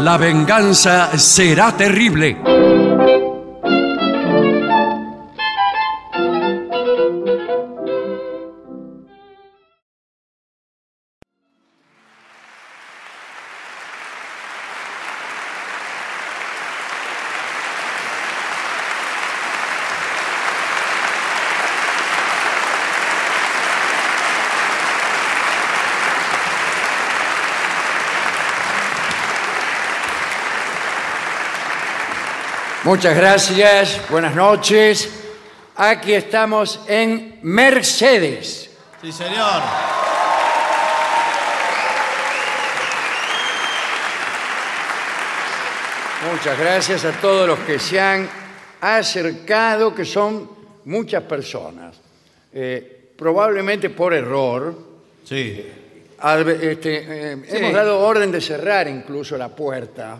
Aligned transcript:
La 0.00 0.16
venganza 0.16 1.18
será 1.18 1.72
terrible. 1.76 2.77
Muchas 32.88 33.14
gracias, 33.14 34.00
buenas 34.08 34.34
noches. 34.34 35.10
Aquí 35.76 36.14
estamos 36.14 36.80
en 36.88 37.38
Mercedes. 37.42 38.70
Sí, 39.02 39.12
señor. 39.12 39.60
Muchas 46.32 46.58
gracias 46.58 47.04
a 47.04 47.12
todos 47.12 47.46
los 47.46 47.58
que 47.60 47.78
se 47.78 48.00
han 48.00 48.26
acercado, 48.80 49.94
que 49.94 50.06
son 50.06 50.50
muchas 50.86 51.22
personas. 51.24 51.94
Eh, 52.52 53.12
probablemente 53.16 53.90
por 53.90 54.14
error, 54.14 54.74
Sí. 55.24 55.62
Al- 56.20 56.48
este, 56.48 57.32
eh, 57.32 57.42
hemos 57.48 57.72
dado 57.74 58.00
orden 58.00 58.32
de 58.32 58.40
cerrar 58.40 58.88
incluso 58.88 59.36
la 59.36 59.50
puerta 59.54 60.18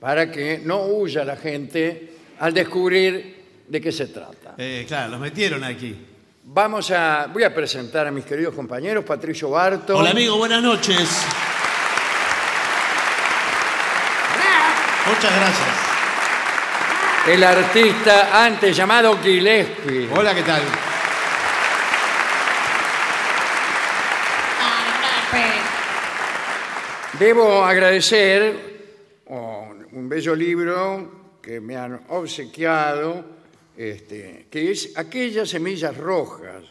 para 0.00 0.30
que 0.30 0.62
no 0.64 0.86
huya 0.86 1.24
la 1.24 1.36
gente 1.36 2.14
al 2.38 2.54
descubrir 2.54 3.36
de 3.68 3.80
qué 3.80 3.92
se 3.92 4.06
trata. 4.06 4.54
Eh, 4.56 4.84
claro, 4.88 5.10
los 5.10 5.20
metieron 5.20 5.62
aquí. 5.62 5.94
Vamos 6.42 6.90
a, 6.90 7.28
voy 7.32 7.44
a 7.44 7.54
presentar 7.54 8.06
a 8.06 8.10
mis 8.10 8.24
queridos 8.24 8.54
compañeros, 8.54 9.04
Patricio 9.04 9.50
Barto. 9.50 9.98
Hola, 9.98 10.10
amigo, 10.10 10.38
buenas 10.38 10.62
noches. 10.62 11.26
Muchas 15.06 15.36
gracias. 15.36 15.68
El 17.28 17.44
artista 17.44 18.44
antes 18.44 18.74
llamado 18.74 19.18
Gillespie. 19.22 20.08
Hola, 20.16 20.34
¿qué 20.34 20.42
tal? 20.42 20.62
Debo 27.18 27.62
agradecer 27.62 28.69
un 29.92 30.08
bello 30.08 30.34
libro 30.34 31.38
que 31.42 31.60
me 31.60 31.76
han 31.76 32.00
obsequiado, 32.08 33.24
este, 33.76 34.46
que 34.50 34.70
es 34.70 34.96
Aquellas 34.96 35.48
semillas 35.48 35.96
rojas. 35.96 36.64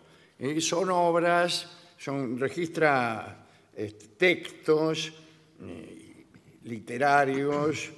Son 0.60 0.90
obras, 0.90 1.68
son, 1.98 2.40
registra 2.40 3.46
este, 3.76 4.08
textos 4.18 5.12
eh, 5.62 6.26
literarios 6.64 7.92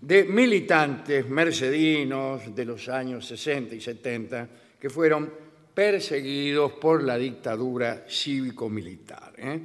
de 0.00 0.24
militantes 0.24 1.28
mercedinos 1.28 2.54
de 2.54 2.64
los 2.64 2.88
años 2.88 3.26
60 3.26 3.74
y 3.74 3.80
70 3.80 4.48
que 4.78 4.90
fueron 4.90 5.32
perseguidos 5.72 6.72
por 6.72 7.02
la 7.02 7.16
dictadura 7.16 8.04
cívico-militar. 8.08 9.32
¿eh? 9.38 9.60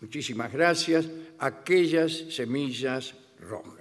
Muchísimas 0.00 0.52
gracias. 0.52 1.08
Aquellas 1.38 2.12
semillas 2.30 3.14
rojas. 3.40 3.73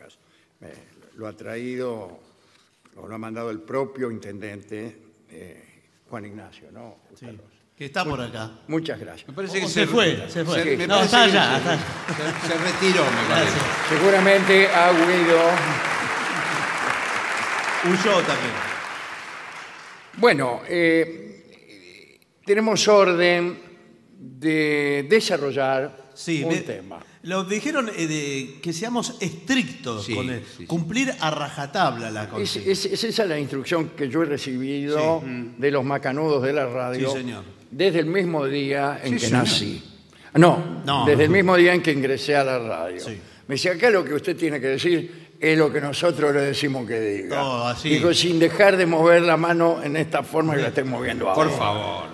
Eh, 0.64 0.74
lo 1.18 1.28
ha 1.28 1.34
traído, 1.34 2.20
o 2.96 3.08
lo 3.08 3.14
ha 3.16 3.18
mandado 3.18 3.50
el 3.52 3.60
propio 3.62 4.10
intendente 4.10 4.98
eh, 5.30 5.64
Juan 6.10 6.26
Ignacio, 6.26 6.72
¿no? 6.72 6.98
Carlos? 7.20 7.42
Que 7.76 7.86
está 7.86 8.06
por 8.06 8.22
acá. 8.22 8.52
Muchas 8.68 9.00
gracias. 9.00 9.28
Me 9.28 9.34
parece 9.34 9.64
Oh, 9.64 9.68
se 9.68 9.88
fue, 9.88 10.30
se 10.30 10.46
fue. 10.46 10.78
me 10.78 10.86
No, 10.88 11.02
está 11.02 11.26
que 11.26 11.32
allá, 11.32 11.50
se- 11.50 11.58
está 11.58 12.42
Se, 12.42 12.48
se 12.48 12.58
retiró, 12.60 13.04
me 13.04 13.28
parece. 13.28 13.58
Seguramente 13.90 14.68
ha 14.70 14.92
huido. 14.92 15.40
Huyó 17.86 18.22
también. 18.22 18.54
Bueno, 20.18 20.62
eh, 20.68 22.22
tenemos 22.46 22.88
orden 22.88 23.60
de 24.18 25.06
desarrollar 25.10 26.03
Sí, 26.16 26.44
un 26.44 26.50
me- 26.54 26.58
tema. 26.62 27.00
Lo 27.24 27.44
dijeron 27.44 27.90
eh, 27.96 28.08
de 28.08 28.60
que 28.62 28.72
seamos 28.74 29.16
estrictos 29.20 30.06
Sí, 30.06 30.14
con 30.16 30.30
el- 30.30 30.42
sí, 30.42 30.46
sí. 30.60 30.66
cumplir 30.66 31.14
a 31.20 31.32
rajatabla 31.32 32.12
la 32.12 32.24
Es, 32.24 32.30
consigna. 32.30 32.72
es- 32.72 32.86
es 32.86 33.04
esa 33.04 33.26
la 33.26 33.40
instrucción 33.40 33.90
que 33.90 34.10
yo 34.10 34.24
he 34.24 34.26
recibido 34.26 35.24
de 35.58 35.72
los 35.72 35.84
macanudos 35.84 36.44
de 36.44 36.54
la 36.54 36.66
radio 36.68 37.10
Sí, 37.12 37.18
señor. 37.18 37.44
desde 37.72 38.00
el 38.00 38.06
mismo 38.08 38.46
día 38.46 39.00
en 39.04 39.14
Sí, 39.14 39.20
que 39.20 39.26
señor. 39.28 39.44
nací. 39.44 39.84
No, 40.36 40.82
No. 40.86 41.06
desde 41.06 41.26
el 41.26 41.30
mismo 41.30 41.56
día 41.56 41.74
en 41.74 41.82
que 41.82 41.92
ingresé 41.92 42.36
a 42.36 42.44
la 42.44 42.60
radio. 42.60 43.00
Sí. 43.00 43.18
Me 43.48 43.56
decía, 43.56 43.74
acá 43.74 43.90
lo 43.90 44.04
que 44.04 44.14
usted 44.14 44.36
tiene 44.36 44.60
que 44.60 44.68
decir 44.68 45.36
es 45.40 45.58
lo 45.58 45.72
que 45.72 45.82
nosotros 45.82 46.34
le 46.34 46.42
decimos 46.42 46.88
que 46.88 47.00
diga. 47.00 47.40
Todo 47.40 47.68
así. 47.68 47.90
Digo, 47.90 48.14
sin 48.14 48.40
dejar 48.40 48.78
de 48.78 48.86
mover 48.86 49.22
la 49.24 49.36
mano 49.38 49.82
en 49.84 49.98
esta 49.98 50.24
forma 50.24 50.56
que 50.56 50.62
la 50.62 50.68
estoy 50.70 50.86
moviendo 50.86 51.30
ahora. 51.30 51.50
Por 51.50 51.58
favor. 51.58 52.06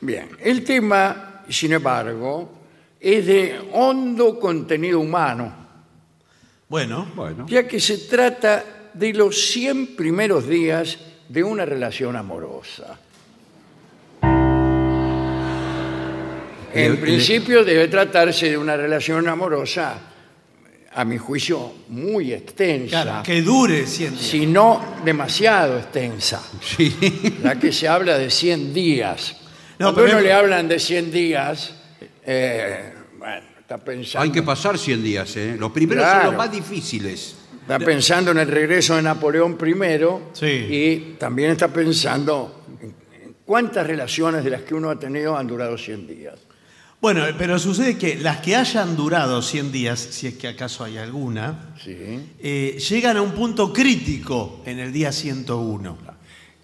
Bien, 0.00 0.28
el 0.40 0.62
tema, 0.64 1.42
sin 1.48 1.72
embargo, 1.72 2.57
es 3.00 3.26
de 3.26 3.58
hondo 3.72 4.38
contenido 4.38 5.00
humano, 5.00 5.54
Bueno, 6.68 7.08
Bueno. 7.14 7.46
ya 7.48 7.66
que 7.66 7.80
se 7.80 7.96
trata 7.98 8.90
de 8.92 9.14
los 9.14 9.50
100 9.52 9.96
primeros 9.96 10.46
días 10.46 10.98
de 11.28 11.42
una 11.42 11.64
relación 11.64 12.14
amorosa. 12.16 12.98
En 16.74 16.92
Le- 16.92 16.98
principio 16.98 17.64
debe 17.64 17.88
tratarse 17.88 18.50
de 18.50 18.58
una 18.58 18.76
relación 18.76 19.26
amorosa, 19.28 19.98
a 20.92 21.04
mi 21.04 21.16
juicio, 21.16 21.72
muy 21.88 22.32
extensa, 22.32 23.02
claro, 23.02 23.22
que 23.22 23.40
dure 23.42 23.86
100 23.86 24.10
días. 24.10 24.22
si 24.22 24.46
no 24.46 24.82
demasiado 25.04 25.78
extensa. 25.78 26.42
Sí. 26.60 26.94
La 27.42 27.58
que 27.58 27.72
se 27.72 27.88
habla 27.88 28.18
de 28.18 28.30
100 28.30 28.74
días. 28.74 29.36
No, 29.78 29.86
Cuando 29.94 30.00
pero 30.02 30.08
uno 30.10 30.18
es- 30.18 30.24
le 30.24 30.32
hablan 30.32 30.68
de 30.68 30.78
100 30.78 31.10
días, 31.10 31.72
eh, 32.30 32.92
bueno, 33.18 33.40
está 33.60 33.78
pensando, 33.78 34.22
Hay 34.22 34.30
que 34.30 34.42
pasar 34.42 34.76
100 34.78 35.02
días, 35.02 35.34
¿eh? 35.36 35.56
Los 35.58 35.72
primeros 35.72 36.02
Claro. 36.04 36.20
son 36.24 36.26
los 36.32 36.36
más 36.38 36.52
difíciles. 36.52 37.36
está 37.62 37.78
pensando 37.78 38.30
en 38.32 38.38
el 38.38 38.48
regreso 38.48 38.96
de 38.96 39.02
Napoleón 39.02 39.58
I 39.60 39.74
Sí. 40.34 40.46
y 40.46 41.16
también 41.18 41.50
está 41.52 41.68
pensando 41.68 42.64
en 42.82 42.94
en 43.24 43.34
cuántas 43.44 43.86
relaciones 43.86 44.44
de 44.44 44.50
las 44.50 44.62
que 44.62 44.74
uno 44.74 44.90
ha 44.90 44.98
tenido 44.98 45.36
han 45.36 45.46
durado 45.46 45.76
100 45.78 46.06
días. 46.06 46.34
Bueno, 47.00 47.24
pero 47.38 47.58
sucede 47.58 47.96
que 47.96 48.16
las 48.16 48.38
que 48.38 48.56
hayan 48.56 48.96
durado 48.96 49.40
100 49.40 49.70
días, 49.72 49.98
si 50.00 50.26
es 50.26 50.34
que 50.34 50.48
acaso 50.48 50.82
hay 50.84 50.98
alguna, 50.98 51.74
¿sí? 51.82 51.96
eh, 52.40 52.76
llegan 52.88 53.16
a 53.16 53.22
un 53.22 53.32
punto 53.32 53.72
crítico 53.72 54.62
en 54.66 54.78
el 54.80 54.92
día 54.92 55.12
101. 55.12 55.96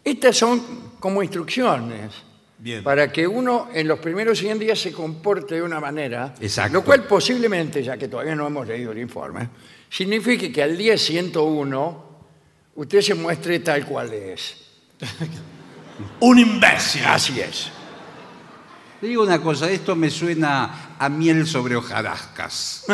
Estas 0.03 0.37
son 0.37 0.61
como 1.01 1.23
instrucciones 1.23 2.13
Bien. 2.57 2.83
para 2.85 3.11
que 3.13 3.27
uno 3.27 3.69
en 3.75 3.89
los 3.89 3.99
primeros 3.99 4.39
100 4.39 4.59
días 4.59 4.79
se 4.79 4.93
comporte 4.93 5.57
de 5.57 5.63
una 5.63 5.81
manera, 5.81 6.35
Exacto. 6.41 6.73
lo 6.75 6.85
cual 6.85 7.03
posiblemente, 7.05 7.83
ya 7.83 7.97
que 7.99 8.09
todavía 8.09 8.35
no 8.35 8.47
hemos 8.47 8.67
leído 8.67 8.93
el 8.93 8.99
informe, 8.99 9.49
signifique 9.91 10.51
que 10.53 10.63
al 10.63 10.77
día 10.77 10.97
101 10.97 12.05
usted 12.77 13.01
se 13.01 13.15
muestre 13.15 13.59
tal 13.59 13.85
cual 13.85 14.13
es. 14.13 14.57
Un 16.21 16.39
imbécil. 16.39 17.05
Así 17.07 17.41
es. 17.41 17.71
Te 19.01 19.09
digo 19.09 19.23
una 19.23 19.41
cosa, 19.41 19.71
esto 19.71 19.95
me 19.95 20.09
suena 20.11 20.95
a 20.99 21.09
miel 21.09 21.47
sobre 21.47 21.77
hojarascas. 21.77 22.87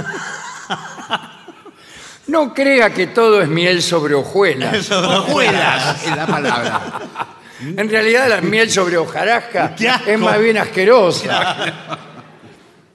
No 2.27 2.53
crea 2.55 2.93
que 2.93 3.09
todo 3.09 3.41
es 3.43 3.49
miel 3.49 3.83
sobre 3.83 4.15
hojuelas. 4.15 4.85
Sobre 4.87 5.17
hojuelas. 5.17 6.05
es 6.05 6.17
la 6.17 6.27
palabra. 6.27 7.01
En 7.63 7.89
realidad 7.89 8.29
la 8.29 8.41
miel 8.41 8.71
sobre 8.71 8.97
hojarasca 8.97 9.75
Qué 9.75 9.89
asco. 9.89 10.11
es 10.11 10.19
más 10.19 10.41
bien 10.41 10.59
asquerosa. 10.59 11.99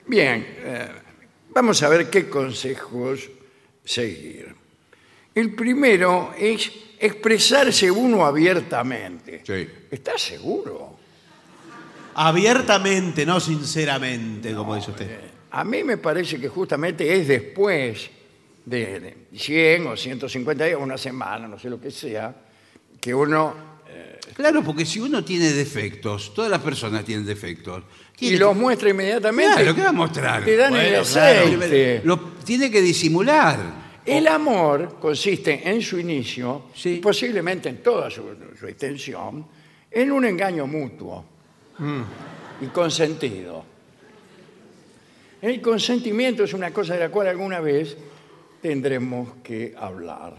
Bien, 0.08 0.46
eh, 0.60 0.88
vamos 1.50 1.82
a 1.84 1.90
ver 1.90 2.10
qué 2.10 2.30
consejos 2.30 3.30
seguir. 3.84 4.56
El 5.34 5.54
primero 5.54 6.34
es 6.38 6.72
expresarse 7.00 7.90
uno 7.92 8.26
abiertamente. 8.26 9.42
Sí. 9.46 9.68
¿Estás 9.92 10.22
seguro? 10.22 10.96
Abiertamente, 12.16 13.26
no 13.26 13.40
sinceramente, 13.40 14.54
como 14.54 14.76
dice 14.76 14.92
usted. 14.92 15.20
A 15.52 15.64
mí 15.64 15.84
me 15.84 15.98
parece 15.98 16.40
que 16.40 16.48
justamente 16.48 17.14
es 17.14 17.28
después 17.28 18.10
de, 18.64 19.00
de 19.00 19.18
100 19.38 19.88
o 19.88 19.98
150 19.98 20.64
días, 20.64 20.80
una 20.80 20.98
semana, 20.98 21.48
no 21.48 21.60
sé 21.60 21.70
lo 21.70 21.80
que 21.80 21.92
sea, 21.92 22.34
que 23.02 23.14
uno 23.14 23.75
Claro, 24.34 24.64
porque 24.64 24.86
si 24.86 25.00
uno 25.00 25.24
tiene 25.24 25.52
defectos, 25.54 26.34
todas 26.34 26.52
las 26.52 26.62
personas 26.62 27.06
tienen 27.06 27.26
defectos. 27.26 27.84
y 28.20 28.38
los 28.38 28.56
muestra 28.56 28.90
inmediatamente. 28.90 29.56
Claro, 29.56 29.76
¿qué 29.76 29.82
va 29.82 29.90
a 29.90 29.94
mostrar? 29.94 30.44
Te 30.46 30.56
dan 30.56 30.74
el 30.76 30.82
Bueno, 30.88 31.00
aceite. 31.02 32.02
lo 32.04 32.20
tiene 32.44 32.70
que 32.72 32.82
disimular. 32.82 33.86
El 34.06 34.28
amor 34.28 34.98
consiste 35.00 35.68
en 35.70 35.82
su 35.82 35.98
inicio, 36.00 36.66
Sí. 36.76 36.96
y 36.96 37.00
posiblemente 37.00 37.70
en 37.70 37.82
toda 37.84 38.10
su, 38.10 38.24
su 38.60 38.68
extensión, 38.68 39.46
en 39.92 40.12
un 40.12 40.26
engaño 40.26 40.68
mutuo 40.68 41.26
y 42.62 42.66
consentido. 42.68 43.66
El 45.42 45.62
consentimiento 45.62 46.44
es 46.44 46.54
una 46.54 46.72
cosa 46.72 46.94
de 46.94 47.02
la 47.02 47.10
cual 47.10 47.28
alguna 47.28 47.60
vez 47.60 47.96
tendremos 48.62 49.30
que 49.44 49.74
hablar. 49.78 50.36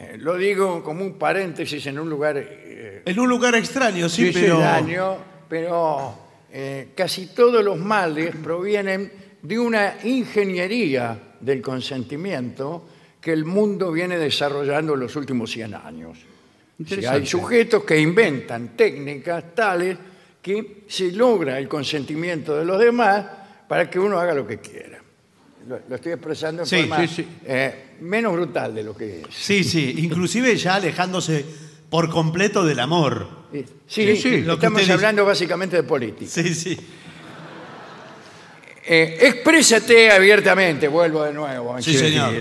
Eh, 0.00 0.16
lo 0.18 0.36
digo 0.36 0.82
como 0.82 1.04
un 1.04 1.14
paréntesis 1.14 1.84
en 1.86 1.98
un 1.98 2.08
lugar 2.08 2.36
eh, 2.38 3.02
En 3.04 3.18
un 3.18 3.28
lugar 3.28 3.56
extraño, 3.56 4.08
sí, 4.08 4.30
pero. 4.32 4.54
extraño, 4.54 5.16
pero 5.48 6.14
eh, 6.52 6.90
casi 6.94 7.26
todos 7.26 7.64
los 7.64 7.76
males 7.76 8.36
provienen 8.36 9.10
de 9.42 9.58
una 9.58 9.96
ingeniería 10.04 11.18
del 11.40 11.60
consentimiento 11.60 12.86
que 13.20 13.32
el 13.32 13.44
mundo 13.44 13.90
viene 13.90 14.18
desarrollando 14.18 14.94
en 14.94 15.00
los 15.00 15.16
últimos 15.16 15.50
100 15.50 15.74
años. 15.74 16.18
Hay 17.08 17.26
sujetos 17.26 17.82
que 17.82 17.98
inventan 17.98 18.76
técnicas 18.76 19.52
tales 19.52 19.98
que 20.40 20.84
se 20.86 21.10
logra 21.10 21.58
el 21.58 21.66
consentimiento 21.66 22.56
de 22.56 22.64
los 22.64 22.78
demás 22.78 23.26
para 23.66 23.90
que 23.90 23.98
uno 23.98 24.20
haga 24.20 24.32
lo 24.32 24.46
que 24.46 24.58
quiera. 24.58 24.97
Lo, 25.68 25.78
lo 25.88 25.96
estoy 25.96 26.12
expresando 26.12 26.62
en 26.62 26.66
Sí, 26.66 26.76
forma 26.80 27.06
sí, 27.06 27.08
sí. 27.16 27.28
eh, 27.44 27.96
menos 28.00 28.32
brutal 28.32 28.74
de 28.74 28.82
lo 28.82 28.96
que 28.96 29.20
es. 29.20 29.26
Sí, 29.30 29.62
sí, 29.62 29.94
inclusive 29.98 30.56
ya 30.56 30.76
alejándose 30.76 31.44
por 31.90 32.08
completo 32.08 32.64
del 32.64 32.80
amor. 32.80 33.28
Sí, 33.52 33.64
Sí, 33.86 34.16
sí, 34.16 34.40
lo 34.42 34.54
que 34.58 34.66
estamos 34.66 34.80
usted 34.80 34.80
dice. 34.80 34.92
hablando 34.92 35.24
básicamente 35.24 35.76
de 35.76 35.82
política. 35.82 36.30
Sí, 36.30 36.54
sí. 36.54 36.76
Eh, 38.90 39.18
exprésate 39.20 40.10
abiertamente, 40.10 40.88
vuelvo 40.88 41.22
de 41.24 41.32
nuevo. 41.34 41.74
a 41.74 41.82
Sí, 41.82 41.94
señor. 41.94 42.32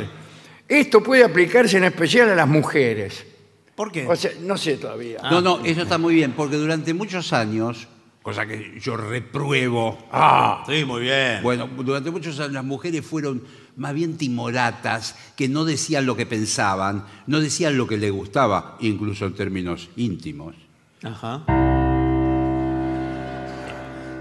Esto 0.68 1.04
puede 1.04 1.24
aplicarse 1.24 1.78
en 1.78 1.84
especial 1.86 2.30
a 2.30 2.36
las 2.36 2.48
mujeres. 2.48 3.26
¿Por 3.76 3.92
qué? 3.92 4.08
O 4.08 4.16
sea, 4.16 4.32
no 4.42 4.58
sé 4.58 4.78
todavía. 4.78 5.20
No, 5.30 5.42
no, 5.42 5.64
eso 5.66 5.82
está 5.84 5.98
muy 5.98 6.14
bien, 6.16 6.32
porque 6.34 6.56
durante 6.56 6.94
muchos 6.94 7.32
años, 7.34 7.88
cosa 8.28 8.46
que 8.46 8.78
yo 8.82 8.98
repruebo, 8.98 9.98
Ah, 10.12 10.62
Sí, 10.68 10.84
muy 10.84 11.00
bien. 11.04 11.40
bueno, 11.42 11.66
durante 11.78 12.12
muchos 12.12 12.38
años 12.42 12.52
las 12.52 12.66
mujeres 12.66 13.06
fueron 13.06 13.42
más 13.78 13.94
bien 13.94 14.18
timoratas, 14.18 15.16
que 15.38 15.48
no 15.48 15.64
decían 15.64 16.06
lo 16.06 16.18
que 16.18 16.26
pensaban, 16.26 17.06
no 17.26 17.40
decían 17.40 17.78
lo 17.78 17.88
que 17.88 17.96
les 17.96 18.12
gustaba, 18.12 18.76
incluso 18.82 19.28
en 19.28 19.34
términos 19.34 19.90
íntimos. 19.96 20.56
Ajá. 21.04 21.46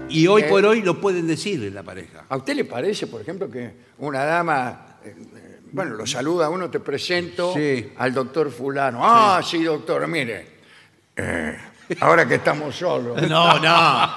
Y 0.07 0.25
hoy 0.27 0.43
Eh, 0.43 0.47
por 0.47 0.65
hoy 0.65 0.83
lo 0.83 1.01
pueden 1.01 1.27
decir 1.27 1.61
en 1.65 1.75
la 1.75 1.83
pareja. 1.83 2.23
¿A 2.29 2.37
usted 2.37 2.55
le 2.55 2.63
parece, 2.63 3.07
por 3.07 3.19
ejemplo, 3.19 3.51
que 3.51 3.73
una 3.97 4.23
dama, 4.23 4.99
eh, 5.03 5.13
eh, 5.35 5.59
bueno, 5.73 5.95
lo 5.95 6.07
saluda 6.07 6.45
a 6.45 6.49
uno, 6.49 6.69
te 6.69 6.79
presento 6.79 7.53
Sí. 7.53 7.89
al 7.97 8.13
doctor 8.13 8.51
fulano? 8.51 8.99
Ah, 9.03 9.41
sí, 9.43 9.61
doctor, 9.65 10.07
mire, 10.07 10.47
eh, 11.13 11.57
ahora 11.99 12.27
que 12.27 12.35
estamos 12.35 12.75
solos. 12.75 13.21
No, 13.27 13.59
no. 13.59 14.11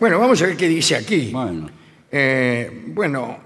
Bueno, 0.00 0.18
vamos 0.18 0.40
a 0.42 0.46
ver 0.46 0.56
qué 0.56 0.68
dice 0.68 0.96
aquí. 0.96 1.30
Bueno, 1.32 1.68
Eh, 2.10 2.84
bueno, 2.88 3.38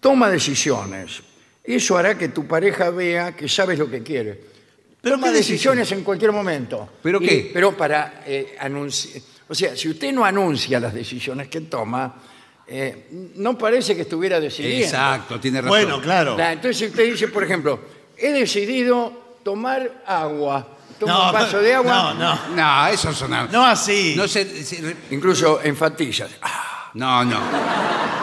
toma 0.00 0.28
decisiones. 0.28 1.22
Eso 1.64 1.96
hará 1.96 2.16
que 2.18 2.28
tu 2.28 2.46
pareja 2.46 2.90
vea 2.90 3.34
que 3.34 3.48
sabes 3.48 3.78
lo 3.78 3.88
que 3.90 4.02
quiere. 4.02 4.40
Pero 5.00 5.16
toma 5.16 5.28
¿qué 5.28 5.34
decisiones 5.38 5.90
en 5.92 6.02
cualquier 6.02 6.32
momento. 6.32 6.88
¿Pero 7.02 7.18
Y- 7.22 7.26
qué? 7.26 7.50
Pero 7.54 7.76
para 7.76 8.22
eh, 8.26 8.56
anunciar. 8.58 9.22
O 9.48 9.54
sea, 9.54 9.76
si 9.76 9.88
usted 9.88 10.12
no 10.12 10.24
anuncia 10.24 10.80
las 10.80 10.92
decisiones 10.92 11.46
que 11.48 11.60
toma, 11.62 12.16
eh, 12.66 13.06
no 13.36 13.56
parece 13.56 13.94
que 13.94 14.02
estuviera 14.02 14.40
decidiendo. 14.40 14.84
exacto, 14.86 15.38
tiene 15.38 15.60
razón. 15.60 15.70
Bueno, 15.70 16.00
claro. 16.00 16.36
La- 16.36 16.52
Entonces, 16.52 16.78
si 16.78 16.86
usted 16.86 17.04
dice, 17.12 17.28
por 17.28 17.44
ejemplo, 17.44 17.78
he 18.18 18.32
decidido 18.32 19.38
tomar 19.44 20.02
agua. 20.04 20.75
Toma 20.98 21.12
No, 21.12 21.26
un 21.26 21.32
vaso 21.32 21.58
de 21.58 21.74
agua. 21.74 21.92
No, 21.92 22.14
no. 22.14 22.38
No, 22.56 22.86
eso 22.88 23.12
suena. 23.12 23.46
No 23.50 23.64
así. 23.66 24.14
No 24.16 24.26
se- 24.26 24.64
se- 24.64 24.96
Incluso 25.10 25.60
enfatiza. 25.62 26.26
Ah, 26.42 26.90
no, 26.94 27.24
no. 27.24 27.40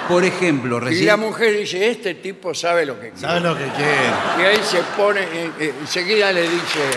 Por 0.08 0.24
ejemplo, 0.26 0.78
Y 0.78 0.80
recién. 0.82 1.06
la 1.08 1.18
mujer 1.18 1.58
dice, 1.58 1.90
este 1.90 2.16
tipo 2.16 2.54
sabe 2.54 2.86
lo 2.86 2.96
que 3.00 3.12
quiere. 3.12 3.20
¿Sabes 3.22 3.44
lo 3.44 3.58
que 3.58 3.66
quiere? 3.68 4.10
Y 4.40 4.42
ahí 4.42 4.60
se 4.64 4.80
pone, 4.98 5.22
eh, 5.22 5.52
eh, 5.60 5.74
enseguida 5.82 6.32
le 6.32 6.42
dice, 6.44 6.90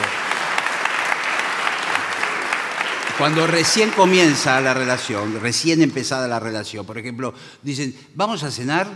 Cuando 3.19 3.47
recién 3.47 3.91
comienza 3.93 4.61
la 4.61 4.75
relación, 4.75 5.41
recién 5.41 5.81
empezada 5.81 6.29
la 6.29 6.39
relación, 6.39 6.85
por 6.85 6.99
ejemplo, 6.99 7.33
dicen, 7.63 7.95
vamos 8.15 8.43
a 8.43 8.51
cenar, 8.51 8.87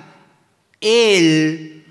él 0.79 1.87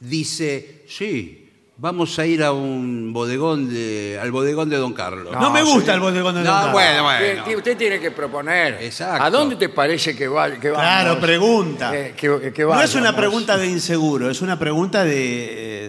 dice, 0.00 0.84
sí, 0.88 1.39
vamos 1.80 2.18
a 2.18 2.26
ir 2.26 2.42
a 2.42 2.52
un 2.52 3.10
bodegón 3.12 3.68
de, 3.72 4.18
al 4.20 4.30
bodegón 4.30 4.68
de 4.68 4.76
Don 4.76 4.92
Carlos. 4.92 5.32
No, 5.32 5.50
me 5.50 5.62
gusta 5.62 5.94
el 5.94 6.00
bodegón 6.00 6.34
de 6.34 6.42
No, 6.42 6.46
Don 6.50 6.54
Carlos. 6.56 6.72
bueno, 6.74 7.06
"Usted- 7.08 7.42
bueno. 7.44 7.56
usted 7.58 7.76
tiene 7.78 7.98
que 8.00 8.10
proponer. 8.10 8.74
Exacto. 8.82 9.24
¿A 9.24 9.30
dónde 9.30 9.56
te 9.56 9.70
parece 9.70 10.14
que 10.14 10.28
va? 10.28 10.50
Que 10.52 10.70
Claro, 10.70 11.18
pregunta. 11.18 11.96
Eh, 11.96 12.14
que- 12.16 12.52
que 12.52 12.62
no 12.64 12.80
es 12.82 12.94
una 12.94 13.04
vayamos? 13.04 13.14
pregunta 13.20 13.56
de 13.56 13.66
inseguro, 13.66 14.30
es 14.30 14.42
una 14.42 14.58
pregunta 14.58 15.04
de, 15.04 15.14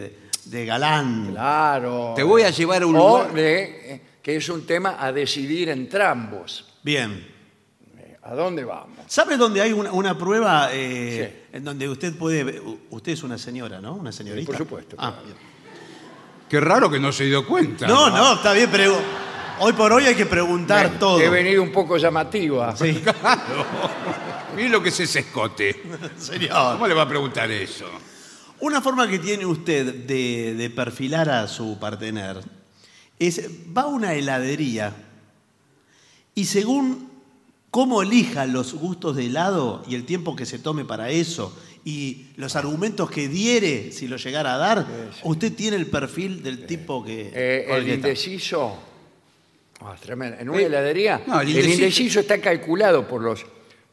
eh, 0.06 0.18
de 0.46 0.66
galán. 0.66 1.32
Claro. 1.32 2.14
Te 2.16 2.24
voy 2.24 2.44
a 2.44 2.50
llevar 2.52 2.84
a 2.84 2.86
un 2.86 2.96
O 2.96 3.00
lugar- 3.20 3.34
de, 3.34 3.94
eh, 3.96 4.02
que 4.24 4.38
es 4.38 4.48
un 4.50 4.66
tema 4.66 4.96
a 4.98 5.12
decidir 5.12 5.70
entre 5.70 6.04
ambos. 6.06 6.66
Bien. 6.84 7.28
¿A 8.24 8.36
dónde 8.36 8.64
vamos? 8.64 8.98
¿Sabe 9.08 9.36
dónde 9.36 9.62
hay 9.62 9.74
una, 9.74 9.92
una 9.92 10.18
prueba 10.18 10.70
eh, 10.72 11.48
en 11.52 11.64
donde 11.66 11.90
usted 11.90 12.16
puede... 12.16 12.60
u- 12.62 12.80
Usted 12.92 13.12
es 13.14 13.24
una 13.24 13.38
señora, 13.38 13.82
¿no? 13.82 13.96
Una 13.96 14.12
señorita. 14.12 14.46
por 14.46 14.58
supuesto, 14.58 14.96
Ah, 15.00 15.12
claro. 15.12 15.26
bien. 15.26 15.51
Qué 16.52 16.60
raro 16.60 16.92
que 16.92 17.00
no 17.00 17.14
se 17.14 17.24
dio 17.24 17.48
cuenta. 17.48 17.88
no, 17.88 18.10
no, 18.10 18.34
está 18.34 18.52
bien, 18.52 18.68
pero 18.70 18.94
hoy 19.60 19.72
por 19.72 19.94
hoy 19.94 20.04
hay 20.04 20.16
que 20.16 20.26
preguntar 20.26 20.88
Eh, 20.88 20.92
todo. 21.00 21.22
He 21.22 21.30
venido 21.30 21.64
un 21.64 21.72
poco 21.72 21.96
llamativa. 21.96 22.76
Sí, 22.76 23.02
Mire 24.58 24.68
lo 24.68 24.84
que 24.84 24.90
es 24.90 25.00
ese 25.00 25.20
escote. 25.20 25.82
señor. 26.18 26.74
¿Cómo 26.74 26.88
le 26.90 26.94
va 26.94 27.04
a 27.04 27.08
preguntar 27.08 27.50
eso? 27.52 27.86
Una 28.60 28.82
forma 28.82 29.08
que 29.08 29.18
tiene 29.20 29.46
usted 29.46 29.96
de, 30.06 30.54
de 30.56 30.70
perfilar 30.70 31.30
a 31.30 31.48
su 31.48 31.80
partener 31.80 32.42
es, 33.18 33.50
va 33.76 33.84
a 33.84 33.88
una 33.88 34.14
heladería 34.14 34.94
y 36.36 36.44
según 36.44 37.10
cómo 37.70 38.02
elija 38.02 38.46
los 38.46 38.74
gustos 38.74 39.16
de 39.16 39.28
helado 39.28 39.84
y 39.88 39.96
el 39.96 40.04
tiempo 40.06 40.36
que 40.36 40.46
se 40.46 40.60
tome 40.60 40.84
para 40.84 41.12
eso 41.12 41.58
y 41.84 42.28
los 42.38 42.56
argumentos 42.56 43.10
que 43.10 43.28
diere 43.28 43.92
si 43.92 44.08
lo 44.08 44.18
llegara 44.18 44.56
a 44.56 44.58
dar, 44.58 44.86
usted 45.24 45.54
tiene 45.54 45.78
el 45.78 45.88
perfil 45.88 46.44
del 46.44 46.66
tipo 46.66 47.04
que... 47.04 47.32
Eh, 47.34 47.66
el 47.70 47.88
indeciso. 47.90 48.78
Es 49.96 50.02
tremendo. 50.02 50.38
En 50.40 50.50
una 50.50 50.62
heladería, 50.62 51.22
no, 51.26 51.42
el 51.42 51.50
el, 51.58 51.66
indeciso- 51.70 52.20
está 52.20 52.40
calculado 52.40 53.08
por 53.08 53.22
los 53.24 53.42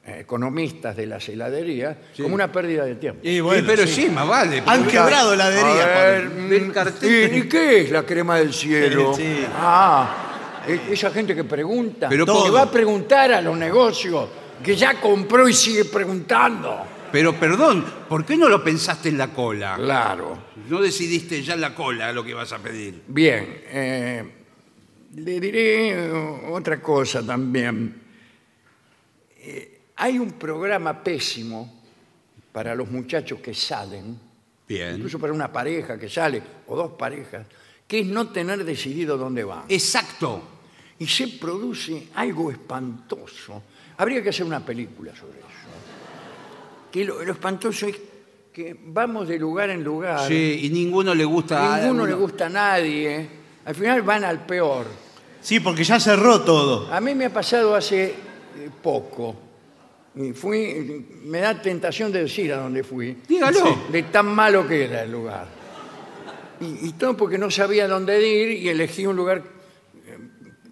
eh, 0.05 0.19
economistas 0.21 0.95
de 0.95 1.07
las 1.07 1.27
heladerías 1.31 1.97
como 2.21 2.35
una 2.35 2.53
pérdida 2.53 2.85
de 2.85 2.97
tiempo. 2.97 3.21
Y 3.27 3.41
bueno, 3.41 3.61
Sí, 3.63 3.67
pero 3.67 3.87
sí. 3.87 4.03
sí, 4.03 4.09
más 4.11 4.29
vale. 4.29 4.63
Han 4.67 4.87
quebrado 4.87 5.33
heladería. 5.33 5.83
A 5.85 6.11
ver, 6.11 6.29
mm, 6.29 6.71
cartel. 6.73 7.35
¿Y, 7.35 7.39
y 7.39 7.43
qué 7.49 7.81
es 7.85 7.91
la 7.91 8.03
crema 8.03 8.37
del 8.37 8.53
cielo? 8.53 9.15
Sí. 9.15 9.47
Ah, 9.55 10.63
e- 10.69 10.93
esa 10.93 11.11
gente 11.11 11.35
que 11.35 11.45
pregunta, 11.45 12.11
Pero 12.11 12.27
que 12.27 12.51
va 12.51 12.63
a 12.63 12.71
preguntar 12.71 13.33
a 13.33 13.41
los 13.41 13.57
negocios, 13.57 14.29
que 14.63 14.77
ya 14.77 15.01
compró 15.01 15.49
y 15.49 15.55
sigue 15.55 15.87
preguntando. 15.87 16.85
Pero 17.11 17.39
perdón, 17.39 17.85
¿por 18.09 18.25
qué 18.25 18.37
no 18.37 18.49
lo 18.49 18.63
pensaste 18.63 19.09
en 19.09 19.19
la 19.19 19.33
cola? 19.33 19.77
Claro. 19.77 20.39
No 20.69 20.81
decidiste 20.81 21.43
ya 21.43 21.55
en 21.55 21.61
la 21.61 21.75
cola 21.75 22.13
lo 22.13 22.25
que 22.25 22.35
vas 22.35 22.53
a 22.53 22.59
pedir. 22.59 23.03
Bien, 23.09 23.63
eh, 23.67 24.25
le 25.15 25.41
diré 25.41 26.11
otra 26.51 26.81
cosa 26.81 27.25
también. 27.25 28.03
Eh, 29.41 29.81
hay 29.97 30.19
un 30.19 30.33
programa 30.33 31.03
pésimo 31.03 31.83
para 32.53 32.75
los 32.75 32.91
muchachos 32.91 33.41
que 33.41 33.55
salen, 33.55 34.19
Bien. 34.67 34.97
incluso 34.97 35.19
para 35.19 35.33
una 35.33 35.51
pareja 35.51 35.99
que 35.99 36.09
sale, 36.09 36.43
o 36.67 36.77
dos 36.77 36.93
parejas, 36.93 37.47
que 37.87 38.01
es 38.01 38.07
no 38.07 38.29
tener 38.31 38.65
decidido 38.65 39.17
dónde 39.17 39.45
van. 39.45 39.65
Exacto. 39.69 40.43
Y 40.99 41.07
se 41.07 41.29
produce 41.29 42.09
algo 42.15 42.51
espantoso. 42.51 43.63
Habría 43.97 44.23
que 44.23 44.29
hacer 44.29 44.45
una 44.45 44.65
película 44.65 45.15
sobre 45.15 45.39
eso. 45.39 45.48
Que 46.91 47.05
lo, 47.05 47.23
lo 47.23 47.33
espantoso 47.33 47.87
es 47.87 47.97
que 48.53 48.77
vamos 48.87 49.29
de 49.29 49.39
lugar 49.39 49.71
en 49.71 49.85
lugar. 49.85 50.27
Sí, 50.27 50.61
y 50.63 50.71
ninguno 50.71 51.15
le 51.15 51.25
gusta 51.25 51.75
a 51.75 51.81
Ninguno 51.81 52.07
le 52.07 52.15
gusta 52.15 52.47
a 52.47 52.49
nadie. 52.49 53.29
Al 53.65 53.75
final 53.75 54.03
van 54.03 54.25
al 54.25 54.45
peor. 54.47 54.87
Sí, 55.41 55.61
porque 55.61 55.85
ya 55.85 56.01
cerró 56.01 56.41
todo. 56.43 56.93
A 56.93 57.01
mí 57.01 57.15
me 57.15 57.27
ha 57.27 57.33
pasado 57.33 57.77
hace 57.77 58.07
eh, 58.07 58.15
poco. 58.83 59.37
Y 60.17 60.33
fui, 60.33 61.07
me 61.23 61.39
da 61.39 61.63
tentación 61.63 62.11
de 62.11 62.23
decir 62.23 62.53
a 62.53 62.57
dónde 62.57 62.83
fui. 62.83 63.19
Dígalo. 63.29 63.85
De 63.93 64.03
tan 64.05 64.27
malo 64.27 64.67
que 64.67 64.87
era 64.87 65.05
el 65.05 65.13
lugar. 65.13 65.47
Y, 66.61 66.89
y 66.89 66.93
todo 66.95 67.17
porque 67.17 67.39
no 67.39 67.51
sabía 67.53 67.87
dónde 67.87 68.21
ir 68.27 68.61
y 68.61 68.69
elegí 68.69 69.07
un 69.07 69.15
lugar 69.15 69.45
eh, 70.05 70.19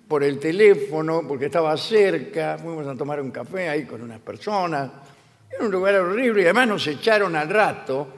por 0.09 0.25
el 0.25 0.41
teléfono, 0.41 1.23
porque 1.29 1.45
estaba 1.47 1.77
cerca. 1.77 2.59
Fuimos 2.59 2.87
a 2.89 2.97
tomar 2.97 3.21
un 3.21 3.31
café 3.31 3.69
ahí 3.69 3.85
con 3.85 4.03
unas 4.03 4.19
personas. 4.19 4.91
Era 5.57 5.65
un 5.67 5.71
lugar 5.73 5.95
horrible 5.97 6.43
y 6.43 6.45
además 6.45 6.69
nos 6.69 6.87
echaron 6.87 7.35
al 7.37 7.49
rato 7.49 8.09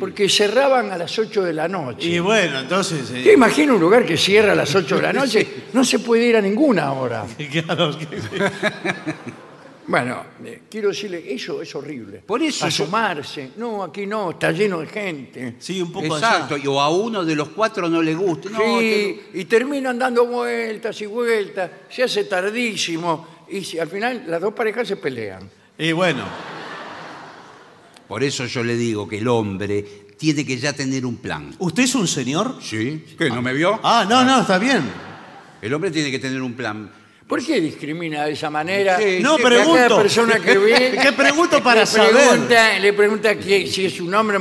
Porque- 0.00 0.28
cerraban 0.28 0.90
a 0.90 0.96
las 0.98 1.18
8 1.18 1.44
de 1.44 1.52
la 1.52 1.68
noche. 1.68 2.08
Y 2.08 2.18
bueno, 2.18 2.60
entonces. 2.60 3.10
eh, 3.10 3.22
Yo 3.22 3.32
imagino 3.32 3.74
un 3.74 3.80
lugar 3.80 4.06
que 4.06 4.16
cierra 4.16 4.52
a 4.52 4.54
las 4.54 4.74
8 4.74 4.96
de 4.96 5.02
la 5.02 5.12
noche, 5.20 5.46
no 5.74 5.84
se 5.84 5.98
puede 5.98 6.24
ir 6.26 6.36
a 6.36 6.40
ninguna 6.40 6.92
hora. 6.92 7.26
claro, 7.50 7.90
que- 7.98 8.06
Bueno, 9.90 10.22
eh, 10.44 10.62
quiero 10.70 10.88
decirle, 10.90 11.32
eso 11.32 11.62
es 11.62 11.74
horrible. 11.74 12.22
Por 12.26 12.42
eso 12.42 12.60
yo- 12.68 12.84
Asomarse. 12.84 13.52
No, 13.56 13.82
aquí 13.82 14.04
no, 14.06 14.32
está 14.32 14.52
lleno 14.52 14.80
de 14.80 14.86
gente. 14.86 15.54
sí, 15.58 15.80
un 15.80 15.90
poco 15.90 16.14
Exacto, 16.16 16.58
y 16.58 16.66
o 16.66 16.78
a 16.78 16.90
uno 16.90 17.24
de 17.24 17.34
los 17.34 17.48
cuatro 17.50 17.88
no 17.88 18.02
le 18.02 18.14
gusta. 18.14 18.50
No, 18.50 18.78
sí, 18.80 19.18
y 19.32 19.44
terminan 19.46 19.98
dando 19.98 20.26
vueltas 20.26 21.00
y 21.00 21.06
vueltas, 21.06 21.70
se 21.88 22.02
hace 22.02 22.24
tardísimo 22.24 23.44
y 23.48 23.64
si- 23.64 23.78
al 23.78 23.88
final 23.88 24.24
las 24.26 24.42
dos 24.42 24.52
parejas 24.52 24.86
se 24.88 24.96
pelean. 24.96 25.48
Y 25.78 25.92
bueno, 25.92 26.24
Por 28.08 28.24
eso 28.24 28.46
yo 28.46 28.64
le 28.64 28.74
digo 28.76 29.06
que 29.06 29.18
el 29.18 29.28
hombre 29.28 29.84
tiene 30.18 30.44
que 30.44 30.56
ya 30.58 30.72
tener 30.72 31.04
un 31.06 31.16
plan. 31.18 31.54
¿usted 31.58 31.82
es 31.84 31.94
un 31.94 32.08
señor? 32.08 32.56
¿Sí? 32.62 33.04
¿Qué? 33.18 33.28
¿No 33.30 33.42
me 33.42 33.52
vio? 33.52 33.78
Ah, 33.82 34.06
no, 34.08 34.24
no, 34.24 34.40
está 34.40 34.58
bien. 34.58 34.82
El 35.60 35.74
hombre 35.74 35.90
tiene 35.90 36.10
que 36.10 36.18
tener 36.18 36.40
un 36.40 36.54
plan. 36.54 36.90
¿Por 37.26 37.44
qué 37.44 37.60
discrimina 37.60 38.24
de 38.24 38.32
esa 38.32 38.48
manera? 38.48 38.96
Sí, 38.98 39.18
No, 39.20 39.36
sí, 39.36 39.42
Y 39.42 39.44
a 39.44 39.48
pregunto. 39.48 39.72
cada 39.74 39.96
persona 40.02 40.40
que 40.40 40.56
ve, 40.58 40.98
¿Qué 41.02 41.12
pregunto 41.12 41.62
para 41.62 41.80
le 41.80 41.86
saber? 41.86 42.12
pregunta, 42.28 42.78
le 42.78 42.92
pregunta 42.94 43.34
que- 43.38 43.66
si 43.66 43.84
es 43.84 44.00
un 44.00 44.14
hombre. 44.14 44.38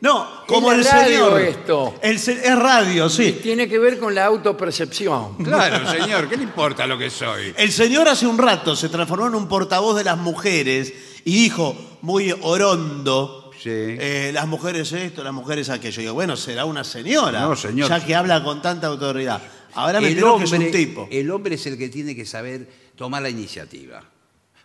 No, 0.00 0.44
como 0.46 0.70
el 0.72 0.84
señor. 0.84 1.40
esto. 1.40 1.94
El 2.02 2.18
se- 2.20 2.46
es 2.46 2.56
radio, 2.56 3.08
sí. 3.08 3.38
Tiene 3.42 3.66
que 3.68 3.78
ver 3.78 3.98
con 3.98 4.14
la 4.14 4.26
autopercepción. 4.26 5.36
Claro, 5.42 5.90
señor, 5.90 6.28
¿qué 6.28 6.36
le 6.36 6.42
importa 6.44 6.86
lo 6.86 6.96
que 6.98 7.10
soy? 7.10 7.52
El 7.56 7.72
señor 7.72 8.06
hace 8.08 8.26
un 8.26 8.38
rato 8.38 8.76
se 8.76 8.88
transformó 8.88 9.26
en 9.26 9.34
un 9.34 9.48
portavoz 9.48 9.96
de 9.96 10.04
las 10.04 10.18
mujeres 10.18 10.92
y 11.24 11.32
dijo, 11.44 11.95
muy 12.06 12.32
orondo, 12.40 13.50
Sí. 13.60 13.68
eh, 13.72 14.30
las 14.32 14.46
mujeres 14.46 14.92
esto, 14.92 15.24
las 15.24 15.32
mujeres 15.32 15.68
aquello. 15.70 16.00
Y 16.00 16.04
digo, 16.04 16.14
bueno, 16.14 16.36
será 16.36 16.64
una 16.64 16.84
señora. 16.84 17.40
No, 17.40 17.56
señor. 17.56 17.88
Ya 17.88 18.04
que 18.04 18.14
habla 18.14 18.44
con 18.44 18.62
tanta 18.62 18.86
autoridad. 18.86 19.42
Ahora 19.74 20.00
me 20.00 20.06
El 20.08 20.12
entero 20.14 20.38
que 20.38 20.44
es 20.44 20.52
un 20.52 20.56
hombre, 20.62 20.70
tipo. 20.72 21.08
el 21.10 21.30
hombre 21.30 21.54
es 21.56 21.66
el 21.66 21.76
que 21.76 21.88
tiene 21.88 22.14
que 22.14 22.24
saber 22.24 22.68
tomar 22.94 23.22
la 23.22 23.28
iniciativa. 23.28 24.02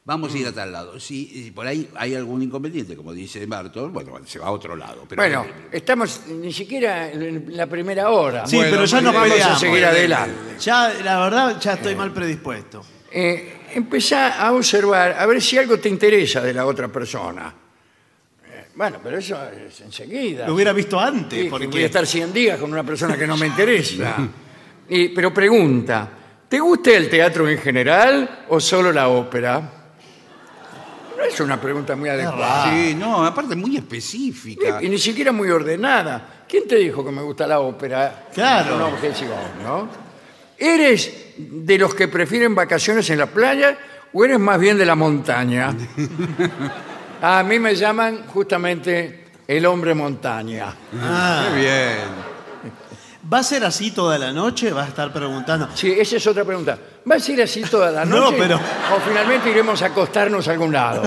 Vamos 0.03 0.33
a 0.33 0.37
ir 0.37 0.47
a 0.47 0.51
tal 0.51 0.71
lado. 0.71 0.99
Si, 0.99 1.27
si 1.27 1.51
por 1.51 1.65
ahí 1.67 1.87
hay 1.95 2.15
algún 2.15 2.41
inconveniente, 2.41 2.95
como 2.95 3.11
dice 3.13 3.45
Bartol, 3.45 3.91
bueno, 3.91 4.11
se 4.25 4.39
va 4.39 4.47
a 4.47 4.51
otro 4.51 4.75
lado. 4.75 5.05
Pero 5.07 5.21
Bueno, 5.21 5.45
estamos 5.71 6.21
ni 6.27 6.51
siquiera 6.53 7.11
en 7.11 7.45
la 7.55 7.67
primera 7.67 8.09
hora. 8.09 8.45
Sí, 8.47 8.55
Bueno, 8.55 8.71
pero 8.71 8.85
ya 8.85 9.01
nos 9.01 9.13
vamos 9.13 9.29
peleamos. 9.29 9.57
a 9.57 9.59
seguir 9.59 9.85
adelante. 9.85 10.35
Ya, 10.59 10.93
la 11.03 11.19
verdad, 11.19 11.59
ya 11.59 11.73
estoy 11.73 11.95
mal 11.95 12.11
predispuesto. 12.13 12.83
Eh, 13.11 13.60
empezá 13.73 14.41
a 14.41 14.51
observar, 14.53 15.15
a 15.17 15.25
ver 15.25 15.41
si 15.41 15.57
algo 15.57 15.77
te 15.79 15.89
interesa 15.89 16.41
de 16.41 16.53
la 16.53 16.65
otra 16.65 16.87
persona. 16.87 17.53
Eh, 18.47 18.67
bueno, 18.75 18.99
pero 19.03 19.17
eso 19.17 19.37
es 19.49 19.81
enseguida. 19.81 20.47
Lo 20.47 20.55
hubiera 20.55 20.73
visto 20.73 20.99
antes, 20.99 21.37
Sí, 21.37 21.43
que 21.45 21.49
porque... 21.49 21.67
Voy 21.67 21.83
a 21.83 21.85
estar 21.87 22.05
100 22.05 22.33
días 22.33 22.59
con 22.59 22.71
una 22.71 22.83
persona 22.83 23.17
que 23.17 23.27
no 23.27 23.37
me 23.37 23.47
interesa. 23.47 24.15
Y- 24.89 25.07
pero 25.09 25.33
pregunta, 25.33 26.09
¿te 26.49 26.59
gusta 26.59 26.91
el 26.91 27.09
teatro 27.09 27.47
en 27.47 27.57
general 27.59 28.45
o 28.49 28.59
solo 28.59 28.91
la 28.91 29.07
ópera? 29.07 29.59
No 31.17 31.23
es 31.23 31.39
una 31.39 31.61
pregunta 31.61 31.95
muy 31.95 32.09
adecuada. 32.09 32.69
Sí, 32.69 32.93
no, 32.95 33.23
aparte 33.25 33.55
muy 33.55 33.77
específica. 33.77 34.79
Y 34.83 34.89
ni 34.89 34.97
siquiera 34.97 35.31
muy 35.31 35.49
ordenada. 35.49 36.43
¿Quién 36.47 36.67
te 36.67 36.75
dijo 36.75 37.05
que 37.05 37.11
me 37.11 37.21
gusta 37.21 37.47
la 37.47 37.61
ópera? 37.61 38.27
Claro. 38.33 38.75
Una 38.75 38.87
objeción, 38.87 39.29
¿no? 39.63 39.87
¿Eres 40.61 41.11
de 41.37 41.77
los 41.79 41.95
que 41.95 42.07
prefieren 42.07 42.53
vacaciones 42.53 43.09
en 43.09 43.17
la 43.17 43.25
playa 43.25 43.77
o 44.13 44.23
eres 44.23 44.37
más 44.39 44.59
bien 44.59 44.77
de 44.77 44.85
la 44.85 44.93
montaña? 44.95 45.73
A 47.21 47.43
mí 47.43 47.57
me 47.59 47.75
llaman 47.75 48.25
justamente 48.27 49.25
el 49.47 49.65
hombre 49.65 49.93
montaña. 49.95 50.73
Ah, 51.01 51.45
Qué 51.53 51.59
bien. 51.59 52.31
¿Va 53.31 53.39
a 53.39 53.43
ser 53.43 53.63
así 53.63 53.91
toda 53.91 54.17
la 54.17 54.31
noche? 54.33 54.71
¿Va 54.71 54.83
a 54.83 54.87
estar 54.87 55.11
preguntando? 55.13 55.69
Sí, 55.75 55.91
esa 55.97 56.17
es 56.17 56.27
otra 56.27 56.43
pregunta. 56.43 56.77
¿Va 57.09 57.15
a 57.15 57.31
ir 57.31 57.41
así 57.41 57.61
toda 57.61 57.91
la 57.91 58.05
No, 58.05 58.17
noche? 58.17 58.35
pero- 58.39 58.55
¿O 58.57 58.99
finalmente 59.07 59.49
iremos 59.51 59.81
a 59.81 59.87
acostarnos 59.87 60.47
a 60.47 60.51
algún 60.51 60.71
lado? 60.73 61.03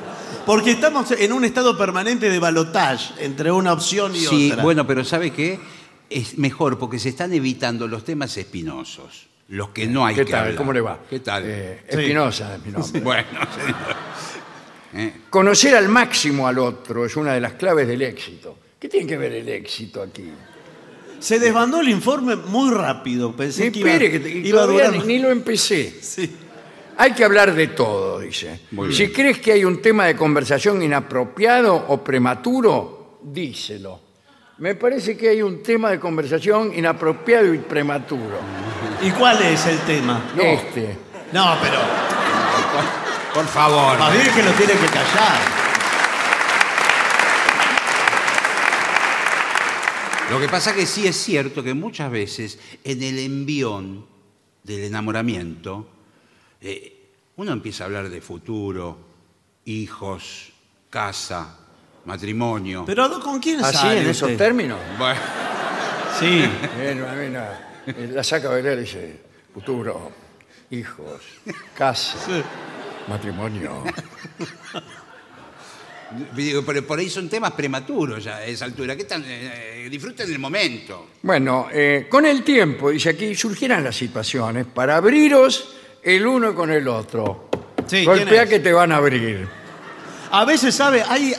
Porque 0.46 0.72
estamos 0.72 1.10
en 1.12 1.32
un 1.32 1.44
estado 1.44 1.76
permanente 1.76 2.28
de 2.30 2.38
balotage 2.38 3.12
entre 3.24 3.52
una 3.52 3.72
opción 3.74 4.14
y 4.16 4.20
Sí, 4.20 4.50
otra. 4.52 4.62
bueno, 4.62 4.86
pero 4.86 5.04
¿sabe 5.04 5.30
qué? 5.30 5.60
Es 6.10 6.36
mejor 6.38 6.78
porque 6.78 6.98
se 6.98 7.10
están 7.10 7.32
evitando 7.32 7.86
los 7.86 8.04
temas 8.04 8.36
espinosos, 8.36 9.28
los 9.48 9.70
que 9.70 9.86
no 9.86 10.04
hay 10.04 10.16
¿Qué 10.16 10.24
que 10.24 10.30
tal? 10.32 10.40
hablar. 10.40 10.56
¿Cómo 10.56 10.72
le 10.72 10.80
va? 10.80 10.98
¿Qué 11.08 11.20
tal? 11.20 11.44
Eh, 11.46 11.82
Sí. 11.88 12.00
Espinosa 12.00 12.56
es 12.56 12.66
mi 12.66 12.72
nombre. 12.76 13.00
Bueno, 13.00 13.28
señor. 13.56 13.76
Eh, 14.92 15.12
Conocer 15.30 15.76
al 15.76 15.88
máximo 15.88 16.48
al 16.48 16.58
otro 16.58 17.06
es 17.06 17.16
una 17.16 17.32
de 17.34 17.40
las 17.40 17.52
claves 17.54 17.86
del 17.86 18.02
éxito. 18.02 18.58
¿Qué 18.78 18.88
tiene 18.88 19.06
que 19.06 19.16
ver 19.16 19.32
el 19.32 19.48
éxito 19.48 20.02
aquí? 20.02 20.28
Se 21.20 21.38
desbandó 21.38 21.80
el 21.80 21.88
informe 21.90 22.34
muy 22.34 22.74
rápido. 22.74 23.36
Pensé 23.36 23.70
que 23.70 23.78
iba, 23.80 23.90
espere, 23.92 24.10
que 24.10 24.18
te- 24.20 24.30
iba 24.30 24.62
a 24.62 24.66
todavía 24.66 24.88
durar. 24.90 25.06
ni, 25.06 25.14
ni 25.14 25.22
lo 25.22 25.30
empecé. 25.30 25.98
Sí. 26.02 26.28
Hay 26.96 27.12
que 27.12 27.24
hablar 27.24 27.54
de 27.54 27.68
todo, 27.68 28.18
dice. 28.20 28.60
Muy 28.72 28.92
Si 28.92 29.08
crees 29.12 29.38
que 29.38 29.52
hay 29.52 29.64
un 29.64 29.80
tema 29.80 30.06
de 30.06 30.16
conversación 30.16 30.82
inapropiado 30.82 31.74
o 31.88 32.02
prematuro, 32.02 33.20
díselo. 33.22 34.00
Me 34.60 34.74
parece 34.74 35.16
que 35.16 35.30
hay 35.30 35.40
un 35.40 35.62
tema 35.62 35.88
de 35.90 35.98
conversación 35.98 36.72
inapropiado 36.76 37.54
y 37.54 37.58
prematuro. 37.58 38.38
¿Y 39.02 39.10
cuál 39.12 39.40
es 39.40 39.64
el 39.64 39.78
tema? 39.80 40.22
No, 40.36 40.42
Este. 40.42 40.98
no 41.32 41.56
pero 41.62 41.78
por 43.32 43.46
favor. 43.46 43.98
más 43.98 44.12
bien 44.12 44.34
que 44.34 44.42
lo 44.42 44.50
tiene 44.52 44.74
que 44.74 44.86
callar. 44.86 45.40
Lo 50.30 50.38
que 50.38 50.48
pasa 50.48 50.74
que 50.74 50.84
sí 50.84 51.06
es 51.06 51.16
cierto 51.16 51.62
que 51.62 51.72
muchas 51.72 52.10
veces 52.10 52.58
en 52.84 53.02
el 53.02 53.18
envión 53.18 54.04
del 54.62 54.84
enamoramiento 54.84 55.88
eh, 56.60 57.08
uno 57.36 57.52
empieza 57.52 57.84
a 57.84 57.86
hablar 57.86 58.10
de 58.10 58.20
futuro, 58.20 58.98
hijos, 59.64 60.52
casa, 60.90 61.59
matrimonio. 62.10 62.84
Pero 62.86 63.20
¿con 63.20 63.38
quién 63.40 63.62
¿Así 63.64 63.76
sale 63.78 64.00
en 64.02 64.08
esos 64.08 64.22
usted? 64.30 64.36
términos? 64.38 64.78
Bueno, 64.98 65.20
Sí. 66.18 66.42
Bueno, 66.76 67.08
a 67.08 67.12
mí 67.14 67.28
no. 67.30 67.40
Eh, 67.86 68.10
La 68.12 68.22
saca 68.24 68.48
a 68.48 68.50
bailar 68.52 68.76
y 68.78 68.80
dice, 68.82 69.20
futuro, 69.54 70.10
hijos, 70.70 71.22
casa, 71.76 72.18
matrimonio. 73.08 73.84
digo, 76.34 76.62
pero 76.66 76.84
por 76.86 76.98
ahí 76.98 77.08
son 77.08 77.28
temas 77.28 77.52
prematuros 77.52 78.24
ya 78.24 78.36
a 78.36 78.44
esa 78.44 78.64
altura. 78.64 78.96
¿Qué 78.96 79.04
tal? 79.04 79.24
Eh, 79.26 79.88
disfruten 79.90 80.30
el 80.30 80.38
momento. 80.38 81.06
Bueno, 81.22 81.68
eh, 81.72 82.06
con 82.10 82.26
el 82.26 82.42
tiempo, 82.42 82.90
dice 82.90 83.10
aquí, 83.10 83.34
surgirán 83.34 83.84
las 83.84 83.96
situaciones 83.96 84.66
para 84.66 84.96
abriros 84.96 85.76
el 86.02 86.26
uno 86.26 86.54
con 86.54 86.70
el 86.70 86.86
otro. 86.88 87.48
Sí, 87.86 88.04
¿quién 88.04 88.04
Golpea 88.04 88.42
es? 88.42 88.48
que 88.50 88.58
te 88.60 88.72
van 88.72 88.92
a 88.92 88.96
abrir. 88.96 89.48
A 90.32 90.44
veces, 90.44 90.74
¿sabe? 90.74 91.02
Hay, 91.08 91.34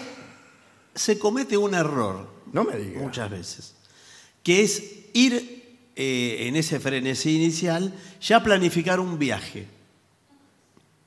se 0.95 1.17
comete 1.19 1.57
un 1.57 1.73
error, 1.73 2.27
No 2.51 2.63
me 2.63 2.75
digas. 2.77 3.01
muchas 3.01 3.29
veces, 3.29 3.73
que 4.43 4.61
es 4.63 4.83
ir 5.13 5.61
eh, 5.95 6.47
en 6.47 6.55
ese 6.55 6.79
frenesí 6.79 7.35
inicial, 7.35 7.93
ya 8.21 8.41
planificar 8.43 8.99
un 8.99 9.17
viaje. 9.19 9.67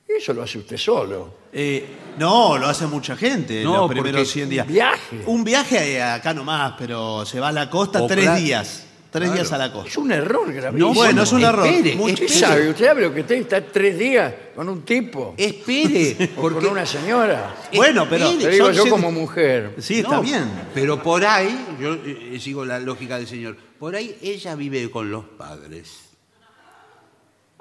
Eso 0.07 0.33
lo 0.33 0.43
hace 0.43 0.59
usted 0.59 0.77
solo. 0.77 1.35
Eh, 1.51 1.85
no, 2.17 2.57
lo 2.57 2.67
hace 2.67 2.85
mucha 2.87 3.15
gente 3.17 3.59
en 3.59 3.65
No, 3.65 3.77
los 3.79 3.89
primeros 3.89 4.21
porque 4.21 4.31
100 4.33 4.49
días. 4.49 4.67
un 4.67 4.73
viaje. 4.73 5.23
Un 5.25 5.43
viaje 5.43 5.93
eh, 5.95 6.01
acá 6.03 6.33
nomás, 6.33 6.73
pero 6.77 7.25
se 7.25 7.39
va 7.39 7.49
a 7.49 7.51
la 7.51 7.69
costa 7.69 8.01
O 8.03 8.07
tres 8.07 8.35
días. 8.37 8.85
Tres 9.19 9.33
días 9.33 9.51
a 9.53 9.57
la 9.57 9.65
Es 9.67 9.71
costa. 9.71 9.99
un 10.01 10.11
error 10.11 10.51
gravísimo. 10.53 10.89
No, 10.89 10.93
bueno, 10.93 11.23
es 11.23 11.31
un 11.31 11.43
error. 11.43 11.65
espere, 11.65 11.95
Mucho- 11.95 12.13
¿Usted 12.13 12.25
espere. 12.25 12.39
sabe? 12.47 12.69
¿Usted 12.69 12.85
sabe 12.87 13.01
lo 13.03 13.13
que 13.13 13.21
usted 13.21 13.35
está 13.35 13.61
tres 13.65 13.97
días 13.97 14.33
con 14.55 14.67
un 14.69 14.81
tipo? 14.83 15.33
Espere, 15.37 16.31
o 16.37 16.41
porque 16.41 16.59
con 16.59 16.67
una 16.73 16.85
señora. 16.85 17.55
Bueno, 17.73 18.05
pero- 18.09 18.31
Le 18.33 18.49
digo 18.49 18.65
son 18.73 18.75
yo 18.75 18.89
como 18.89 19.11
mujer. 19.11 19.75
Sí, 19.79 19.99
está 19.99 20.17
No, 20.17 20.21
bien. 20.21 20.43
Pero 20.73 21.01
por 21.01 21.25
ahí, 21.25 21.65
yo 21.79 21.93
eh, 21.93 22.37
sigo 22.41 22.65
la 22.65 22.79
lógica 22.79 23.17
del 23.17 23.27
señor, 23.27 23.55
por 23.79 23.95
ahí 23.95 24.17
ella 24.21 24.55
vive 24.55 24.91
con 24.91 25.09
los 25.09 25.23
padres. 25.25 26.09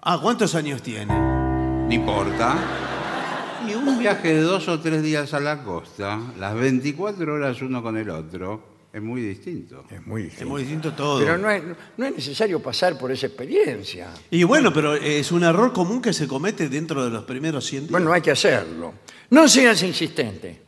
Ah, 0.02 0.18
¿cuántos 0.20 0.54
años 0.54 0.82
tiene? 0.82 1.06
No 1.14 1.92
importa. 1.92 2.56
Y 3.68 3.74
un 3.74 3.98
viaje 3.98 4.34
de 4.34 4.40
dos 4.42 4.68
o 4.68 4.78
tres 4.80 5.02
días 5.02 5.32
a 5.32 5.40
la 5.40 5.62
costa, 5.62 6.20
las 6.38 6.54
24 6.54 7.32
horas 7.32 7.62
uno 7.62 7.82
con 7.82 7.96
el 7.96 8.10
otro, 8.10 8.73
es 8.94 9.02
muy 9.02 9.20
distinto. 9.20 9.84
Es 9.90 10.06
muy 10.06 10.22
Es 10.22 10.28
distinto. 10.28 10.50
muy 10.50 10.62
distinto 10.62 10.92
todo. 10.92 11.18
Pero 11.18 11.36
no 11.36 11.50
es, 11.50 11.62
no 11.96 12.06
es 12.06 12.14
necesario 12.14 12.62
pasar 12.62 12.96
por 12.96 13.10
esa 13.10 13.26
experiencia. 13.26 14.08
Y 14.30 14.44
bueno, 14.44 14.72
pero 14.72 14.94
es 14.94 15.32
un 15.32 15.42
error 15.42 15.72
común 15.72 16.00
que 16.00 16.12
se 16.12 16.28
comete 16.28 16.68
dentro 16.68 17.04
de 17.04 17.10
los 17.10 17.24
primeros 17.24 17.66
100 17.66 17.82
días. 17.82 17.90
Bueno, 17.90 18.12
hay 18.12 18.22
que 18.22 18.30
hacerlo. 18.30 18.94
No 19.30 19.48
seas 19.48 19.82
insistente, 19.82 20.60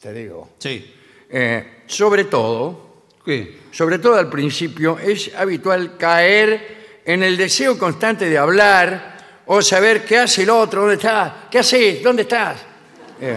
te 0.00 0.12
digo. 0.12 0.50
sí. 0.58 0.94
Eh, 1.34 1.82
sobre 1.86 2.24
todo, 2.24 3.06
¿Qué? 3.24 3.58
sobre 3.70 3.98
todo 3.98 4.16
al 4.16 4.28
principio, 4.28 4.98
es 4.98 5.34
habitual 5.34 5.96
caer 5.96 7.00
en 7.06 7.22
el 7.22 7.38
deseo 7.38 7.78
constante 7.78 8.28
de 8.28 8.36
hablar 8.36 9.42
o 9.46 9.62
saber 9.62 10.04
qué 10.04 10.18
hace 10.18 10.42
el 10.42 10.50
otro, 10.50 10.82
dónde 10.82 10.96
está, 10.96 11.48
qué 11.50 11.58
haces, 11.60 12.02
dónde 12.02 12.22
estás. 12.22 12.71
Eh, 13.24 13.36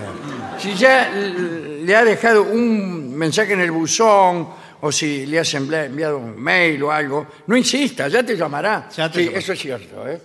si 0.58 0.74
ya 0.74 1.12
le 1.12 1.96
ha 1.96 2.04
dejado 2.04 2.42
un 2.44 3.16
mensaje 3.16 3.54
en 3.54 3.60
el 3.62 3.70
buzón 3.72 4.48
o 4.82 4.92
si 4.92 5.28
le 5.28 5.38
has 5.40 5.54
envia- 5.54 5.86
enviado 5.86 6.18
un 6.18 6.42
mail 6.42 6.82
o 6.84 6.92
algo, 6.92 7.28
no 7.46 7.56
insista, 7.56 8.08
ya 8.08 8.24
te 8.26 8.36
llamará. 8.36 8.90
Ya 8.96 9.12
te 9.12 9.20
sí, 9.20 9.26
llamará. 9.26 9.40
eso 9.40 9.54
es 9.54 9.60
cierto. 9.60 10.08
¿eh? 10.08 10.20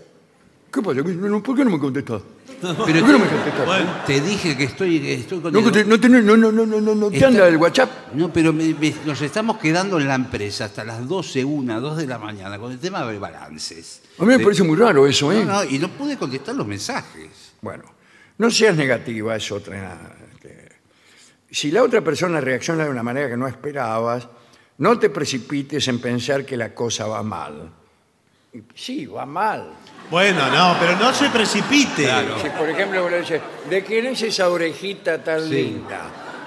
¿Qué 0.73 0.81
pasa? 0.81 1.03
¿Por 1.03 1.57
qué 1.57 1.65
no 1.65 1.71
me 1.71 1.79
contestás? 1.79 2.23
Pero 2.63 2.75
¿Por 2.75 2.87
qué 2.87 2.93
no 3.03 3.19
me 3.19 3.27
contestás? 3.27 3.67
Bueno, 3.67 3.91
te 4.07 4.21
dije 4.23 4.57
que 4.57 4.65
estoy, 4.65 5.11
estoy 5.13 5.41
con 5.41 5.53
No, 5.53 5.59
el- 5.59 5.89
no, 5.89 5.97
no, 5.99 6.37
no, 6.37 6.53
no, 6.53 6.67
no, 6.67 6.81
no, 6.81 6.95
no 6.95 7.11
te 7.11 7.17
Está- 7.17 7.29
anda 7.29 7.47
el 7.49 7.57
WhatsApp. 7.59 7.91
No, 8.15 8.33
pero 8.33 8.53
me- 8.55 8.75
me- 8.75 8.95
nos 9.05 9.21
estamos 9.21 9.59
quedando 9.59 9.99
en 10.01 10.09
la 10.09 10.15
empresa 10.15 10.65
hasta 10.67 10.85
las 10.85 11.07
12, 11.07 11.45
1, 11.45 11.81
2 11.83 11.99
de 11.99 12.07
la 12.07 12.19
mañana 12.19 12.59
con 12.59 12.73
el 12.73 12.79
tema 12.79 13.05
de 13.07 13.19
balances. 13.19 14.01
A 14.19 14.23
mí 14.23 14.29
me 14.29 14.39
De- 14.39 14.45
parece 14.45 14.63
muy 14.63 14.77
raro 14.77 15.07
eso, 15.07 15.31
¿eh? 15.33 15.45
No, 15.45 15.53
no, 15.53 15.65
y 15.65 15.79
no 15.79 15.89
pude 15.89 16.17
contestar 16.17 16.55
los 16.55 16.67
mensajes. 16.67 17.29
Bueno, 17.61 17.85
no 18.41 18.51
seas 18.51 18.75
negativa, 18.75 19.37
es 19.37 19.53
otra. 19.53 19.99
Si 21.51 21.71
la 21.71 21.83
otra 21.83 22.01
persona 22.01 22.41
reacciona 22.41 22.85
de 22.85 22.91
una 22.91 23.03
manera 23.03 23.29
que 23.29 23.37
no 23.37 23.47
esperabas, 23.47 24.27
no 24.79 24.99
te 24.99 25.11
precipites 25.11 25.87
en 25.89 26.01
pensar 26.01 26.47
que 26.47 26.57
la 26.57 26.73
cosa 26.73 27.07
va 27.07 27.23
mal. 27.23 27.71
Y 28.55 28.63
Sí, 28.75 29.05
va 29.05 29.27
mal. 29.27 29.75
bueno, 30.11 30.49
no, 30.49 30.75
pero 30.81 30.97
no 30.97 31.13
se 31.13 31.29
precipite. 31.29 32.09
Si, 32.43 32.49
por 32.49 32.67
ejemplo, 32.71 33.03
uno 33.03 33.11
le 33.11 33.21
dice, 33.21 33.43
¿de 33.69 33.85
quién 33.85 34.07
es 34.07 34.23
esa 34.23 34.49
orejita 34.49 35.23
tan 35.23 35.51
linda? 35.51 36.01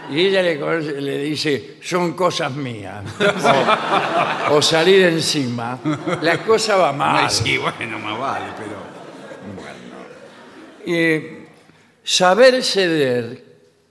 Y 0.09 0.19
ella 0.19 0.41
le, 0.41 1.17
dice, 1.19 1.77
son 1.83 2.13
cosas 2.13 2.55
mías. 2.55 3.03
o, 4.50 4.55
o 4.55 4.62
salir 4.63 5.03
encima. 5.03 5.77
La 6.23 6.39
cosa 6.39 6.75
va 6.75 6.91
mal. 6.91 7.25
Ay, 7.25 7.29
sí, 7.29 7.55
bueno, 7.59 8.00
más 8.00 8.17
vale, 8.17 8.45
pero. 8.57 8.93
Eh, 10.85 11.42
saber 12.03 12.63
ceder. 12.63 13.43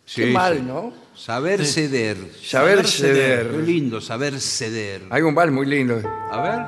Sí, 0.04 0.22
Qué 0.22 0.30
mal, 0.32 0.56
sí. 0.56 0.62
¿no? 0.66 0.92
Saber 1.14 1.64
ceder. 1.64 2.16
Saber 2.42 2.78
Saber 2.78 2.86
ceder. 2.86 3.42
Qué 3.46 3.52
ceder. 3.52 3.64
lindo, 3.64 4.00
saber 4.00 4.40
ceder. 4.40 5.02
Hay 5.10 5.22
un 5.22 5.34
vals 5.34 5.52
muy 5.52 5.66
lindo. 5.66 6.00
A 6.30 6.40
ver. 6.40 6.60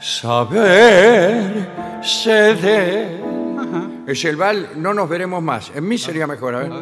Saber 0.00 1.68
ceder. 2.02 3.20
Es 4.06 4.24
el 4.24 4.36
vals, 4.36 4.76
no 4.76 4.92
nos 4.92 5.08
veremos 5.08 5.42
más. 5.42 5.70
En 5.74 5.86
mí 5.86 5.96
sería 5.96 6.26
mejor, 6.26 6.54
a 6.56 6.58
ver. 6.58 6.72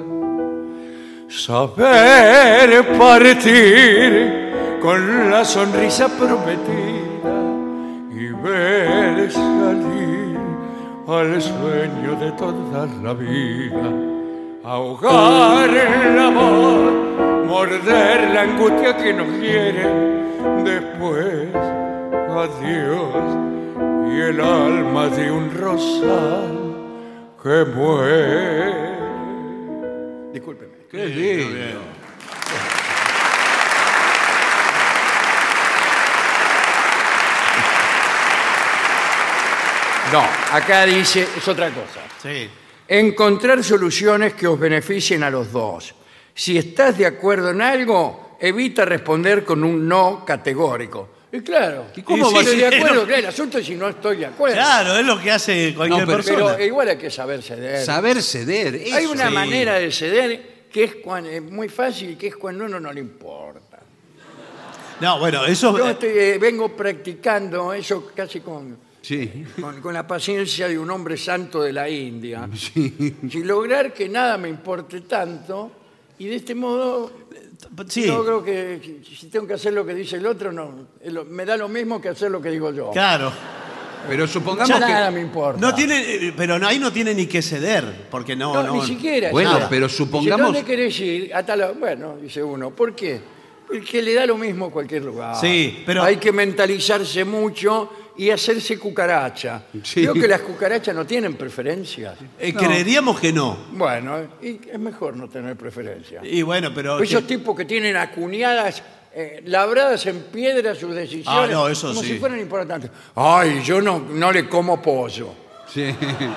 Saber 1.28 2.98
partir 2.98 4.50
con 4.80 5.30
la 5.30 5.44
sonrisa 5.44 6.08
prometida 6.08 7.30
y 8.10 8.32
ver 8.42 9.30
salir 9.30 10.09
al 11.18 11.42
sueño 11.42 12.14
de 12.20 12.32
toda 12.32 12.86
la 13.02 13.14
vida. 13.14 13.92
Ahogar 14.62 15.68
el 15.68 16.18
amor, 16.18 16.92
morder 17.46 18.30
la 18.34 18.42
angustia 18.42 18.96
que 18.96 19.12
nos 19.12 19.26
quiere, 19.38 19.86
después 20.64 21.48
adiós 22.30 23.24
y 24.12 24.20
el 24.20 24.40
alma 24.40 25.08
de 25.08 25.30
un 25.32 25.50
rosal 25.52 26.74
que 27.42 27.64
muere. 27.74 28.72
Discúlpeme. 30.32 30.72
Qué 30.90 31.06
lindo. 31.06 31.89
No, 40.12 40.20
acá 40.52 40.86
dice, 40.86 41.26
es 41.36 41.46
otra 41.48 41.68
cosa. 41.70 42.00
Sí. 42.22 42.48
Encontrar 42.88 43.62
soluciones 43.62 44.34
que 44.34 44.46
os 44.48 44.58
beneficien 44.58 45.22
a 45.22 45.30
los 45.30 45.52
dos. 45.52 45.94
Si 46.34 46.58
estás 46.58 46.98
de 46.98 47.06
acuerdo 47.06 47.50
en 47.50 47.60
algo, 47.62 48.36
evita 48.40 48.84
responder 48.84 49.44
con 49.44 49.62
un 49.62 49.86
no 49.86 50.24
categórico. 50.26 51.08
Y 51.32 51.40
claro, 51.42 51.86
¿Y 51.94 52.02
cómo 52.02 52.26
si 52.28 52.34
va 52.34 52.40
a 52.40 52.42
estoy 52.42 52.56
de 52.58 52.66
acuerdo, 52.66 53.02
claro, 53.06 53.18
el 53.20 53.26
asunto 53.26 53.58
es 53.58 53.66
si 53.66 53.76
no 53.76 53.88
estoy 53.88 54.16
de 54.16 54.26
acuerdo. 54.26 54.56
Claro, 54.56 54.96
es 54.96 55.06
lo 55.06 55.20
que 55.20 55.30
hace 55.30 55.72
cualquier 55.76 56.00
No, 56.00 56.06
pero- 56.06 56.18
persona. 56.24 56.52
Pero 56.56 56.64
igual 56.66 56.88
hay 56.88 56.98
que 56.98 57.10
saber 57.10 57.42
ceder. 57.42 57.84
Saber 57.84 58.20
ceder. 58.20 58.74
hay 58.74 59.04
eso. 59.04 59.12
una 59.12 59.28
sí. 59.28 59.34
manera 59.34 59.74
de 59.74 59.92
ceder 59.92 60.50
que 60.72 60.84
es, 60.84 60.94
cuan- 60.96 61.26
es 61.26 61.42
muy 61.42 61.68
fácil, 61.68 62.16
que 62.18 62.28
es 62.28 62.36
cuando 62.36 62.64
a 62.64 62.66
uno 62.66 62.80
no 62.80 62.92
le 62.92 63.00
importa. 63.00 63.78
No, 65.00 65.18
bueno, 65.20 65.44
eso. 65.46 65.76
Yo 65.78 65.88
estoy, 65.90 66.10
eh, 66.10 66.38
vengo 66.40 66.68
practicando 66.76 67.72
eso 67.72 68.10
casi 68.14 68.40
con, 68.40 68.76
Sí. 69.02 69.44
con, 69.60 69.80
con 69.80 69.94
la 69.94 70.06
paciencia 70.06 70.68
de 70.68 70.78
un 70.78 70.90
hombre 70.90 71.16
santo 71.16 71.62
de 71.62 71.72
la 71.72 71.88
India. 71.88 72.48
Sin 72.54 73.46
lograr 73.46 73.92
que 73.94 74.08
nada 74.08 74.36
me 74.38 74.48
importe 74.48 75.00
tanto 75.02 75.70
y 76.18 76.26
de 76.26 76.36
este 76.36 76.54
modo 76.54 77.10
sí, 77.88 78.06
logro 78.06 78.44
que 78.44 79.00
si- 79.04 79.26
tengo 79.28 79.46
que 79.46 79.54
hacer 79.54 79.72
lo 79.72 79.86
que 79.86 79.94
dice 79.94 80.16
el 80.16 80.26
otro, 80.26 80.52
no, 80.52 80.86
me 81.28 81.44
da 81.46 81.56
lo 81.56 81.68
mismo 81.68 82.00
que 82.00 82.10
hacer 82.10 82.30
lo 82.30 82.40
que 82.42 82.50
digo 82.50 82.72
yo. 82.72 82.90
claro. 82.90 83.32
Pero 84.08 84.26
supongamos 84.26 84.66
Ya 84.70 84.86
que. 84.86 84.92
nada 84.92 85.10
me 85.10 85.20
importa. 85.20 85.60
No 85.60 85.74
tiene, 85.74 86.32
pero 86.34 86.54
ahí 86.66 86.78
no 86.78 86.90
tiene 86.90 87.12
ni 87.14 87.26
que 87.26 87.42
ceder, 87.42 88.06
porque 88.10 88.34
no, 88.34 88.54
No, 88.54 88.62
no. 88.62 88.74
ni 88.76 88.80
siquiera. 88.86 89.30
Bueno, 89.30 89.52
nada. 89.52 89.68
pero 89.68 89.88
Dice, 89.88 89.98
supongamos- 89.98 90.46
¿Dónde 90.54 90.64
querés 90.64 90.98
ir? 91.00 91.34
A 91.34 91.44
tal- 91.44 91.74
Bueno, 91.78 92.16
dice 92.16 92.42
uno. 92.42 92.70
¿Por 92.70 92.94
qué? 92.94 93.20
Porque 93.68 94.00
le 94.00 94.14
da 94.14 94.24
lo 94.24 94.38
mismo 94.38 94.70
cualquier 94.70 95.04
lugar. 95.04 95.36
Sí, 95.38 95.82
pero- 95.84 96.02
Hay 96.02 96.16
que 96.16 96.32
mentalizarse 96.32 97.26
mucho 97.26 97.90
y 98.20 98.30
hacerse 98.30 98.78
cucaracha. 98.78 99.62
Sí. 99.82 100.02
Creo 100.02 100.12
que 100.12 100.28
las 100.28 100.42
cucarachas 100.42 100.94
no 100.94 101.06
tienen 101.06 101.36
preferencias. 101.36 102.16
Eh, 102.38 102.52
Creeríamos 102.52 103.18
que 103.18 103.32
no. 103.32 103.56
Bueno, 103.72 104.18
y 104.42 104.60
es 104.70 104.78
mejor 104.78 105.16
no 105.16 105.26
tener 105.26 105.56
preferencias. 105.56 106.22
Y 106.22 106.42
bueno, 106.42 106.70
pero. 106.74 107.00
Esos 107.02 107.26
tipos 107.26 107.56
que 107.56 107.64
tienen 107.64 107.96
acuñadas, 107.96 108.82
eh, 109.14 109.40
labradas 109.46 110.04
en 110.04 110.24
piedra 110.24 110.74
sus 110.74 110.94
decisiones, 110.94 111.26
Ah, 111.26 111.46
no, 111.50 111.66
eso 111.66 111.88
como 111.88 112.02
sí. 112.02 112.08
si 112.08 112.18
fueran 112.18 112.38
importantes. 112.40 112.90
Ay, 113.14 113.62
yo 113.64 113.80
no, 113.80 113.98
no 113.98 114.30
le 114.30 114.46
como 114.46 114.82
pollo. 114.82 115.30
Sí. 115.72 115.86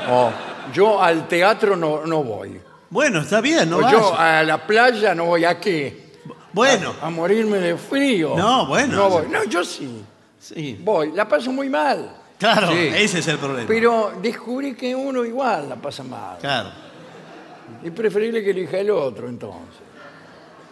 O 0.09 0.31
yo 0.73 1.03
al 1.03 1.27
teatro 1.27 1.75
no, 1.75 2.05
no 2.05 2.23
voy. 2.23 2.61
Bueno, 2.91 3.19
está 3.19 3.41
bien, 3.41 3.69
no 3.69 3.79
o 3.79 3.91
yo 3.91 4.17
a 4.17 4.41
la 4.43 4.65
playa 4.65 5.13
no 5.13 5.25
voy 5.25 5.43
aquí. 5.43 5.91
Bueno, 6.53 6.93
A 7.01 7.09
morirme 7.09 7.57
de 7.57 7.75
frío. 7.75 8.35
No, 8.37 8.67
bueno. 8.67 8.95
No 8.95 9.09
voy. 9.09 9.25
No, 9.29 9.43
yo 9.43 9.65
sí. 9.65 10.01
Sí. 10.43 10.77
Voy. 10.81 11.11
La 11.13 11.27
paso 11.27 11.51
muy 11.51 11.69
mal. 11.69 12.17
Claro, 12.37 12.71
Sí. 12.71 12.89
ese 12.95 13.19
es 13.19 13.27
el 13.27 13.37
problema. 13.37 13.67
Pero 13.67 14.13
descubrí 14.21 14.73
que 14.75 14.93
uno 14.93 15.23
igual 15.23 15.69
la 15.69 15.75
pasa 15.77 16.03
mal. 16.03 16.37
Claro. 16.39 16.69
Es 17.83 17.91
preferible 17.91 18.43
que 18.43 18.49
elija 18.51 18.77
el 18.79 18.91
otro 18.91 19.29
entonces. 19.29 19.75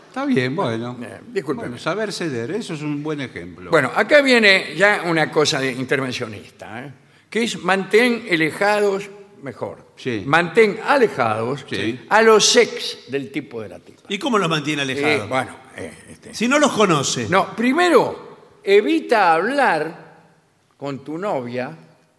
Está 0.10 0.26
bien, 0.26 0.54
bueno. 0.56 0.98
Eh, 1.02 1.20
discúlpeme. 1.28 1.70
Bueno, 1.70 1.82
saber 1.82 2.12
ceder, 2.12 2.52
eso 2.52 2.74
es 2.74 2.82
un 2.82 3.02
buen 3.02 3.22
ejemplo. 3.22 3.72
Bueno, 3.72 3.92
acá 3.96 4.22
viene 4.22 4.76
ya 4.76 5.04
una 5.06 5.32
cosa 5.32 5.62
de 5.62 5.72
intervencionista, 5.72 6.84
¿eh? 6.86 6.92
que 7.30 7.44
es 7.44 7.58
mantén 7.64 8.26
alejados, 8.30 9.10
mejor, 9.42 9.86
Sí. 9.96 10.24
mantén 10.26 10.80
alejados 10.86 11.66
Sí. 11.70 12.02
a 12.10 12.22
los 12.22 12.54
ex 12.58 13.10
del 13.10 13.32
tipo 13.32 13.62
de 13.62 13.70
la 13.70 13.80
tipa. 13.80 14.02
¿Y 14.10 14.20
cómo 14.20 14.38
los 14.38 14.50
mantiene 14.50 14.82
Eh, 14.82 14.84
alejados? 14.84 15.30
bueno, 15.30 15.56
eh, 15.78 15.94
este. 16.10 16.34
Si 16.36 16.50
no 16.50 16.60
los 16.60 16.74
conoce. 16.74 17.30
no, 17.30 17.56
primero, 17.56 18.31
evita 18.64 19.34
hablar 19.34 20.12
con 20.78 21.04
tu 21.04 21.18
novia, 21.18 21.76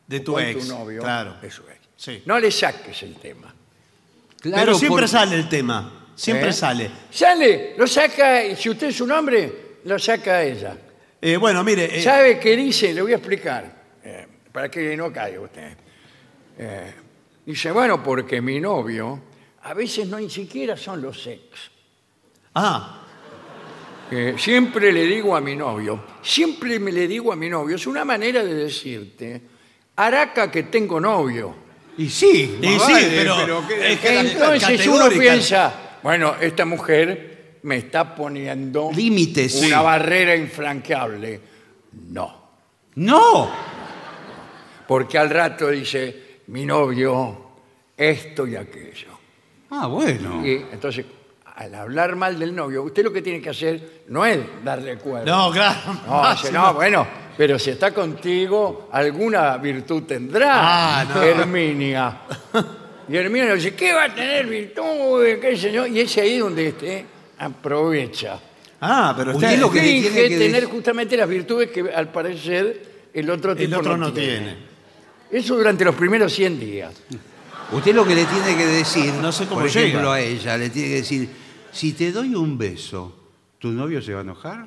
De 0.07 0.18
o 0.18 0.22
tu 0.22 0.33
con 0.35 0.42
ex, 0.42 0.66
tu 0.68 0.74
novio, 0.74 1.02
claro. 1.02 1.37
de 1.40 1.50
su 1.50 1.62
ex. 1.62 1.78
Sí. 1.96 2.22
No 2.26 2.38
le 2.38 2.50
saques 2.50 3.02
el 3.02 3.16
tema. 3.16 3.55
Claro, 4.40 4.64
pero 4.64 4.74
siempre 4.78 5.07
sale 5.09 5.37
el 5.37 5.48
tema. 5.48 6.07
Siempre 6.14 6.50
¿Eh? 6.50 6.52
sale. 6.52 6.90
Sale, 7.11 7.74
lo 7.76 7.87
saca, 7.87 8.44
y 8.44 8.57
si 8.57 8.68
usted 8.70 8.88
es 8.88 9.00
un 9.00 9.11
hombre, 9.12 9.78
lo 9.85 9.98
saca 9.98 10.42
ella. 10.42 10.76
Eh, 11.20 11.37
bueno, 11.37 11.62
mire. 11.64 11.98
eh, 11.98 12.02
¿Sabe 12.02 12.38
qué 12.38 12.57
dice? 12.57 12.92
Le 12.92 13.02
voy 13.02 13.12
a 13.12 13.16
explicar, 13.16 13.72
eh, 14.05 14.26
para 14.50 14.68
que 14.70 14.96
no 14.96 15.12
caiga 15.12 15.40
usted. 15.40 15.76
Eh, 16.59 16.94
dice, 17.46 17.70
bueno, 17.70 18.02
porque 18.02 18.40
mi 18.42 18.61
novio 18.61 19.20
a 19.62 19.74
veces 19.74 20.07
no 20.09 20.18
ni 20.18 20.28
siquiera 20.28 20.76
son 20.76 21.00
los 21.00 21.24
ex. 21.26 21.70
ah, 22.55 23.01
Eh, 24.14 24.35
siempre 24.37 24.92
le 24.92 25.05
digo 25.07 25.35
a 25.35 25.40
mi 25.40 25.57
novio, 25.57 26.05
siempre 26.22 26.79
me 26.79 26.92
le 26.92 27.09
digo 27.09 27.33
a 27.33 27.37
mi 27.37 27.48
novio, 27.48 27.77
es 27.77 27.87
una 27.87 28.05
manera 28.05 28.44
de 28.44 28.53
decirte, 28.53 29.40
araca 29.96 30.51
que 30.51 30.64
tengo 30.64 31.01
novio. 31.01 31.55
Y 31.96 32.11
sí, 32.11 32.59
y 32.61 32.66
sí, 32.66 32.79
vale, 32.79 33.07
pero. 33.16 33.66
que- 33.66 33.92
es 33.92 34.01
que 34.01 34.12
la- 34.12 34.20
Entonces 34.20 34.87
uno 34.87 35.09
piensa, 35.09 35.98
bueno, 36.03 36.35
esta 36.40 36.66
mujer 36.66 37.59
me 37.62 37.79
está 37.79 38.14
poniendo 38.14 38.90
Límites. 38.94 39.55
una 39.62 39.79
Sí. 39.79 39.85
barrera 39.85 40.37
infranqueable. 40.37 41.40
No. 42.11 42.42
No. 42.96 43.51
Porque 44.87 45.16
al 45.16 45.31
rato 45.31 45.68
dice, 45.68 46.40
mi 46.48 46.66
novio, 46.66 47.46
esto 47.96 48.46
y 48.46 48.57
aquello. 48.57 49.09
Ah, 49.70 49.87
bueno. 49.87 50.46
Y 50.46 50.66
entonces, 50.70 51.07
al 51.62 51.75
hablar 51.75 52.16
mal 52.16 52.38
del 52.38 52.55
novio, 52.55 52.83
usted 52.83 53.05
lo 53.05 53.12
que 53.12 53.22
tiene 53.22 53.40
que 53.40 53.51
hacer 53.51 54.03
no 54.09 54.25
es 54.27 54.38
darle 54.64 54.96
cuerda. 54.96 55.25
No, 55.25 55.51
claro. 55.53 55.79
No, 56.07 56.31
dice, 56.33 56.53
no, 56.53 56.75
bueno, 56.75 57.07
pero 57.37 57.59
si 57.59 57.70
está 57.70 57.92
contigo, 57.92 58.88
alguna 58.92 59.57
virtud 59.59 60.03
tendrá, 60.05 60.51
Ah, 61.01 61.05
no. 61.05 61.22
Herminia. 61.22 62.18
Y 63.09 63.16
Hermione 63.16 63.55
dice, 63.57 63.75
¿qué 63.75 63.92
va 63.92 64.05
a 64.05 64.14
tener 64.14 64.46
virtudes? 64.46 65.38
¿Qué 65.40 65.57
yo? 65.57 65.87
Y 65.87 66.01
es 66.01 66.16
ahí 66.18 66.38
donde 66.38 66.68
este 66.68 67.05
aprovecha. 67.38 68.38
Ah, 68.81 69.14
pero 69.16 69.33
usted, 69.33 69.46
Usted 69.48 69.61
lo 69.61 69.70
que 69.70 69.81
tiene 69.81 70.11
que 70.11 70.29
tener 70.38 70.64
justamente 70.64 71.16
las 71.16 71.29
virtudes 71.29 71.70
que 71.70 71.92
al 71.92 72.11
parecer 72.11 73.09
el 73.14 73.31
otro 73.31 73.55
tipo 73.55 73.68
el 73.75 73.75
otro 73.81 73.96
no 73.96 74.12
tiene. 74.12 74.57
Eso 75.31 75.57
durante 75.57 75.85
los 75.85 75.94
primeros 75.94 76.33
100 76.33 76.61
días. 76.61 76.92
Usted 77.72 77.94
lo 77.94 78.05
que 78.05 78.14
le 78.14 78.25
tiene 78.27 78.57
que 78.57 78.66
decir, 78.66 79.12
No 79.14 79.33
sé 79.33 79.46
cómo 79.46 79.61
por 79.61 79.68
ejemplo, 79.68 80.01
llega. 80.01 80.14
a 80.14 80.20
ella, 80.20 80.57
le 80.59 80.70
tiene 80.70 80.88
que 80.88 80.94
decir, 80.96 81.29
si 81.72 81.92
te 81.94 82.12
doy 82.12 82.35
un 82.35 82.56
beso, 82.58 83.12
¿tu 83.58 83.68
novio 83.70 84.00
se 84.02 84.12
va 84.12 84.20
a 84.20 84.22
enojar? 84.22 84.66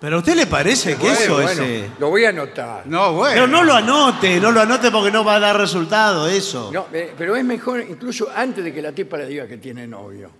Pero 0.00 0.16
a 0.16 0.18
usted 0.18 0.34
le 0.34 0.46
parece 0.46 0.96
que 0.96 1.06
Bueno, 1.08 1.18
eso 1.20 1.34
bueno, 1.34 1.50
es... 1.50 1.58
eh, 1.60 1.90
Lo 1.98 2.10
voy 2.10 2.24
a 2.24 2.28
anotar. 2.30 2.86
No, 2.86 3.14
bueno. 3.14 3.34
Pero 3.34 3.46
no 3.46 3.62
lo 3.62 3.72
anote, 3.74 4.38
no 4.40 4.50
lo 4.50 4.60
anote 4.60 4.90
porque 4.90 5.10
no 5.10 5.24
va 5.24 5.36
a 5.36 5.40
dar 5.40 5.56
resultado 5.56 6.28
eso. 6.28 6.70
No, 6.72 6.86
eh, 6.92 7.14
pero 7.16 7.34
es 7.36 7.44
mejor 7.44 7.80
incluso 7.88 8.28
antes 8.34 8.62
de 8.64 8.74
que 8.74 8.82
la 8.82 8.92
tipa 8.92 9.16
le 9.16 9.26
diga 9.28 9.46
que 9.46 9.56
tiene 9.58 9.86
novio. 9.86 10.30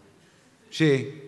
Sí. 0.70 1.20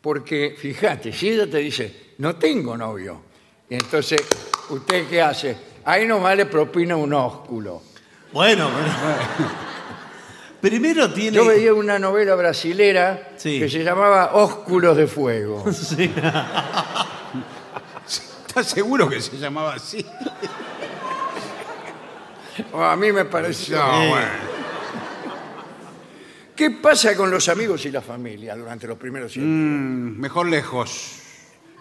Porque, 0.00 0.56
fíjate, 0.58 1.12
si 1.12 1.30
ella 1.30 1.48
te 1.50 1.58
dice, 1.58 2.12
no 2.18 2.36
tengo 2.36 2.76
novio, 2.76 3.22
y 3.70 3.74
entonces, 3.74 4.20
¿usted 4.70 5.08
qué 5.08 5.22
hace? 5.22 5.56
Ahí 5.84 6.06
nomás 6.06 6.36
le 6.36 6.46
propina 6.46 6.96
un 6.96 7.12
ósculo. 7.14 7.82
Bueno, 8.32 8.68
pero- 9.38 9.48
primero 10.62 11.12
tiene... 11.12 11.36
Yo 11.36 11.44
veía 11.46 11.74
una 11.74 11.98
novela 11.98 12.34
brasilera 12.36 13.32
Sí. 13.36 13.58
que 13.58 13.68
se 13.68 13.84
llamaba 13.84 14.30
Ósculos 14.34 14.96
de 14.96 15.06
Fuego. 15.06 15.64
Sí. 15.72 16.10
¿Estás 18.46 18.66
seguro 18.68 19.08
que 19.08 19.20
se 19.20 19.36
llamaba 19.38 19.74
así? 19.74 20.04
Oh, 22.72 22.82
A 22.82 22.96
mí 22.96 23.10
me 23.12 23.24
pareció... 23.24 23.78
Eh, 23.78 24.08
bueno. 24.08 24.52
¿Qué 26.54 26.70
pasa 26.70 27.16
con 27.16 27.30
los 27.30 27.48
amigos 27.48 27.84
y 27.86 27.90
la 27.90 28.02
familia 28.02 28.54
durante 28.54 28.86
los 28.86 28.98
primeros 28.98 29.32
100 29.32 29.44
Mm, 30.14 30.20
mejor 30.20 30.46
lejos. 30.48 31.21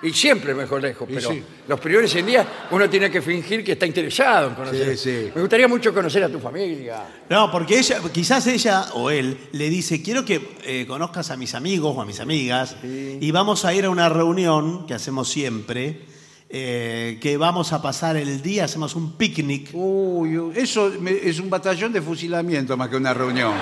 Y 0.03 0.11
siempre 0.13 0.53
mejor 0.55 0.81
lejos, 0.81 1.07
Y 1.09 1.13
pero 1.13 1.29
sí. 1.31 1.43
los 1.67 1.79
primeros 1.79 2.09
100 2.09 2.25
días 2.25 2.47
uno 2.71 2.89
tiene 2.89 3.11
que 3.11 3.21
fingir 3.21 3.63
que 3.63 3.73
está 3.73 3.85
interesado 3.85 4.49
en 4.49 4.55
conocer. 4.55 4.97
Sí, 4.97 5.09
sí. 5.25 5.31
Me 5.35 5.41
gustaría 5.41 5.67
mucho 5.67 5.93
conocer 5.93 6.23
a 6.23 6.29
tu 6.29 6.39
familia. 6.39 7.03
No, 7.29 7.51
porque 7.51 7.77
ella, 7.77 7.99
quizás 8.11 8.47
ella 8.47 8.87
o 8.95 9.11
él 9.11 9.37
le 9.51 9.69
dice, 9.69 10.01
quiero 10.01 10.25
que 10.25 10.55
eh, 10.65 10.85
conozcas 10.87 11.29
a 11.29 11.37
mis 11.37 11.53
amigos 11.53 11.95
o 11.95 12.01
a 12.01 12.05
mis 12.05 12.19
amigas 12.19 12.77
y 12.83 13.29
vamos 13.31 13.63
a 13.65 13.73
ir 13.75 13.85
a 13.85 13.89
una 13.91 14.09
reunión 14.09 14.87
que 14.87 14.95
hacemos 14.95 15.29
siempre, 15.29 16.01
eh, 16.49 17.19
que 17.21 17.37
vamos 17.37 17.71
a 17.71 17.81
pasar 17.81 18.17
el 18.17 18.41
día, 18.41 18.65
hacemos 18.65 18.95
un 18.95 19.13
picnic. 19.17 19.69
Uy, 19.73 20.51
eso 20.55 20.91
me- 20.99 21.11
es 21.11 21.39
un 21.39 21.49
batallón 21.49 21.93
de 21.93 22.01
fusilamiento 22.01 22.75
más 22.75 22.89
que 22.89 22.95
una 22.97 23.13
reunión. 23.13 23.53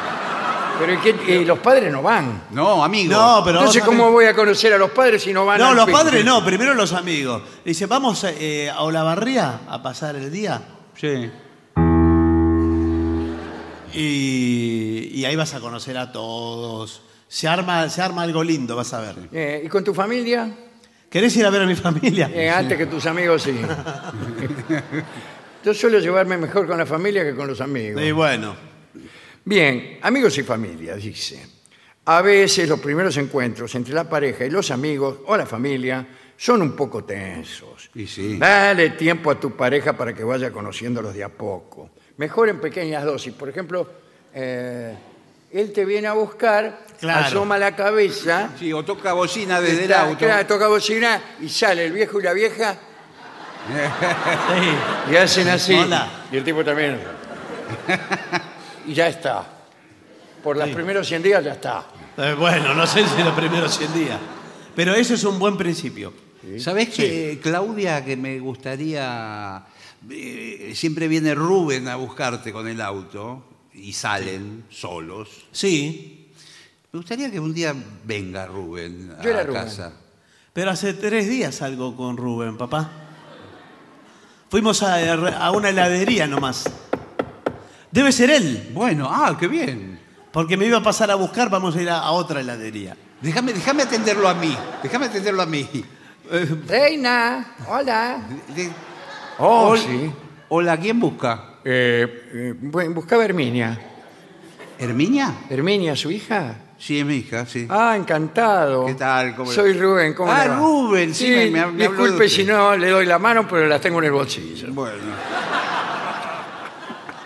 Pero 0.80 0.94
¿y 0.94 0.98
qué- 0.98 1.36
y 1.42 1.46
los 1.46 1.60
padres 1.60 1.92
no 1.92 2.02
van. 2.02 2.44
No, 2.52 2.84
amigo. 2.84 3.12
No, 3.12 3.42
pero 3.44 3.60
Entonces, 3.60 3.84
¿cómo 3.84 4.12
voy 4.12 4.26
a 4.26 4.34
conocer 4.34 4.74
a 4.74 4.78
los 4.78 4.92
padres 4.92 5.22
si 5.22 5.34
no 5.34 5.46
van 5.46 5.60
No, 5.60 5.70
al 5.70 5.76
los 5.76 5.86
picnic? 5.86 6.04
padres 6.04 6.26
no, 6.26 6.44
primero 6.46 6.74
los 6.74 6.94
amigos. 6.94 7.42
Le 7.66 7.72
dice, 7.72 7.86
vamos 7.86 8.24
eh, 8.24 8.70
a 8.74 8.82
Olavarría 8.84 9.62
a 9.68 9.84
pasar 9.84 10.16
el 10.16 10.32
día. 10.32 10.62
Sí. 10.96 11.30
Y, 13.94 15.10
y 15.14 15.26
ahí 15.26 15.36
vas 15.36 15.54
a 15.54 15.60
conocer 15.60 15.98
a 15.98 16.12
todos. 16.12 17.02
Se 17.28 17.48
arma, 17.48 17.90
se 17.90 18.02
arma 18.02 18.24
algo 18.24 18.44
lindo, 18.44 18.76
vas 18.76 18.94
a 18.94 19.02
ver. 19.02 19.16
Eh, 19.32 19.62
¿Y 19.66 19.70
con 19.70 19.84
tu 19.84 19.94
familia? 19.94 20.50
¿Querés 21.10 21.36
ir 21.38 21.46
a 21.46 21.50
ver 21.50 21.64
a 21.64 21.66
mi 21.66 21.76
familia? 21.76 22.30
Eh, 22.34 22.50
antes 22.50 22.78
que 22.78 22.86
tus 22.86 23.06
amigos, 23.06 23.44
sí. 23.44 23.60
Yo 25.66 25.74
suelo 25.74 26.00
llevarme 26.00 26.38
mejor 26.38 26.68
con 26.68 26.78
la 26.78 26.86
familia 26.86 27.24
que 27.24 27.36
con 27.36 27.48
los 27.48 27.60
amigos. 27.62 28.02
Y 28.02 28.12
bueno, 28.12 28.56
Bien, 29.46 30.00
amigos 30.02 30.38
y 30.38 30.44
familia, 30.44 30.96
dice. 30.96 31.46
A 32.06 32.22
veces 32.22 32.68
los 32.68 32.80
primeros 32.80 33.16
encuentros 33.18 33.74
entre 33.76 33.94
la 33.94 34.10
pareja 34.10 34.46
y 34.46 34.50
los 34.50 34.72
amigos 34.72 35.20
o 35.28 35.38
la 35.38 35.46
familia 35.46 36.06
son 36.38 36.62
un 36.62 36.76
poco 36.76 37.04
tensos. 37.04 37.90
Y 37.96 38.08
sí. 38.08 38.38
Dale 38.38 38.92
tiempo 38.92 39.32
a 39.32 39.40
tu 39.40 39.56
pareja 39.56 39.94
para 39.94 40.14
que 40.14 40.24
vaya 40.24 40.52
conociéndolos 40.52 41.14
de 41.14 41.24
a 41.24 41.30
poco. 41.30 41.92
Mejor 42.18 42.50
en 42.50 42.60
pequeñas 42.60 43.04
dosis. 43.04 43.34
Por 43.34 43.50
ejemplo, 43.50 43.88
eh, 44.34 44.96
él 45.52 45.72
te 45.72 45.86
viene 45.86 46.08
a 46.08 46.14
buscar, 46.14 46.86
Claro. 47.00 47.26
asoma 47.28 47.58
la 47.58 47.76
cabeza, 47.76 48.52
Sí, 48.58 48.74
o 48.74 48.84
toca 48.84 49.14
bocina 49.14 49.62
desde 49.62 49.86
el 49.86 49.92
está- 49.92 50.02
auto. 50.04 50.18
claro, 50.18 50.48
toca 50.48 50.68
bocina 50.68 51.22
y 51.42 51.50
sale 51.50 51.86
el 51.86 51.94
viejo 51.94 52.20
y 52.20 52.24
la 52.24 52.34
vieja 52.34 52.74
sí. 55.08 55.12
y 55.12 55.16
hacen 55.16 55.48
así. 55.50 55.76
Hola. 55.76 56.26
Y 56.32 56.38
el 56.38 56.44
tipo 56.44 56.64
también. 56.64 57.00
y 58.90 58.94
ya 58.94 59.08
está. 59.08 59.48
Por 60.44 60.58
los 60.58 60.70
primeros 60.70 61.08
100 61.08 61.24
días 61.24 61.44
ya 61.44 61.54
está. 61.54 61.86
Eh, 62.18 62.34
bueno, 62.38 62.74
no 62.74 62.88
sé 62.88 63.06
si 63.08 63.22
los 63.24 63.34
primeros 63.34 63.78
100 63.78 63.94
días. 63.94 64.20
Pero 64.76 64.94
eso 64.96 65.14
es 65.14 65.24
un 65.24 65.38
buen 65.40 65.58
principio. 65.58 66.14
¿Sabés 66.58 66.90
que, 66.90 67.40
Claudia, 67.44 68.04
que 68.06 68.16
me 68.16 68.40
gustaría... 68.40 69.66
eh, 70.10 70.72
siempre 70.76 71.08
viene 71.10 71.36
Rubén 71.36 71.88
a 71.90 71.98
buscarte 71.98 72.54
con 72.54 72.68
el 72.68 72.80
auto 72.80 73.44
y 73.74 73.92
salen 73.94 74.64
solos. 74.70 75.30
Sí, 75.52 76.32
Me 76.94 76.98
gustaría 77.00 77.30
que 77.30 77.40
un 77.40 77.54
día 77.54 77.76
venga 78.06 78.46
Rubén 78.48 79.14
a 79.20 79.22
Yo 79.22 79.30
era 79.32 79.44
Rubén. 79.44 79.62
casa. 79.64 79.94
pero 80.54 80.72
hace 80.72 80.94
tres 80.94 81.28
días 81.30 81.56
salgo 81.56 81.96
con 81.98 82.16
Rubén, 82.18 82.58
papá. 82.58 82.90
Fuimos 84.50 84.82
a, 84.82 85.14
a 85.46 85.52
una 85.52 85.70
heladería 85.70 86.26
nomás. 86.26 86.64
Debe 87.92 88.12
ser 88.12 88.30
él, 88.30 88.70
Bueno, 88.74 89.08
ah, 89.10 89.36
qué 89.40 89.48
bien. 89.48 90.00
porque 90.32 90.56
me 90.58 90.66
iba 90.66 90.78
a 90.78 90.84
pasar 90.84 91.10
a 91.12 91.16
buscar, 91.16 91.50
vamos 91.50 91.76
a 91.76 91.82
ir 91.82 91.90
a, 91.90 92.00
a 92.00 92.12
otra 92.12 92.40
heladería. 92.42 92.96
Déjame, 93.22 93.52
déjame 93.54 93.84
atenderlo 93.84 94.28
a 94.30 94.34
mí. 94.34 94.56
Déjame 94.84 95.08
atenderlo 95.08 95.42
a 95.42 95.46
mí. 95.46 95.68
Reina, 96.68 97.56
hola. 97.68 98.22
De- 98.56 98.70
Oh, 99.42 99.70
Hol- 99.74 99.80
sí. 99.80 100.12
Hola, 100.50 100.78
¿quién 100.78 101.00
busca? 101.00 101.56
Eh, 101.64 102.28
eh, 102.34 102.54
bu- 102.62 102.94
buscaba 102.94 103.22
a 103.24 103.26
Herminia. 103.26 103.80
¿Herminia? 104.78 105.34
¿Herminia, 105.50 105.96
su 105.96 106.12
hija? 106.12 106.56
Sí, 106.78 107.00
es 107.00 107.06
mi 107.06 107.16
hija, 107.16 107.46
sí. 107.46 107.66
Ah, 107.70 107.96
encantado. 107.98 108.86
¿Qué 108.86 108.96
tal? 108.96 109.36
¿Cómo 109.36 109.50
le- 109.50 109.56
Soy 109.56 109.74
Rubén, 109.74 110.14
¿cómo 110.14 110.32
Ah, 110.32 110.44
le 110.44 110.50
va? 110.50 110.56
Rubén, 110.58 111.14
sí, 111.16 111.28
me- 111.30 111.46
me- 111.46 111.50
me 111.52 111.60
habló 111.62 111.78
de 111.78 111.88
disculpe 111.88 112.26
usted. 112.26 112.28
si 112.30 112.44
no 112.44 112.76
le 112.76 112.90
doy 112.90 113.06
la 113.06 113.18
mano, 113.18 113.48
pero 113.48 113.66
la 113.68 113.80
tengo 113.80 114.00
en 114.00 114.06
el 114.06 114.12
bolsillo. 114.12 114.68
Bueno. 114.74 114.98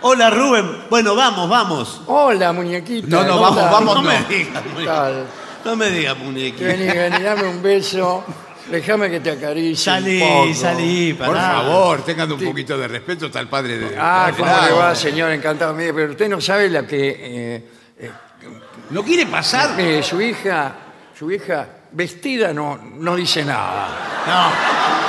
Hola 0.06 0.28
Rubén, 0.28 0.84
bueno, 0.90 1.14
vamos, 1.16 1.48
vamos. 1.48 2.02
Hola, 2.08 2.52
muñequita. 2.52 3.06
No, 3.08 3.24
no, 3.24 3.38
¿cómo 3.38 3.40
vamos, 3.40 3.70
vamos, 3.70 3.94
no 3.96 4.02
no. 4.02 4.08
me 4.10 4.18
digas, 4.36 4.62
no 5.64 5.76
me 5.76 5.90
digas, 5.90 6.18
muñequi. 6.18 6.62
Vení, 6.62 6.86
vení, 6.88 7.22
dame 7.22 7.44
un 7.48 7.62
beso. 7.62 8.22
Déjame 8.70 9.08
que 9.10 9.20
te 9.20 9.30
acaricie 9.30 9.76
Salí, 9.76 10.20
un 10.20 10.28
poco. 10.28 10.54
salí, 10.54 11.14
Por 11.14 11.28
pará. 11.28 11.52
favor, 11.52 12.02
tengan 12.04 12.30
un 12.30 12.38
poquito 12.38 12.76
de 12.76 12.86
respeto, 12.86 13.26
está 13.26 13.40
el 13.40 13.48
padre 13.48 13.78
de... 13.78 13.96
Ah, 13.98 14.30
¿cómo 14.36 14.50
le 14.66 14.72
va, 14.72 14.94
señor? 14.94 15.30
Encantado. 15.32 15.72
Mire, 15.72 15.94
pero 15.94 16.10
usted 16.10 16.28
no 16.28 16.38
sabe 16.38 16.68
la 16.68 16.86
que... 16.86 17.08
eh, 17.08 17.68
eh, 17.98 18.10
¿No 18.90 19.02
quiere 19.02 19.24
pasar? 19.24 19.74
mire, 19.74 20.02
su 20.02 20.20
hija, 20.20 20.74
su 21.18 21.30
hija 21.32 21.66
vestida 21.92 22.52
no, 22.52 22.76
no 22.76 23.16
dice 23.16 23.42
nada. 23.42 23.88
No. 24.26 25.03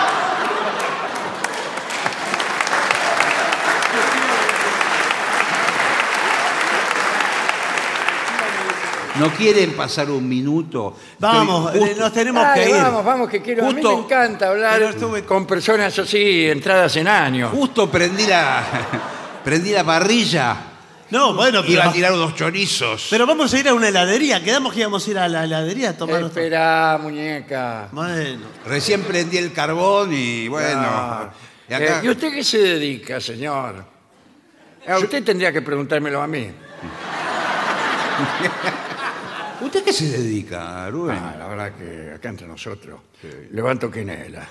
¿No 9.19 9.29
quieren 9.33 9.73
pasar 9.73 10.09
un 10.11 10.27
minuto? 10.27 10.95
Vamos, 11.19 11.67
Estoy 11.73 11.81
eh, 11.83 11.87
justo- 11.87 12.03
nos 12.03 12.13
tenemos 12.13 12.43
Dale, 12.43 12.63
que 12.63 12.69
ir. 12.69 12.75
vamos, 12.75 13.05
vamos, 13.05 13.29
que 13.29 13.41
quiero. 13.41 13.63
a 13.65 13.67
mí 13.71 13.73
Justo- 13.81 13.97
me 13.97 14.03
encanta 14.03 14.49
hablar 14.49 14.73
Pero 14.77 14.89
estuve- 14.89 15.23
con 15.25 15.45
personas 15.47 15.97
así, 15.97 16.47
entradas 16.49 16.95
en 16.97 17.07
años. 17.07 17.51
Justo 17.51 17.89
prendí 17.89 18.25
la, 18.27 18.63
prendí 19.43 19.71
la 19.71 19.83
parrilla. 19.85 20.57
No, 21.11 21.33
bueno, 21.35 21.59
Iba 21.59 21.67
pero, 21.67 21.89
a 21.89 21.93
tirar 21.93 22.11
unos 22.13 22.35
chorizos. 22.35 23.07
pero 23.09 23.25
vamos 23.27 23.53
a 23.53 23.59
ir 23.59 23.69
a 23.69 23.73
una 23.73 23.87
heladería. 23.89 24.43
Quedamos 24.43 24.73
que 24.73 24.79
íbamos 24.81 25.07
a 25.07 25.11
ir 25.11 25.17
a 25.19 25.27
la 25.29 25.43
heladería 25.45 25.91
a 25.91 25.93
tomar. 25.97 26.15
otro- 26.15 26.27
Espera, 26.27 26.99
muñeca. 27.01 27.87
Bueno, 27.91 28.47
Recién 28.65 29.01
prendí 29.03 29.37
el 29.37 29.53
carbón 29.53 30.11
y 30.13 30.47
bueno. 30.47 30.81
Ah. 30.83 31.29
y 31.69 31.73
acá- 31.73 31.99
Eh, 31.99 32.05
¿Y 32.05 32.09
usted 32.09 32.33
qué 32.33 32.43
se 32.43 32.57
dedica, 32.57 33.21
señor? 33.21 33.85
A 34.87 34.97
usted 34.97 35.23
tendría 35.23 35.53
que 35.53 35.61
preguntármelo 35.61 36.21
a 36.21 36.27
mí. 36.27 36.47
¿Usted 39.61 39.83
qué 39.83 39.93
se 39.93 40.05
dedica, 40.09 40.89
Rubén? 40.89 41.17
Ah, 41.21 41.35
la 41.37 41.47
verdad 41.47 41.71
que 41.73 42.13
acá 42.15 42.29
entre 42.29 42.47
nosotros 42.47 42.99
levanto 43.51 43.89
quinela. 43.89 44.47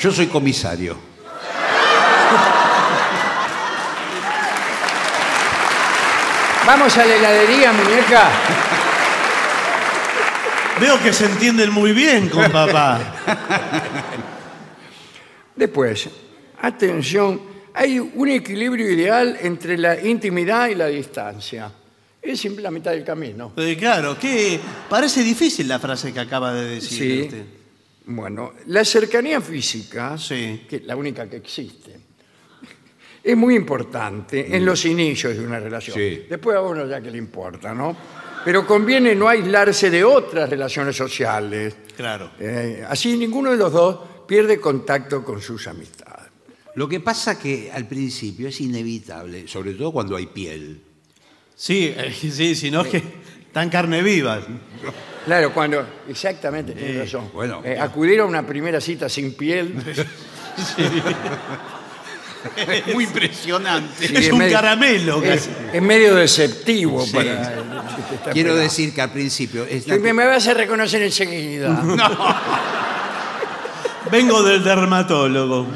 Yo 0.00 0.10
soy 0.10 0.26
comisario. 0.26 0.96
Vamos 6.66 6.96
a 6.96 7.04
la 7.04 7.14
heladería, 7.14 7.72
muñeca. 7.72 8.30
veo 10.80 10.98
que 11.02 11.12
se 11.12 11.26
entienden 11.26 11.70
muy 11.70 11.92
bien 11.92 12.28
con 12.28 12.50
papá. 12.50 13.00
Después, 15.54 16.08
Atención, 16.64 17.40
hay 17.74 17.98
un 17.98 18.28
equilibrio 18.28 18.90
ideal 18.90 19.36
entre 19.40 19.76
la 19.76 20.00
intimidad 20.00 20.68
y 20.68 20.74
la 20.76 20.86
distancia. 20.86 21.70
Es 22.22 22.40
siempre 22.40 22.62
la 22.62 22.70
mitad 22.70 22.92
del 22.92 23.04
camino. 23.04 23.52
Eh, 23.56 23.76
claro, 23.78 24.18
que 24.18 24.58
parece 24.88 25.22
difícil 25.22 25.68
la 25.68 25.78
frase 25.78 26.12
que 26.12 26.20
acaba 26.20 26.54
de 26.54 26.76
decir 26.76 26.98
Sí. 26.98 27.20
usted. 27.22 27.44
Bueno, 28.06 28.52
la 28.66 28.84
cercanía 28.84 29.40
física, 29.40 30.16
Sí. 30.16 30.64
que 30.68 30.76
es 30.76 30.84
la 30.84 30.96
única 30.96 31.28
que 31.28 31.36
existe, 31.36 31.96
es 33.22 33.36
muy 33.36 33.54
importante 33.56 34.54
en 34.56 34.64
los 34.64 34.84
inicios 34.84 35.36
de 35.36 35.44
una 35.46 35.58
relación. 35.58 35.96
Sí. 35.96 36.26
Después 36.28 36.56
a 36.56 36.60
uno 36.62 36.86
ya 36.86 37.00
que 37.00 37.10
le 37.10 37.18
importa, 37.18 37.74
¿no? 37.74 37.96
Pero 38.44 38.66
conviene 38.66 39.14
no 39.14 39.26
aislarse 39.28 39.88
de 39.90 40.04
otras 40.04 40.48
relaciones 40.50 40.94
sociales. 40.96 41.74
Claro. 41.96 42.32
Eh, 42.38 42.84
así 42.86 43.16
ninguno 43.16 43.50
de 43.50 43.56
los 43.56 43.72
dos 43.72 43.98
pierde 44.26 44.60
contacto 44.60 45.24
con 45.24 45.40
sus 45.40 45.66
amistades. 45.66 46.13
Lo 46.76 46.88
que 46.88 47.00
pasa 47.00 47.38
que 47.38 47.70
al 47.72 47.86
principio 47.86 48.48
es 48.48 48.60
inevitable, 48.60 49.46
sobre 49.46 49.74
todo 49.74 49.92
cuando 49.92 50.16
hay 50.16 50.26
piel. 50.26 50.80
Sí, 51.56 51.94
eh, 51.96 52.12
sí, 52.32 52.54
si 52.54 52.70
no 52.70 52.82
es 52.82 52.88
que 52.88 53.02
tan 53.52 53.70
carne 53.70 54.02
viva. 54.02 54.40
Claro, 55.24 55.52
cuando, 55.54 55.86
exactamente, 56.08 56.72
tiene 56.72 57.00
razón. 57.04 57.30
bueno. 57.32 57.62
Eh, 57.64 57.78
acudir 57.78 58.20
a 58.20 58.24
una 58.24 58.44
primera 58.46 58.80
cita 58.80 59.08
sin 59.08 59.34
piel 59.34 59.74
Muy 62.92 63.04
impresionante. 63.04 64.06
Sí, 64.06 64.14
es 64.16 64.26
es 64.26 64.32
un 64.32 64.38
medio- 64.38 64.52
caramelo. 64.56 65.22
es, 65.22 65.46
casi. 65.46 65.50
es 65.72 65.82
medio 65.82 66.14
deceptivo 66.14 67.04
Sí. 67.06 67.12
para 67.12 67.54
el 67.54 67.62
que 67.96 68.02
te 68.08 68.14
está 68.16 68.30
Quiero 68.32 68.54
decir 68.54 68.92
que 68.94 69.00
al 69.00 69.12
principio 69.12 69.64
es 69.64 69.84
Sí, 69.84 69.92
me, 69.98 70.12
me 70.12 70.26
vas 70.26 70.46
a 70.48 70.52
reconocer 70.54 71.00
enseguida. 71.02 71.82
Vengo 74.10 74.42
del 74.42 74.62
dermatólogo. 74.62 75.66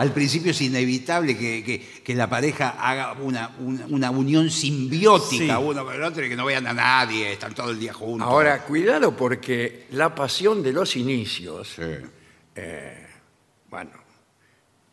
Al 0.00 0.12
principio 0.14 0.52
es 0.52 0.60
inevitable 0.62 1.36
que, 1.36 1.62
que- 1.62 2.02
que 2.02 2.14
la 2.14 2.28
pareja 2.28 2.70
haga 2.70 3.12
una, 3.20 3.54
una, 3.58 3.84
una 3.86 4.10
unión 4.10 4.50
simbiótica 4.50 5.56
Sí. 5.58 5.62
uno 5.62 5.84
con 5.84 5.94
el 5.94 6.02
otro 6.02 6.24
y 6.24 6.28
que 6.30 6.36
no 6.36 6.46
vean 6.46 6.66
a 6.66 6.72
nadie, 6.72 7.32
están 7.34 7.54
todo 7.54 7.70
el 7.70 7.78
día 7.78 7.92
juntos. 7.92 8.26
Ahora, 8.26 8.62
cuidado 8.64 9.14
porque 9.14 9.86
la 9.90 10.14
pasión 10.14 10.62
de 10.62 10.72
los 10.72 10.96
inicios, 10.96 11.68
Sí. 11.76 11.82
bueno, 13.68 13.90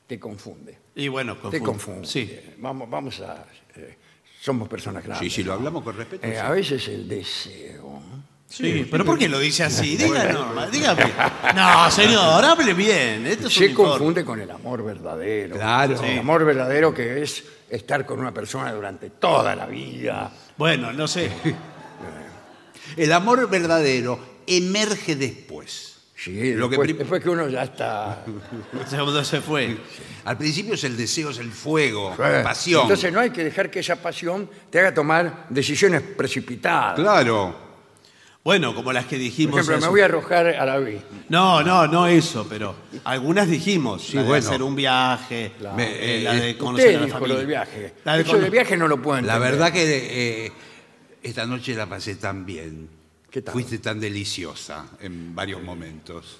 te 0.08 0.20
confunde. 0.20 0.78
Y 0.96 1.08
bueno, 1.08 1.36
Te 1.38 1.62
confunde. 1.62 2.08
Sí. 2.08 2.28
Eh, 2.32 2.56
Vamos, 2.60 2.89
vamos 2.89 3.20
a... 3.22 3.46
eh, 3.76 3.96
somos 4.41 4.67
personas 4.67 5.04
Sí, 5.04 5.08
grandes. 5.10 5.34
si 5.34 5.43
lo 5.43 5.52
¿no? 5.54 5.58
hablamos 5.60 5.84
con 5.84 5.96
respeto. 5.96 6.26
Eh, 6.26 6.32
sí. 6.34 6.38
a 6.38 6.50
veces 6.50 6.88
el 6.88 7.08
deseo. 7.08 8.02
Sí, 8.50 8.88
pero 8.90 9.04
¿por 9.04 9.18
qué 9.20 9.28
lo 9.28 9.40
dice 9.40 9.64
así? 9.64 9.98
Diga 9.98 10.32
normal, 10.32 10.72
dígame. 10.72 11.04
No, 11.54 11.92
señor, 11.92 12.44
hable 12.46 12.74
bien. 12.74 13.28
Esto 13.28 13.48
es 13.48 13.58
un 13.58 13.64
Se 13.64 13.70
informe. 13.70 13.90
confunde 13.92 14.26
con 14.26 14.40
el 14.40 14.50
amor 14.50 14.84
verdadero. 14.86 15.56
Claro. 15.58 16.02
El 16.02 16.20
amor 16.20 16.46
verdadero 16.46 16.94
que 16.94 17.22
es 17.22 17.44
estar 17.70 18.06
con 18.06 18.20
una 18.20 18.34
persona 18.34 18.72
durante 18.72 19.10
toda 19.10 19.54
la 19.56 19.66
vida. 19.66 20.32
Bueno, 20.58 20.94
no 20.94 21.08
sé. 21.08 21.30
El 22.96 23.12
amor 23.12 23.50
verdadero 23.50 24.18
emerge 24.48 25.16
después. 25.18 25.96
Sí, 26.16 26.54
Lo 26.54 26.68
que 26.68 26.78
después, 26.78 26.86
prim- 26.88 26.98
después 26.98 27.22
que 27.24 27.30
uno 27.30 27.48
ya 27.50 27.64
está... 27.64 28.24
Segundo 28.90 29.24
se 29.24 29.42
fue. 29.42 29.78
Al 30.26 30.38
principio 30.38 30.74
es 30.74 30.84
el 30.86 30.98
deseo, 30.98 31.30
es 31.30 31.38
el 31.38 31.52
fuego, 31.52 32.14
Eh, 32.18 32.42
pasión. 32.44 32.84
Entonces 32.84 33.12
no 33.14 33.20
hay 33.20 33.30
que 33.30 33.44
dejar 33.44 33.70
que 33.70 33.82
esa 33.82 33.98
pasión 33.98 34.50
te 34.72 34.80
haga 34.80 34.94
tomar 34.94 35.46
decisiones 35.50 36.02
precipitadas. 36.02 36.96
claro. 36.96 37.66
Bueno, 38.48 38.74
como 38.74 38.94
las 38.94 39.04
que 39.08 39.18
Por 39.18 39.24
dijimos. 39.24 39.60
ejemplo, 39.60 39.82
me 39.82 39.88
voy 39.90 40.00
a 40.00 40.06
arrojar 40.06 40.48
a 40.48 40.66
la 40.66 40.78
vi. 40.78 41.02
No, 41.28 41.62
no, 41.64 41.86
no 41.86 42.08
eso, 42.08 42.48
pero 42.48 42.74
algunas 43.04 43.50
dijimos. 43.50 44.04
Sí, 44.04 44.16
la 44.16 44.22
de 44.22 44.28
bueno. 44.30 44.48
hacer 44.48 44.64
un 44.64 44.74
viaje, 44.74 45.52
Me- 45.76 46.20
eh, 46.20 46.24
la 46.24 46.32
de 46.34 46.52
eh, 46.52 46.58
conocer 46.58 46.86
Usted 46.86 46.96
a 46.96 47.00
la 47.02 47.06
dijo 47.08 47.18
familia. 47.18 47.34
lo 47.34 47.38
del 47.40 47.48
viaje. 47.48 47.94
La 48.06 48.16
de 48.16 48.22
Eso 48.22 48.32
cono- 48.32 48.42
del 48.44 48.52
viaje 48.52 48.78
no 48.78 48.88
lo 48.88 49.02
puedo 49.02 49.20
La 49.22 49.38
verdad 49.38 49.74
que 49.74 50.46
eh, 50.46 50.52
esta 51.24 51.46
noche 51.46 51.76
la 51.76 51.88
pasé 51.88 52.16
tan 52.16 52.46
bien. 52.46 52.88
¿Qué 53.30 53.42
tal? 53.42 53.52
Fuiste 53.52 53.80
tan 53.80 54.00
deliciosa 54.00 54.86
en 55.02 55.36
varios 55.36 55.62
momentos. 55.62 56.38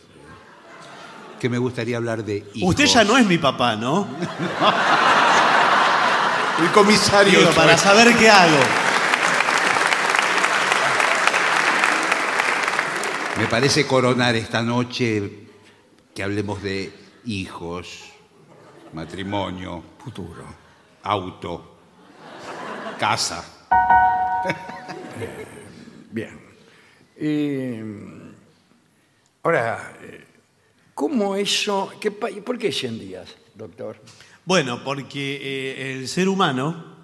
Que 1.42 1.50
me 1.50 1.58
gustaría 1.58 1.98
hablar 1.98 2.24
de 2.24 2.38
hijos. 2.54 2.70
Usted 2.70 2.86
ya 2.86 3.04
no 3.04 3.18
es 3.18 3.26
mi 3.26 3.38
papá, 3.38 3.76
¿no? 3.76 4.08
El 6.64 6.72
comisario. 6.72 7.40
Digo, 7.40 7.52
para 7.52 7.78
saber 7.78 8.16
qué 8.16 8.30
hago. 8.30 8.87
Me 13.38 13.46
parece 13.48 13.86
coronar 13.86 14.36
esta 14.36 14.62
noche 14.62 15.48
que 16.14 16.24
hablemos 16.24 16.62
de 16.64 16.92
hijos, 17.26 18.06
matrimonio, 18.94 19.84
Futuro. 20.04 20.44
auto, 21.04 21.78
casa. 23.00 23.44
Bien. 26.12 26.40
Y, 27.20 27.84
mm, 27.84 28.32
ahora, 29.44 29.94
eh, 30.02 30.26
¿cómo 30.94 31.36
eso? 31.36 31.92
Qué, 32.00 32.10
¿Por 32.12 32.58
qué 32.58 32.72
100 32.72 33.00
días, 33.00 33.36
doctor? 33.54 34.02
Bueno, 34.46 34.84
porque 34.84 35.40
eh, 35.42 35.94
el 35.94 36.08
ser 36.08 36.28
humano 36.28 36.96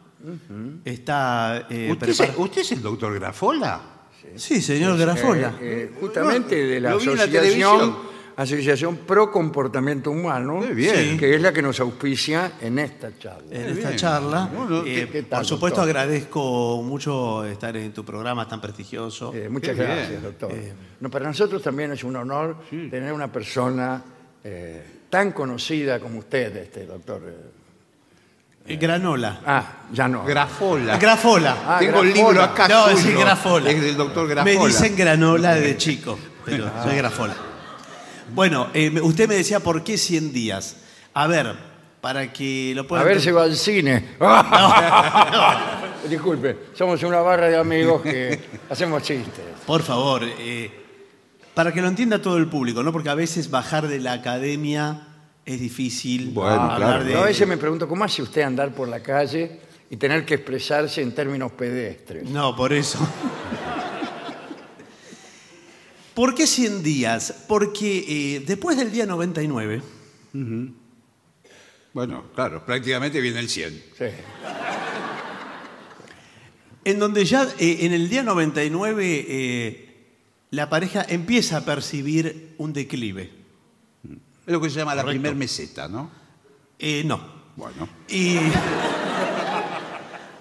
está 0.85 1.67
eh, 1.69 1.89
¿Usted, 1.91 2.09
es, 2.09 2.17
preparado. 2.17 2.43
usted 2.43 2.61
es 2.61 2.71
el 2.71 2.81
doctor 2.81 3.13
Grafola? 3.15 3.92
Sí, 4.35 4.61
señor 4.61 4.97
Grafola. 4.97 5.55
Eh, 5.61 5.89
eh, 5.91 5.97
justamente 5.99 6.55
de 6.55 6.79
la 6.79 6.91
lo 6.91 6.97
vi 6.99 7.03
en 7.09 7.17
la 7.17 7.23
asociación, 7.23 7.41
televisión. 7.79 7.97
asociación 8.35 8.97
Pro 8.97 9.31
Comportamiento 9.31 10.09
Humano, 10.11 10.55
Muy 10.55 10.69
bien. 10.73 10.95
Sí. 11.11 11.17
que 11.17 11.35
es 11.35 11.41
la 11.41 11.53
que 11.53 11.61
nos 11.61 11.79
auspicia 11.79 12.53
en 12.61 12.79
esta 12.79 13.17
charla. 13.19 13.43
en 13.51 13.61
esta 13.69 13.87
bien. 13.89 13.95
charla. 13.99 14.49
Bueno, 14.53 14.81
Eh, 14.81 14.83
¿qué- 14.85 15.07
qué 15.09 15.23
tal, 15.23 15.39
por 15.41 15.45
supuesto, 15.45 15.81
doctor? 15.81 15.97
agradezco 15.97 16.81
mucho 16.83 17.45
estar 17.45 17.75
en 17.77 17.93
tu 17.93 18.03
programa 18.03 18.47
tan 18.47 18.59
prestigioso. 18.59 19.31
Eh, 19.35 19.49
muchas 19.49 19.75
Qué 19.75 19.83
bien. 19.83 19.95
gracias, 19.97 20.23
doctor. 20.23 20.51
No, 20.99 21.09
para 21.11 21.25
nosotros 21.27 21.61
también 21.61 21.91
es 21.91 22.03
un 22.03 22.15
honor 22.15 22.57
tener 22.69 23.13
una 23.13 23.31
persona 23.31 24.03
eh, 24.43 24.83
tan 25.09 25.31
conocida 25.31 25.99
como 25.99 26.19
usted, 26.19 26.55
este 26.57 26.85
doctor. 26.85 27.21
eh. 27.27 27.62
Eh, 28.65 28.77
Granola. 28.77 29.41
Ah, 29.45 29.63
ya 29.91 30.07
no. 30.07 30.23
Grafola. 30.23 30.97
Grafola. 30.97 31.57
Ah, 31.67 31.79
Tengo 31.79 32.01
el 32.01 32.13
Grafola. 32.13 32.29
libro 32.31 32.43
acá. 32.43 32.67
No, 32.67 32.87
es 32.89 32.99
suyo. 32.99 33.11
el 33.11 33.17
Grafola. 33.19 33.69
Es 33.71 33.81
del 33.81 33.97
doctor 33.97 34.27
Grafola. 34.27 34.59
Me 34.59 34.65
dicen 34.67 34.95
granola 34.95 35.55
de 35.55 35.75
chico, 35.77 36.17
pero 36.45 36.71
soy 36.83 36.95
Grafola. 36.95 37.35
Bueno, 38.33 38.69
eh, 38.73 38.89
usted 39.01 39.27
me 39.27 39.35
decía 39.35 39.59
por 39.59 39.83
qué 39.83 39.97
100 39.97 40.31
días. 40.31 40.77
A 41.13 41.27
ver, 41.27 41.55
para 41.99 42.31
que 42.31 42.71
lo 42.75 42.83
A 42.83 42.87
puedan... 42.87 43.05
ver 43.05 43.19
si 43.21 43.31
va 43.31 43.43
al 43.43 43.55
cine. 43.55 44.15
Disculpe, 46.09 46.57
somos 46.73 47.01
una 47.03 47.19
barra 47.19 47.47
de 47.49 47.57
amigos 47.57 48.01
que 48.01 48.39
hacemos 48.69 49.03
chistes. 49.03 49.43
Por 49.65 49.81
favor, 49.83 50.21
eh, 50.23 50.71
para 51.53 51.71
que 51.73 51.81
lo 51.81 51.87
entienda 51.89 52.21
todo 52.21 52.37
el 52.37 52.47
público, 52.47 52.81
¿no? 52.81 52.91
Porque 52.91 53.09
a 53.09 53.15
veces 53.15 53.49
bajar 53.51 53.87
de 53.87 53.99
la 53.99 54.13
academia 54.13 55.07
es 55.45 55.59
difícil. 55.59 56.31
Bueno, 56.31 56.61
hablar 56.61 56.77
claro. 56.77 57.03
de... 57.05 57.13
Yo 57.13 57.19
a 57.19 57.25
veces 57.25 57.47
me 57.47 57.57
pregunto, 57.57 57.87
¿cómo 57.87 58.03
hace 58.03 58.21
usted 58.21 58.41
andar 58.41 58.73
por 58.73 58.87
la 58.87 59.01
calle 59.01 59.59
y 59.89 59.97
tener 59.97 60.25
que 60.25 60.35
expresarse 60.35 61.01
en 61.01 61.13
términos 61.13 61.51
pedestres? 61.51 62.29
No, 62.29 62.55
por 62.55 62.73
eso. 62.73 62.99
¿Por 66.13 66.35
qué 66.35 66.45
100 66.45 66.83
días? 66.83 67.45
Porque 67.47 68.05
eh, 68.07 68.43
después 68.45 68.77
del 68.77 68.91
día 68.91 69.05
99, 69.05 69.81
Bueno, 71.93 72.25
claro, 72.35 72.63
prácticamente 72.65 73.19
viene 73.19 73.39
el 73.39 73.49
100. 73.49 73.83
Sí. 73.97 74.05
en 76.85 76.99
donde 76.99 77.25
ya 77.25 77.47
eh, 77.59 77.77
en 77.81 77.93
el 77.93 78.09
día 78.09 78.23
99 78.23 79.25
eh, 79.27 79.89
la 80.51 80.69
pareja 80.69 81.03
empieza 81.07 81.57
a 81.57 81.65
percibir 81.65 82.53
un 82.57 82.73
declive. 82.73 83.42
Es 84.45 84.51
lo 84.53 84.59
que 84.61 84.69
se 84.69 84.77
llama 84.79 84.93
la 84.95 85.03
Correcto. 85.03 85.21
primer 85.21 85.35
meseta, 85.37 85.87
¿no? 85.87 86.09
Eh, 86.79 87.03
no. 87.05 87.19
Bueno. 87.55 87.87
Y 88.09 88.37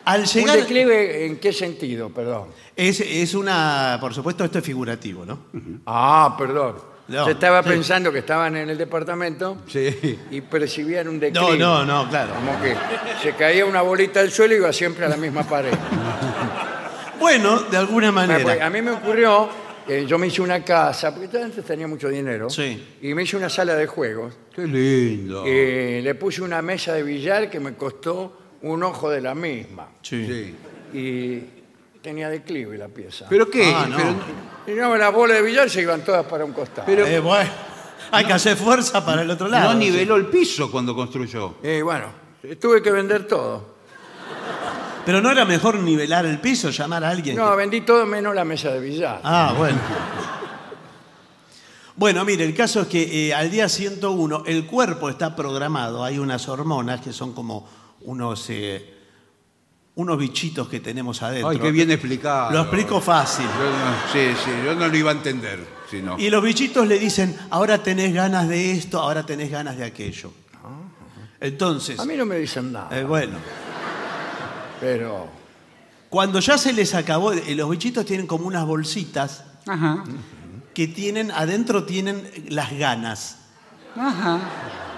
al 0.04 0.20
¿Un 0.22 0.46
declive 0.46 1.26
en 1.26 1.38
qué 1.38 1.52
sentido, 1.52 2.10
perdón? 2.10 2.48
Es, 2.74 3.00
es 3.00 3.34
una... 3.34 3.98
Por 4.00 4.12
supuesto, 4.14 4.44
esto 4.44 4.58
es 4.58 4.64
figurativo, 4.64 5.24
¿no? 5.24 5.38
Ah, 5.86 6.34
perdón. 6.36 6.76
No, 7.08 7.26
Yo 7.26 7.32
estaba 7.32 7.62
sí. 7.62 7.68
pensando 7.68 8.10
que 8.12 8.20
estaban 8.20 8.56
en 8.56 8.70
el 8.70 8.78
departamento 8.78 9.58
Sí. 9.68 10.18
y 10.30 10.40
percibían 10.40 11.08
un 11.08 11.14
No, 11.16 11.20
declive. 11.20 11.58
no, 11.58 11.84
no, 11.84 12.08
claro. 12.08 12.34
Como 12.34 12.60
que 12.60 12.74
se 13.22 13.34
caía 13.34 13.66
una 13.66 13.82
bolita 13.82 14.20
al 14.20 14.30
suelo 14.32 14.54
y 14.54 14.56
iba 14.58 14.72
siempre 14.72 15.04
a 15.04 15.08
la 15.08 15.16
misma 15.16 15.42
pared. 15.44 15.72
Bueno, 17.20 17.60
de 17.60 17.76
alguna 17.76 18.10
manera. 18.10 18.66
A 18.66 18.68
mí 18.68 18.82
me 18.82 18.90
ocurrió, 18.90 19.48
que 20.00 20.07
yo 20.07 20.18
me 20.18 20.26
hice 20.28 20.42
una 20.42 20.64
casa, 20.64 21.14
porque 21.14 21.38
antes 21.40 21.64
tenía 21.64 21.87
mucho 21.87 22.09
dinero, 22.09 22.48
Sí. 22.50 22.96
y 23.02 23.14
me 23.14 23.22
hice 23.24 23.37
una 23.37 23.48
sala 23.48 23.74
de 23.74 23.87
juegos. 23.87 24.35
Qué 24.55 24.66
lindo. 24.66 25.44
Eh, 25.46 26.00
le 26.02 26.14
puse 26.14 26.42
una 26.42 26.62
mesa 26.62 26.94
de 26.94 27.02
billar 27.02 27.48
que 27.50 27.61
me 27.61 27.74
costó 27.74 28.38
un 28.62 28.83
ojo 28.83 29.11
de 29.11 29.20
la 29.20 29.35
misma. 29.35 29.88
Sí. 30.02 30.26
Sí. 30.26 30.55
Y 30.98 32.00
tenía 32.00 32.28
declive 32.28 32.76
la 32.78 32.88
pieza. 32.88 33.26
¿Pero 33.28 33.48
qué? 33.50 33.72
Ah, 33.74 33.87
no. 33.88 33.96
Pero- 33.96 34.14
Y 34.66 34.78
no, 34.81 34.96
las 34.96 35.12
bolas 35.12 35.38
de 35.38 35.42
billar 35.42 35.68
se 35.68 35.83
iban 35.83 36.02
todas 36.02 36.24
para 36.26 36.44
un 36.44 36.52
costado. 36.52 36.87
Pero- 36.87 37.07
Eh, 37.07 37.18
bueno, 37.20 37.50
Hay 38.14 38.26
que 38.26 38.33
hacer 38.35 38.57
fuerza 38.57 39.02
para 39.05 39.22
el 39.22 39.31
otro 39.31 39.48
lado. 39.48 39.72
No 39.72 39.78
niveló 39.78 40.16
el 40.16 40.26
piso 40.26 40.70
cuando 40.70 40.94
construyó. 40.94 41.55
Y 41.62 41.81
bueno, 41.81 42.07
tuve 42.61 42.83
que 42.83 42.90
vender 42.90 43.26
todo. 43.26 43.72
Pero 45.04 45.20
no 45.20 45.30
era 45.30 45.44
mejor 45.44 45.78
nivelar 45.80 46.26
el 46.26 46.38
piso, 46.40 46.70
llamar 46.70 47.02
a 47.04 47.10
alguien. 47.10 47.36
No, 47.36 47.50
que- 47.50 47.56
vendí 47.56 47.80
todo 47.80 48.06
menos 48.06 48.34
la 48.34 48.44
mesa 48.44 48.70
de 48.70 48.80
billar. 48.80 49.20
Ah, 49.24 49.54
bueno. 49.56 49.78
Bueno, 51.96 52.24
mire, 52.24 52.44
el 52.44 52.54
caso 52.54 52.80
es 52.82 52.86
que 52.88 53.28
eh, 53.28 53.34
al 53.34 53.50
día 53.50 53.68
101 53.68 54.44
el 54.46 54.66
cuerpo 54.66 55.10
está 55.10 55.36
programado, 55.36 56.02
hay 56.04 56.18
unas 56.18 56.48
hormonas 56.48 57.00
que 57.00 57.12
son 57.12 57.34
como 57.34 57.68
unos, 58.02 58.46
eh, 58.48 58.94
unos 59.96 60.16
bichitos 60.18 60.68
que 60.68 60.80
tenemos 60.80 61.22
adentro. 61.22 61.50
Ay, 61.50 61.58
qué 61.58 61.70
bien 61.70 61.90
explicado. 61.90 62.50
Lo 62.50 62.60
explico 62.62 63.00
fácil. 63.00 63.44
Yo 63.44 63.64
no- 63.70 64.12
sí, 64.12 64.34
sí, 64.42 64.50
yo 64.64 64.74
no 64.74 64.88
lo 64.88 64.96
iba 64.96 65.10
a 65.10 65.14
entender. 65.14 65.82
Si 65.90 66.00
no. 66.00 66.18
Y 66.18 66.30
los 66.30 66.42
bichitos 66.42 66.86
le 66.86 66.98
dicen, 66.98 67.36
ahora 67.50 67.82
tenés 67.82 68.14
ganas 68.14 68.48
de 68.48 68.72
esto, 68.72 68.98
ahora 68.98 69.24
tenés 69.26 69.50
ganas 69.50 69.76
de 69.76 69.84
aquello. 69.84 70.32
Entonces, 71.38 71.98
A 71.98 72.04
mí 72.06 72.16
no 72.16 72.24
me 72.24 72.36
dicen 72.36 72.72
nada, 72.72 72.88
eh, 72.98 73.02
bueno, 73.02 73.36
pero 74.82 75.28
cuando 76.10 76.40
ya 76.40 76.58
se 76.58 76.72
les 76.72 76.94
acabó, 76.94 77.32
eh, 77.32 77.54
los 77.54 77.70
bichitos 77.70 78.04
tienen 78.04 78.26
como 78.26 78.46
unas 78.46 78.66
bolsitas 78.66 79.44
Ajá. 79.66 80.04
que 80.74 80.88
tienen, 80.88 81.30
adentro 81.30 81.84
tienen 81.84 82.28
las 82.48 82.76
ganas. 82.76 83.38
Ajá. 83.96 84.40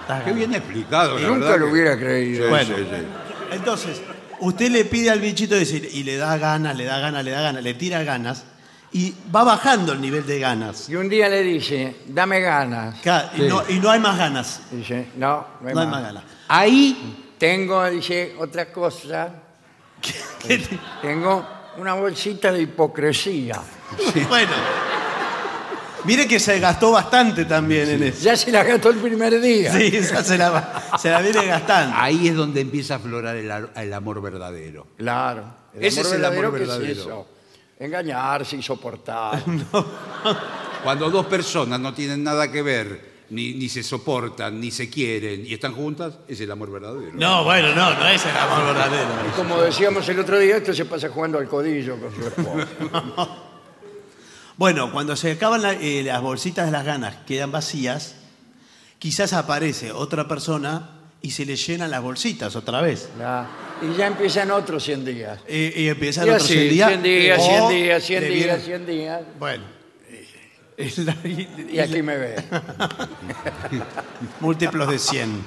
Las 0.09 0.19
Qué 0.25 0.31
ganas. 0.31 0.35
bien 0.37 0.55
explicado. 0.55 1.19
la 1.19 1.29
nunca 1.29 1.41
verdad 1.41 1.59
lo 1.61 1.67
que- 1.67 1.73
hubiera 1.73 1.99
creído. 1.99 2.45
Sí, 2.45 2.51
Bueno. 2.51 2.77
sí, 2.77 2.83
sí. 2.91 3.07
Entonces, 3.53 4.03
usted 4.41 4.71
le 4.71 4.85
pide 4.87 5.11
al 5.11 5.21
bichito 5.21 5.55
decir, 5.55 5.89
y 5.93 6.03
le 6.03 6.17
da 6.17 6.37
ganas, 6.39 6.77
le 6.77 6.85
da 6.85 6.99
ganas, 6.99 7.25
le 7.25 7.31
da 7.31 7.41
ganas, 7.43 7.63
le 7.63 7.75
tira 7.75 8.03
ganas, 8.03 8.45
y 8.93 9.15
va 9.35 9.45
bajando 9.45 9.93
el 9.93 10.01
nivel 10.01 10.25
de 10.27 10.39
ganas. 10.41 10.89
Y 10.89 10.97
un 10.97 11.09
día 11.09 11.29
le 11.29 11.43
dice, 11.43 11.97
dame 12.07 12.41
ganas. 12.41 13.01
Claro, 13.03 13.29
y, 13.37 13.43
no, 13.43 13.63
y 13.69 13.75
no 13.81 13.91
hay 13.91 14.01
más 14.01 14.17
ganas. 14.17 14.61
Dice, 14.71 15.09
no, 15.17 15.47
no 15.61 15.69
hay, 15.69 15.75
No 15.75 15.81
hay 15.81 15.87
más. 15.87 15.95
más 15.97 16.03
ganas. 16.03 16.25
Ahí, 16.49 17.21
Tengo, 17.39 17.85
dice, 17.91 18.37
otra 18.39 18.73
cosa. 18.73 19.29
¿Qué 20.47 20.59
te- 20.59 20.79
Tengo 21.03 21.47
una 21.79 21.95
bolsita 21.95 22.53
de 22.53 22.63
hipocresía. 22.63 23.61
Bueno. 24.29 24.53
Mire 26.05 26.29
que 26.29 26.39
se 26.39 26.61
gastó 26.61 26.91
bastante 26.91 27.47
también 27.47 27.89
en 27.89 28.03
eso. 28.03 28.21
Ya 28.23 28.37
se 28.37 28.53
la 28.53 28.63
gastó 28.63 28.91
el 28.91 28.99
primer 28.99 29.41
día. 29.41 29.73
Sí, 29.73 29.91
esa 29.97 30.23
se 30.23 30.37
la, 30.37 30.51
va- 30.51 30.99
se 30.99 31.09
la 31.11 31.21
viene 31.23 31.47
gastando. 31.47 31.97
ahí 31.99 32.29
es 32.29 32.35
donde 32.37 32.61
empieza 32.61 32.95
a 32.95 32.97
aflorar 32.99 33.37
el, 33.37 33.51
ar- 33.51 33.71
el 33.75 33.93
amor 33.95 34.21
verdadero. 34.21 34.87
Claro. 34.99 35.45
Ese 35.73 36.03
es 36.03 36.13
el 36.13 36.25
amor 36.25 36.51
¿qué 36.55 36.63
es 36.63 36.69
verdadero. 36.69 36.93
eso? 37.01 37.27
Engañarse 37.79 38.57
y 38.57 38.63
soportar. 38.63 39.43
Cuando 40.85 41.09
dos 41.11 41.25
personas 41.27 41.81
no 41.81 41.95
tienen 41.95 42.23
nada 42.23 42.53
que 42.53 42.61
ver, 42.61 43.14
ni, 43.31 43.55
ni 43.55 43.69
se 43.69 43.83
soportan, 43.83 44.61
ni 44.61 44.71
se 44.71 44.89
quieren, 44.91 45.47
y 45.47 45.55
están 45.55 45.73
juntas, 45.75 46.15
es 46.29 46.41
el 46.41 46.51
amor 46.51 46.71
verdadero. 46.71 47.13
No, 47.15 47.45
bueno, 47.45 47.75
no, 47.75 47.95
no 47.95 48.09
es 48.09 48.25
el 48.25 48.37
amor 48.37 48.67
verdadero. 48.67 49.09
Como 49.37 49.61
decíamos 49.61 50.09
el 50.09 50.19
otro 50.21 50.39
día, 50.39 50.57
esto 50.59 50.73
se 50.75 50.85
pasa 50.85 51.09
jugando 51.09 51.39
al 51.39 51.49
codillo 51.49 51.97
con 51.99 52.15
su 52.15 52.27
esposa. 52.29 53.29
Bueno, 54.57 54.93
cuando 54.93 55.17
se 55.17 55.33
acaban 55.33 55.63
la- 55.63 55.73
eh, 55.73 56.05
las 56.05 56.23
bolsitas 56.23 56.67
de 56.67 56.71
las 56.73 56.85
ganas, 56.85 57.17
quedan 57.27 57.51
vacías, 57.51 58.15
quizás 59.01 59.33
aparece 59.33 59.91
otra 59.91 60.29
persona 60.29 60.91
y 61.23 61.33
se 61.33 61.45
le 61.45 61.57
llenan 61.57 61.91
las 61.91 62.01
bolsitas 62.03 62.55
otra 62.55 62.81
vez. 62.81 63.09
Y 63.83 63.97
ya 63.99 64.07
empiezan 64.07 64.53
otros 64.53 64.85
100 64.85 65.05
días. 65.05 65.41
Eh, 65.49 65.73
y 65.77 65.89
empiezan 65.89 66.27
Y 66.27 66.31
otros 66.31 66.45
así, 66.45 66.55
100 66.55 66.71
días. 66.71 66.89
100 66.89 67.03
días, 67.03 67.39
o 67.41 67.43
100 67.45 67.69
días, 67.69 68.03
100 68.05 68.23
le 68.23 68.29
días, 68.29 68.47
vienen- 68.47 68.65
100 68.65 68.87
días. 68.87 69.21
Bueno. 69.41 69.65
Y- 70.77 71.49
Y 71.73 71.79
aquí 71.79 72.03
me 72.03 72.17
ve. 72.17 72.45
múltiplos 74.41 74.89
de 74.91 74.99
100. 74.99 75.45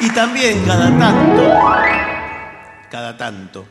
Y 0.00 0.10
también 0.10 0.64
cada 0.66 0.98
tanto, 0.98 1.52
cada 2.90 3.16
tanto, 3.16 3.66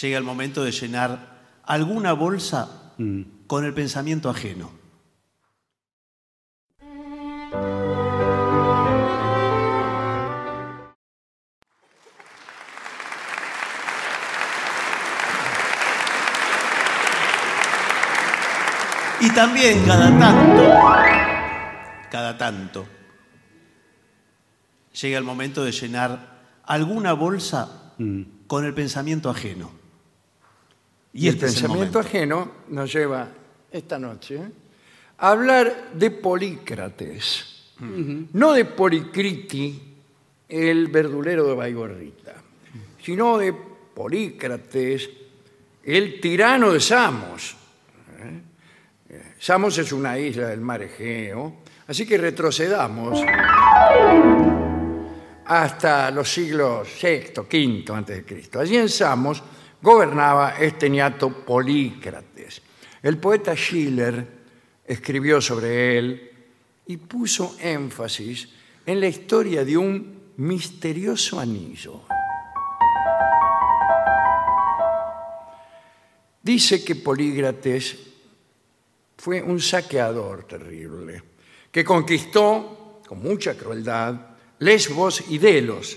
llega 0.00 0.16
el 0.18 0.24
momento 0.24 0.64
de 0.64 0.70
llenar 0.72 1.34
alguna 1.64 2.12
bolsa 2.12 2.92
con 3.46 3.64
el 3.64 3.74
pensamiento 3.74 4.30
ajeno. 4.30 4.70
Y 19.24 19.30
también 19.30 19.82
cada 19.86 20.18
tanto, 20.18 20.70
cada 22.10 22.36
tanto, 22.36 22.86
llega 25.00 25.16
el 25.16 25.24
momento 25.24 25.64
de 25.64 25.72
llenar 25.72 26.60
alguna 26.64 27.14
bolsa 27.14 27.94
con 28.46 28.66
el 28.66 28.74
pensamiento 28.74 29.30
ajeno. 29.30 29.70
Y 31.14 31.28
el 31.28 31.34
este 31.34 31.46
es 31.46 31.54
pensamiento 31.54 32.00
ajeno 32.00 32.50
nos 32.68 32.92
lleva 32.92 33.28
esta 33.72 33.98
noche 33.98 34.42
a 35.16 35.30
hablar 35.30 35.92
de 35.94 36.10
Polícrates, 36.10 37.72
no 37.78 38.52
de 38.52 38.66
Policriti, 38.66 39.94
el 40.46 40.88
verdulero 40.88 41.48
de 41.48 41.54
Baigorrita, 41.54 42.34
sino 43.02 43.38
de 43.38 43.54
Polícrates, 43.54 45.08
el 45.82 46.20
tirano 46.20 46.72
de 46.72 46.80
Samos. 46.80 47.56
¿eh? 48.18 48.53
Samos 49.44 49.76
es 49.76 49.92
una 49.92 50.18
isla 50.18 50.48
del 50.48 50.62
mar 50.62 50.80
Egeo, 50.80 51.56
así 51.86 52.06
que 52.06 52.16
retrocedamos 52.16 53.20
hasta 55.44 56.10
los 56.10 56.32
siglos 56.32 56.88
VI, 57.02 57.40
V 57.40 57.84
antes 57.92 58.16
de 58.16 58.24
Cristo. 58.24 58.58
Allí 58.58 58.78
en 58.78 58.88
Samos 58.88 59.42
gobernaba 59.82 60.56
este 60.58 60.88
niato 60.88 61.44
Polícrates. 61.44 62.62
El 63.02 63.18
poeta 63.18 63.54
Schiller 63.54 64.26
escribió 64.82 65.42
sobre 65.42 65.98
él 65.98 66.30
y 66.86 66.96
puso 66.96 67.54
énfasis 67.60 68.48
en 68.86 68.98
la 68.98 69.08
historia 69.08 69.62
de 69.62 69.76
un 69.76 70.32
misterioso 70.38 71.38
anillo. 71.38 72.00
Dice 76.42 76.82
que 76.82 76.96
Polícrates 76.96 78.13
fue 79.16 79.42
un 79.42 79.60
saqueador 79.60 80.44
terrible, 80.44 81.22
que 81.70 81.84
conquistó 81.84 83.00
con 83.06 83.22
mucha 83.22 83.54
crueldad 83.54 84.14
Lesbos 84.58 85.24
y 85.28 85.38
Delos. 85.38 85.96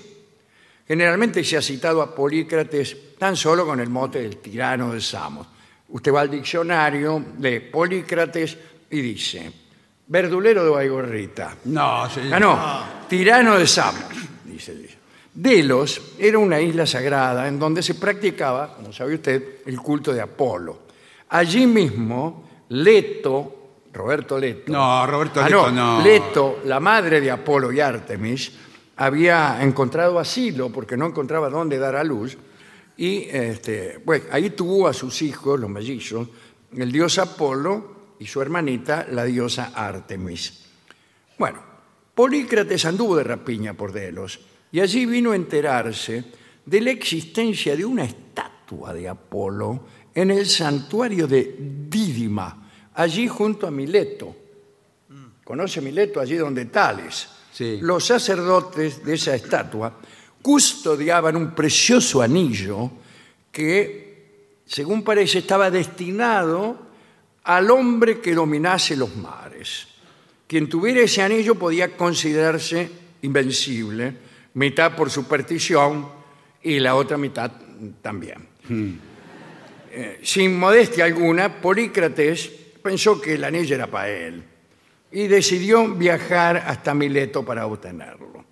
Generalmente 0.88 1.44
se 1.44 1.58
ha 1.58 1.62
citado 1.62 2.02
a 2.02 2.14
Polícrates 2.14 3.18
tan 3.18 3.36
solo 3.36 3.66
con 3.66 3.80
el 3.80 3.90
mote 3.90 4.22
del 4.22 4.38
tirano 4.38 4.94
de 4.94 5.02
Samos. 5.02 5.48
Usted 5.90 6.14
va 6.14 6.22
al 6.22 6.32
diccionario 6.32 7.24
de 7.38 7.62
Polícrates 7.62 8.58
y 8.90 9.02
dice, 9.02 9.52
verdulero 10.08 10.64
de 10.64 10.70
Baigorrita. 10.70 11.58
No, 11.66 12.10
sí. 12.10 12.22
Ah, 12.32 12.40
no, 12.40 13.08
tirano 13.08 13.58
de 13.58 13.68
Samos, 13.68 14.04
dice. 14.46 14.76
dice. 14.76 14.98
Delos 15.38 16.16
era 16.18 16.40
una 16.40 16.60
isla 16.60 16.88
sagrada 16.88 17.48
en 17.48 17.60
donde 17.60 17.84
se 17.84 17.94
practicaba, 17.94 18.74
como 18.74 18.92
sabe 18.92 19.14
usted, 19.14 19.60
el 19.68 19.78
culto 19.78 20.12
de 20.12 20.20
Apolo. 20.20 20.80
Allí 21.30 21.68
mismo, 21.68 22.47
Leto, 22.70 23.54
Roberto 23.94 24.38
Leto. 24.38 24.72
No, 24.72 25.06
Roberto 25.08 25.42
Ah, 25.42 25.46
Leto 25.50 25.72
no. 25.72 26.02
Leto, 26.02 26.60
la 26.66 26.80
madre 26.80 27.22
de 27.22 27.32
Apolo 27.32 27.72
y 27.72 27.80
Artemis, 27.80 28.52
había 28.98 29.62
encontrado 29.62 30.20
asilo 30.20 30.70
porque 30.72 30.98
no 30.98 31.06
encontraba 31.08 31.50
dónde 31.50 31.78
dar 31.78 31.96
a 31.96 32.04
luz. 32.04 32.38
Y 32.98 33.28
este, 33.30 34.00
pues, 34.04 34.24
ahí 34.32 34.50
tuvo 34.52 34.88
a 34.88 34.94
sus 34.94 35.22
hijos, 35.22 35.60
los 35.60 35.70
mellizos, 35.70 36.28
el 36.76 36.92
dios 36.92 37.18
Apolo 37.20 37.96
y 38.20 38.26
su 38.26 38.42
hermanita, 38.42 39.06
la 39.12 39.24
diosa 39.24 39.72
Artemis. 39.76 40.66
Bueno, 41.38 41.60
Polícrates 42.16 42.84
anduvo 42.86 43.16
de 43.16 43.24
rapiña 43.24 43.76
por 43.76 43.92
Delos 43.92 44.40
y 44.72 44.80
allí 44.80 45.06
vino 45.06 45.32
a 45.32 45.36
enterarse 45.36 46.26
de 46.66 46.82
la 46.82 46.90
existencia 46.90 47.76
de 47.76 47.86
una 47.86 48.06
estatua 48.06 48.92
de 48.92 49.08
Apolo 49.08 49.86
en 50.16 50.32
el 50.32 50.48
santuario 50.48 51.28
de 51.28 51.56
Dídima, 51.88 52.67
allí 52.98 53.28
junto 53.28 53.68
a 53.68 53.72
Mileto. 53.72 54.36
¿Conoce 55.44 55.82
Mileto? 55.82 56.20
Allí 56.20 56.36
donde 56.36 56.66
Tales. 56.66 57.30
Sí. 57.54 57.80
Los 57.82 58.06
sacerdotes 58.06 59.04
de 59.04 59.14
esa 59.14 59.34
estatua 59.34 59.94
custodiaban 60.42 61.36
un 61.36 61.56
precioso 61.56 62.22
anillo 62.22 62.92
que, 63.52 64.60
según 64.66 65.04
parece, 65.04 65.40
estaba 65.40 65.72
destinado 65.72 66.88
al 67.44 67.72
hombre 67.72 68.20
que 68.20 68.36
dominase 68.36 68.96
los 68.96 69.16
mares. 69.16 69.88
Quien 70.46 70.68
tuviera 70.68 71.02
ese 71.02 71.22
anillo 71.22 71.56
podía 71.56 71.96
considerarse 71.96 72.90
invencible, 73.22 74.14
mitad 74.56 74.96
por 74.96 75.10
superstición 75.10 76.10
y 76.62 76.80
la 76.80 76.96
otra 76.96 77.18
mitad 77.18 77.52
también. 78.02 78.48
Eh, 79.92 80.20
sin 80.24 80.58
modestia 80.60 81.06
alguna, 81.06 81.62
Polícrates 81.62 82.67
pensó 82.82 83.20
que 83.20 83.36
el 83.36 83.44
anillo 83.44 83.76
era 83.76 83.88
para 83.88 84.10
él 84.10 84.44
y 85.12 85.28
decidió 85.28 85.88
viajar 85.96 86.58
hasta 86.58 86.94
Mileto 86.94 87.44
para 87.44 87.66
obtenerlo. 87.66 88.46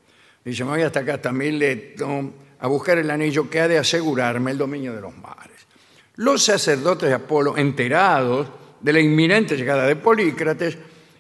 Dice, 0.44 0.64
me 0.64 0.72
voy 0.72 0.82
hasta 0.82 1.02
acá, 1.02 1.16
hasta 1.16 1.32
Mileto, 1.32 2.34
a 2.60 2.68
buscar 2.68 2.98
el 2.98 3.10
anillo 3.10 3.50
que 3.50 3.60
ha 3.60 3.68
de 3.68 3.78
asegurarme 3.78 4.52
el 4.52 4.58
dominio 4.58 4.94
de 4.94 5.02
los 5.02 5.16
mares. 5.18 5.68
Los 6.16 6.44
sacerdotes 6.44 7.10
de 7.10 7.16
Apolo, 7.16 7.58
enterados 7.58 8.48
de 8.80 8.94
la 8.94 9.00
inminente 9.00 9.58
llegada 9.58 9.86
de 9.86 9.96
Polícrates, 9.96 10.78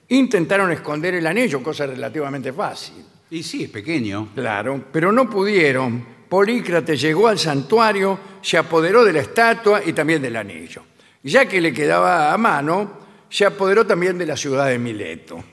intentaron 0.10 0.72
esconder 0.72 1.16
el 1.16 1.28
anillo, 1.28 1.62
cosa 1.62 1.86
relativamente 1.86 2.54
fácil. 2.54 3.04
Y 3.30 3.44
sí, 3.44 3.64
es 3.64 3.70
pequeño. 3.70 4.30
Claro, 4.36 4.86
pero 4.92 5.12
no 5.12 5.30
pudieron. 5.30 6.16
Polícrates 6.30 7.02
llegó 7.02 7.28
al 7.28 7.40
santuario, 7.40 8.20
se 8.42 8.58
apoderó 8.58 9.04
de 9.04 9.14
la 9.14 9.20
estatua 9.22 9.82
y 9.86 9.94
también 9.94 10.22
del 10.22 10.36
anillo. 10.36 10.84
Ya 11.26 11.48
que 11.48 11.60
le 11.60 11.74
quedaba 11.74 12.32
a 12.32 12.38
mano, 12.38 13.00
se 13.30 13.46
apoderó 13.46 13.86
también 13.88 14.16
de 14.16 14.28
la 14.28 14.38
ciudad 14.38 14.68
de 14.68 14.78
Mileto. 14.78 15.44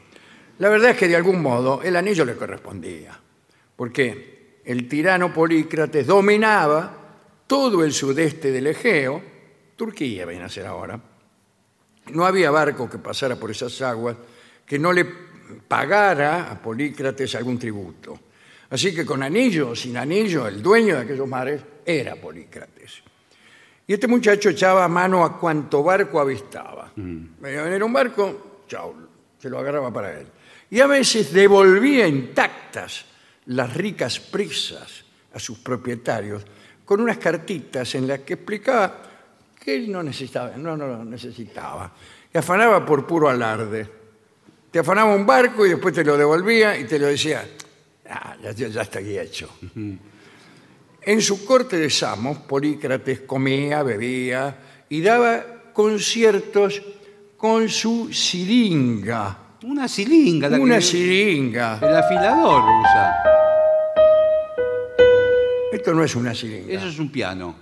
La 0.58 0.68
verdad 0.68 0.90
es 0.90 0.98
que 0.98 1.08
de 1.08 1.16
algún 1.16 1.40
modo 1.40 1.82
el 1.82 1.96
anillo 1.96 2.26
le 2.26 2.36
correspondía, 2.36 3.18
porque 3.74 4.60
el 4.66 4.86
tirano 4.86 5.32
Polícrates 5.32 6.06
dominaba 6.06 6.94
todo 7.46 7.82
el 7.84 7.94
sudeste 7.94 8.52
del 8.52 8.66
Egeo, 8.66 9.22
Turquía 9.74 10.26
viene 10.26 10.44
a 10.44 10.50
ser 10.50 10.66
ahora. 10.66 11.00
No 12.10 12.26
había 12.26 12.50
barco 12.50 12.90
que 12.90 12.98
pasara 12.98 13.36
por 13.36 13.50
esas 13.50 13.80
aguas 13.80 14.16
que 14.66 14.78
no 14.78 14.92
le 14.92 15.06
pagara 15.66 16.50
a 16.50 16.60
Polícrates 16.60 17.34
algún 17.34 17.58
tributo. 17.58 18.20
Así 18.68 18.94
que 18.94 19.06
con 19.06 19.22
anillo 19.22 19.70
o 19.70 19.76
sin 19.76 19.96
anillo, 19.96 20.46
el 20.46 20.62
dueño 20.62 20.96
de 20.96 21.00
aquellos 21.00 21.26
mares 21.26 21.62
era 21.86 22.14
Polícrates. 22.16 23.02
Y 23.86 23.94
este 23.94 24.06
muchacho 24.06 24.50
echaba 24.50 24.86
mano 24.88 25.24
a 25.24 25.38
cuanto 25.38 25.82
barco 25.82 26.20
avistaba. 26.20 26.92
Venía 26.96 27.60
a 27.60 27.64
venir 27.64 27.82
un 27.82 27.92
barco, 27.92 28.62
chao, 28.68 28.94
se 29.38 29.50
lo 29.50 29.58
agarraba 29.58 29.92
para 29.92 30.18
él. 30.20 30.26
Y 30.70 30.80
a 30.80 30.86
veces 30.86 31.32
devolvía 31.32 32.06
intactas 32.06 33.04
las 33.46 33.74
ricas 33.74 34.20
prisas 34.20 35.04
a 35.34 35.38
sus 35.38 35.58
propietarios 35.58 36.42
con 36.84 37.00
unas 37.00 37.18
cartitas 37.18 37.94
en 37.94 38.06
las 38.06 38.20
que 38.20 38.34
explicaba 38.34 39.02
que 39.58 39.74
él 39.76 39.90
no 39.92 40.02
necesitaba, 40.02 40.56
no, 40.56 40.76
no 40.76 40.86
lo 40.86 41.04
necesitaba. 41.04 41.92
Y 42.32 42.38
afanaba 42.38 42.84
por 42.86 43.06
puro 43.06 43.28
alarde. 43.28 43.86
Te 44.70 44.78
afanaba 44.78 45.14
un 45.14 45.26
barco 45.26 45.66
y 45.66 45.70
después 45.70 45.92
te 45.94 46.04
lo 46.04 46.16
devolvía 46.16 46.78
y 46.78 46.84
te 46.84 46.98
lo 46.98 47.06
decía, 47.08 47.46
"Ah, 48.08 48.36
ya, 48.42 48.52
ya- 48.52 48.68
ya 48.68 48.82
está 48.82 49.00
aquí 49.00 49.18
hecho. 49.18 49.50
En 51.04 51.20
su 51.20 51.44
corte 51.44 51.76
de 51.78 51.90
Samos, 51.90 52.38
Polícrates 52.38 53.20
comía, 53.22 53.82
bebía 53.82 54.56
y 54.88 55.00
daba 55.00 55.44
conciertos 55.72 56.80
con 57.36 57.68
su 57.68 58.12
siringa. 58.12 59.36
Una 59.64 59.88
siringa. 59.88 60.48
la 60.48 60.58
Una 60.60 60.76
que- 60.76 60.82
siringa. 60.82 61.78
El 61.82 61.96
afilador 61.96 62.62
usa. 62.80 63.14
Esto 65.72 65.94
no 65.94 66.04
es 66.04 66.14
una 66.14 66.34
siringa. 66.34 66.72
Eso 66.74 66.86
es 66.88 66.98
un 66.98 67.10
piano. 67.10 67.54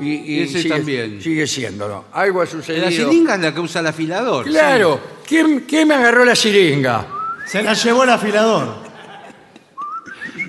y, 0.00 0.14
y 0.36 0.42
ese 0.42 0.62
sigue, 0.62 0.74
también. 0.76 1.20
sigue 1.20 1.46
siéndolo. 1.48 2.04
Algo 2.12 2.42
ha 2.42 2.46
sucedido. 2.46 2.84
La 2.84 2.90
siringa 2.92 3.34
es 3.34 3.40
la 3.40 3.52
que 3.54 3.60
usa 3.60 3.80
el 3.80 3.86
afilador. 3.88 4.44
Claro. 4.44 5.00
¿Quién, 5.26 5.60
quién 5.66 5.88
me 5.88 5.94
agarró 5.94 6.24
la 6.24 6.36
siringa? 6.36 7.06
Se 7.46 7.60
la 7.62 7.74
llevó 7.74 8.04
el 8.04 8.10
afilador. 8.10 8.76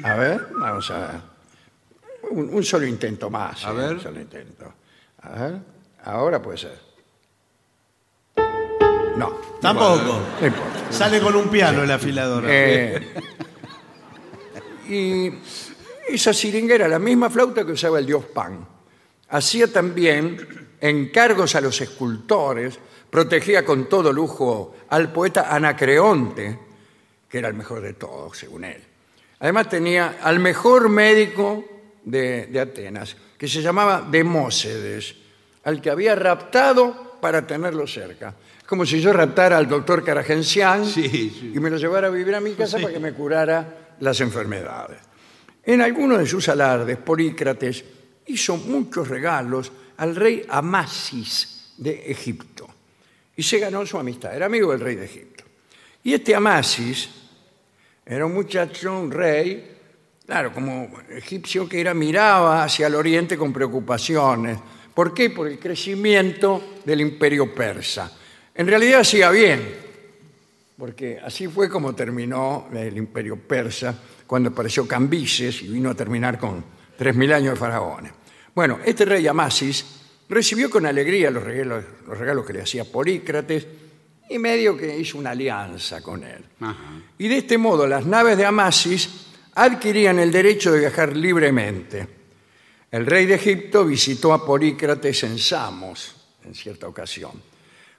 A 0.04 0.16
ver, 0.16 0.48
vamos 0.60 0.92
a 0.92 0.98
ver. 1.00 1.29
Un, 2.32 2.54
un 2.54 2.64
solo 2.64 2.86
intento 2.86 3.30
más. 3.30 3.66
A 3.66 3.72
¿eh? 3.72 3.74
ver. 3.74 3.94
Un 3.94 4.02
solo 4.02 4.20
intento. 4.20 4.74
A 5.22 5.30
ver, 5.30 5.60
ahora 6.04 6.42
puede 6.42 6.58
ser. 6.58 6.90
No, 9.18 9.30
Tampoco. 9.60 10.22
no 10.40 10.48
importa. 10.48 10.92
Sale 10.92 11.20
con 11.20 11.36
un 11.36 11.50
piano 11.50 11.84
el 11.84 11.92
afilador. 11.92 12.46
Eh, 12.48 13.14
y 14.88 15.32
esa 16.08 16.34
siringa 16.34 16.76
era 16.76 16.88
la 16.88 17.00
misma 17.00 17.30
flauta 17.30 17.66
que 17.66 17.74
usaba 17.74 18.00
el 18.00 18.06
dios 18.06 18.26
Pan. 18.26 18.66
Hacía 19.30 19.72
también 19.72 20.70
encargos 20.80 21.56
a 21.56 21.62
los 21.62 21.80
escultores, 21.82 22.80
protegía 23.10 23.66
con 23.66 23.90
todo 23.90 24.14
lujo 24.14 24.76
al 24.90 25.12
poeta 25.12 25.54
Anacreonte, 25.54 26.58
que 27.28 27.38
era 27.38 27.50
el 27.50 27.54
mejor 27.54 27.82
de 27.82 27.94
todos, 27.94 28.38
según 28.38 28.64
él. 28.64 28.82
Además 29.40 29.70
tenía 29.70 30.18
al 30.24 30.40
mejor 30.40 30.90
médico 30.90 31.64
de, 32.04 32.48
de 32.48 32.60
Atenas, 32.60 33.16
que 33.38 33.48
se 33.48 33.62
llamaba 33.62 34.08
Demócedes, 34.10 35.16
al 35.64 35.82
que 35.82 35.90
había 35.90 36.16
raptado 36.16 37.18
para 37.22 37.46
tenerlo 37.46 37.86
cerca. 37.88 38.34
Es 38.60 38.64
como 38.66 38.86
si 38.86 39.02
yo 39.02 39.12
raptara 39.14 39.58
al 39.58 39.68
doctor 39.68 40.04
Caragencián 40.04 40.86
Sí, 40.86 41.10
sí. 41.10 41.52
y 41.56 41.60
me 41.60 41.70
lo 41.70 41.78
llevara 41.78 42.08
a 42.08 42.12
vivir 42.12 42.36
a 42.36 42.40
mi 42.40 42.54
casa 42.54 42.78
para 42.78 42.94
que 42.94 43.00
me 43.00 43.14
curara 43.14 43.96
las 44.00 44.22
enfermedades. 44.22 45.00
En 45.64 45.82
alguno 45.82 46.18
de 46.18 46.26
sus 46.26 46.48
alardes, 46.50 46.98
Polícrates 46.98 47.84
hizo 48.28 48.58
muchos 48.58 49.08
regalos 49.08 49.72
al 49.98 50.16
rey 50.16 50.46
Amasis 50.50 51.74
de 51.78 52.12
Egipto 52.12 52.68
y 53.36 53.44
se 53.44 53.60
ganó 53.60 53.86
su 53.86 53.98
amistad. 54.00 54.36
Era 54.36 54.46
amigo 54.46 54.72
del 54.72 54.80
rey 54.82 54.96
de 54.96 55.06
Egipto. 55.06 55.44
Y 56.04 56.14
este 56.14 56.34
Amasis 56.34 57.10
era 58.06 58.26
un 58.26 58.34
muchacho, 58.34 58.98
un 58.98 59.12
rey, 59.12 59.78
claro, 60.30 60.54
como 60.54 60.92
egipcio 61.10 61.68
que 61.68 61.82
era, 61.82 61.96
miraba 61.96 62.64
hacia 62.64 62.86
el 62.86 62.94
oriente 62.94 63.36
con 63.36 63.52
preocupaciones. 63.52 64.60
¿Por 64.94 65.12
qué? 65.12 65.32
Por 65.32 65.48
el 65.48 65.58
crecimiento 65.58 66.76
del 66.86 67.02
imperio 67.02 67.52
persa. 67.56 68.16
En 68.54 68.68
realidad 68.68 69.00
hacía 69.00 69.32
bien, 69.32 69.60
porque 70.78 71.20
así 71.20 71.48
fue 71.48 71.68
como 71.68 71.96
terminó 71.96 72.68
el 72.72 72.96
imperio 72.96 73.38
persa 73.38 73.98
cuando 74.28 74.50
apareció 74.50 74.88
Cambises 74.88 75.64
y 75.64 75.68
vino 75.70 75.90
a 75.90 75.96
terminar 75.96 76.38
con 76.38 76.64
3.000 77.00 77.34
años 77.34 77.54
de 77.56 77.60
faraones. 77.60 78.12
Bueno, 78.54 78.78
este 78.86 79.06
rey 79.06 79.26
Amasis 79.26 79.84
recibió 80.30 80.70
con 80.70 80.86
alegría 80.86 81.32
los 81.32 81.42
regalos, 81.42 81.84
los 82.08 82.16
regalos 82.20 82.46
que 82.46 82.54
le 82.54 82.62
hacía 82.62 82.86
Polícrates 82.86 83.66
y 84.30 84.38
medio 84.38 84.78
que 84.78 84.96
hizo 84.96 85.18
una 85.18 85.32
alianza 85.32 86.04
con 86.04 86.24
él. 86.24 86.46
Ajá. 86.60 87.02
Y 87.18 87.28
de 87.28 87.38
este 87.38 87.58
modo 87.58 87.88
las 87.88 88.06
naves 88.06 88.38
de 88.38 88.46
Amasis 88.46 89.26
adquirían 89.62 90.20
el 90.20 90.32
derecho 90.32 90.72
de 90.72 90.80
viajar 90.80 91.16
libremente. 91.16 92.08
El 92.90 93.06
rey 93.06 93.26
de 93.26 93.36
Egipto 93.36 93.84
visitó 93.84 94.32
a 94.32 94.46
Polícrates 94.46 95.24
en 95.24 95.38
Samos 95.38 96.16
en 96.46 96.56
cierta 96.56 96.88
ocasión. 96.88 97.32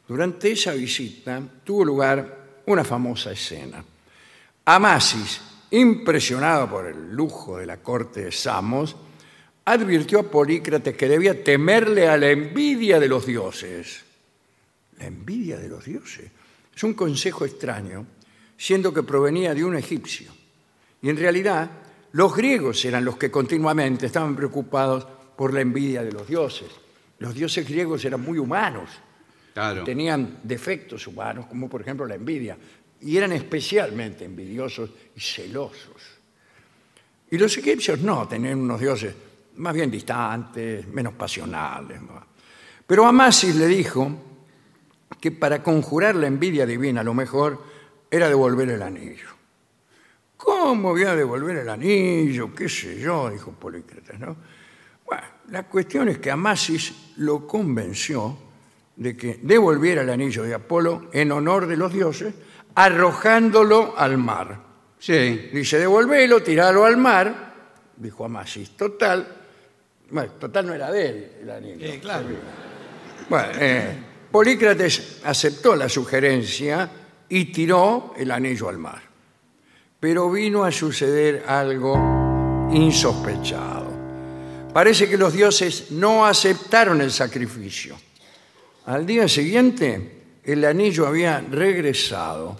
Durante 0.08 0.52
esa 0.52 0.72
visita 0.72 1.40
tuvo 1.62 1.84
lugar 1.84 2.62
una 2.64 2.82
famosa 2.82 3.32
escena. 3.32 3.84
Amasis, 4.64 5.40
impresionado 5.72 6.68
por 6.70 6.86
el 6.86 7.12
lujo 7.12 7.58
de 7.58 7.66
la 7.66 7.76
corte 7.76 8.24
de 8.24 8.32
Samos, 8.32 8.96
advirtió 9.66 10.20
a 10.20 10.30
Polícrates 10.30 10.96
que 10.96 11.08
debía 11.08 11.44
temerle 11.44 12.08
a 12.08 12.16
la 12.16 12.30
envidia 12.30 12.98
de 12.98 13.08
los 13.08 13.26
dioses. 13.26 14.00
La 14.98 15.06
envidia 15.06 15.58
de 15.58 15.68
los 15.68 15.84
dioses. 15.84 16.30
Es 16.74 16.82
un 16.84 16.94
consejo 16.94 17.44
extraño, 17.44 18.06
siendo 18.56 18.94
que 18.94 19.02
provenía 19.02 19.54
de 19.54 19.62
un 19.62 19.76
egipcio. 19.76 20.39
Y 21.02 21.08
en 21.08 21.16
realidad, 21.16 21.70
los 22.12 22.34
griegos 22.34 22.84
eran 22.84 23.04
los 23.04 23.16
que 23.16 23.30
continuamente 23.30 24.06
estaban 24.06 24.36
preocupados 24.36 25.06
por 25.36 25.54
la 25.54 25.60
envidia 25.60 26.02
de 26.02 26.12
los 26.12 26.26
dioses. 26.26 26.68
Los 27.18 27.34
dioses 27.34 27.68
griegos 27.68 28.04
eran 28.04 28.20
muy 28.20 28.38
humanos, 28.38 28.90
Claro. 29.54 29.84
tenían 29.84 30.38
defectos 30.42 31.06
humanos, 31.06 31.46
como 31.46 31.68
por 31.68 31.80
ejemplo 31.80 32.06
la 32.06 32.14
envidia, 32.14 32.56
y 33.00 33.16
eran 33.16 33.32
especialmente 33.32 34.24
envidiosos 34.24 34.90
y 35.16 35.20
celosos. 35.20 36.02
Y 37.30 37.38
los 37.38 37.56
egipcios 37.56 38.00
no, 38.00 38.26
tenían 38.28 38.60
unos 38.60 38.80
dioses 38.80 39.14
más 39.56 39.74
bien 39.74 39.90
distantes, 39.90 40.86
menos 40.88 41.14
pasionales. 41.14 42.00
¿no? 42.00 42.26
Pero 42.86 43.06
Amasis 43.06 43.54
le 43.56 43.66
dijo 43.66 44.10
que 45.20 45.30
para 45.30 45.62
conjurar 45.62 46.16
la 46.16 46.26
envidia 46.26 46.66
divina 46.66 47.02
lo 47.02 47.14
mejor 47.14 47.62
era 48.10 48.28
devolver 48.28 48.70
el 48.70 48.82
anillo. 48.82 49.28
¿Cómo 50.42 50.90
voy 50.90 51.04
a 51.04 51.14
devolver 51.14 51.58
el 51.58 51.68
anillo? 51.68 52.54
¿Qué 52.54 52.66
sé 52.66 52.98
yo? 52.98 53.28
Dijo 53.28 53.52
Polícrates, 53.52 54.18
¿no? 54.18 54.34
Bueno, 55.04 55.22
la 55.50 55.64
cuestión 55.64 56.08
es 56.08 56.18
que 56.18 56.30
Amasis 56.30 57.12
lo 57.18 57.46
convenció 57.46 58.38
de 58.96 59.16
que 59.16 59.40
devolviera 59.42 60.00
el 60.00 60.08
anillo 60.08 60.42
de 60.42 60.54
Apolo 60.54 61.10
en 61.12 61.30
honor 61.32 61.66
de 61.66 61.76
los 61.76 61.92
dioses, 61.92 62.32
arrojándolo 62.74 63.94
al 63.98 64.16
mar. 64.16 64.58
Sí. 64.98 65.50
Dice, 65.52 65.78
devolvelo, 65.78 66.42
tiralo 66.42 66.86
al 66.86 66.96
mar, 66.96 67.54
dijo 67.96 68.24
Amasis. 68.24 68.70
Total, 68.78 69.26
bueno, 70.10 70.32
total 70.32 70.66
no 70.66 70.72
era 70.72 70.90
de 70.90 71.06
él 71.06 71.32
el 71.42 71.50
anillo. 71.50 71.86
Eh, 71.86 71.98
claro. 72.00 72.26
Bueno, 73.28 73.48
eh, 73.58 73.98
Polícrates 74.30 75.20
aceptó 75.22 75.76
la 75.76 75.88
sugerencia 75.88 76.90
y 77.28 77.52
tiró 77.52 78.14
el 78.16 78.30
anillo 78.30 78.70
al 78.70 78.78
mar. 78.78 79.09
Pero 80.00 80.30
vino 80.30 80.64
a 80.64 80.72
suceder 80.72 81.44
algo 81.46 82.68
insospechado. 82.72 83.90
Parece 84.72 85.08
que 85.08 85.18
los 85.18 85.32
dioses 85.32 85.90
no 85.90 86.24
aceptaron 86.24 87.00
el 87.02 87.10
sacrificio. 87.10 87.96
Al 88.86 89.04
día 89.04 89.28
siguiente, 89.28 90.38
el 90.42 90.64
anillo 90.64 91.06
había 91.06 91.40
regresado. 91.40 92.58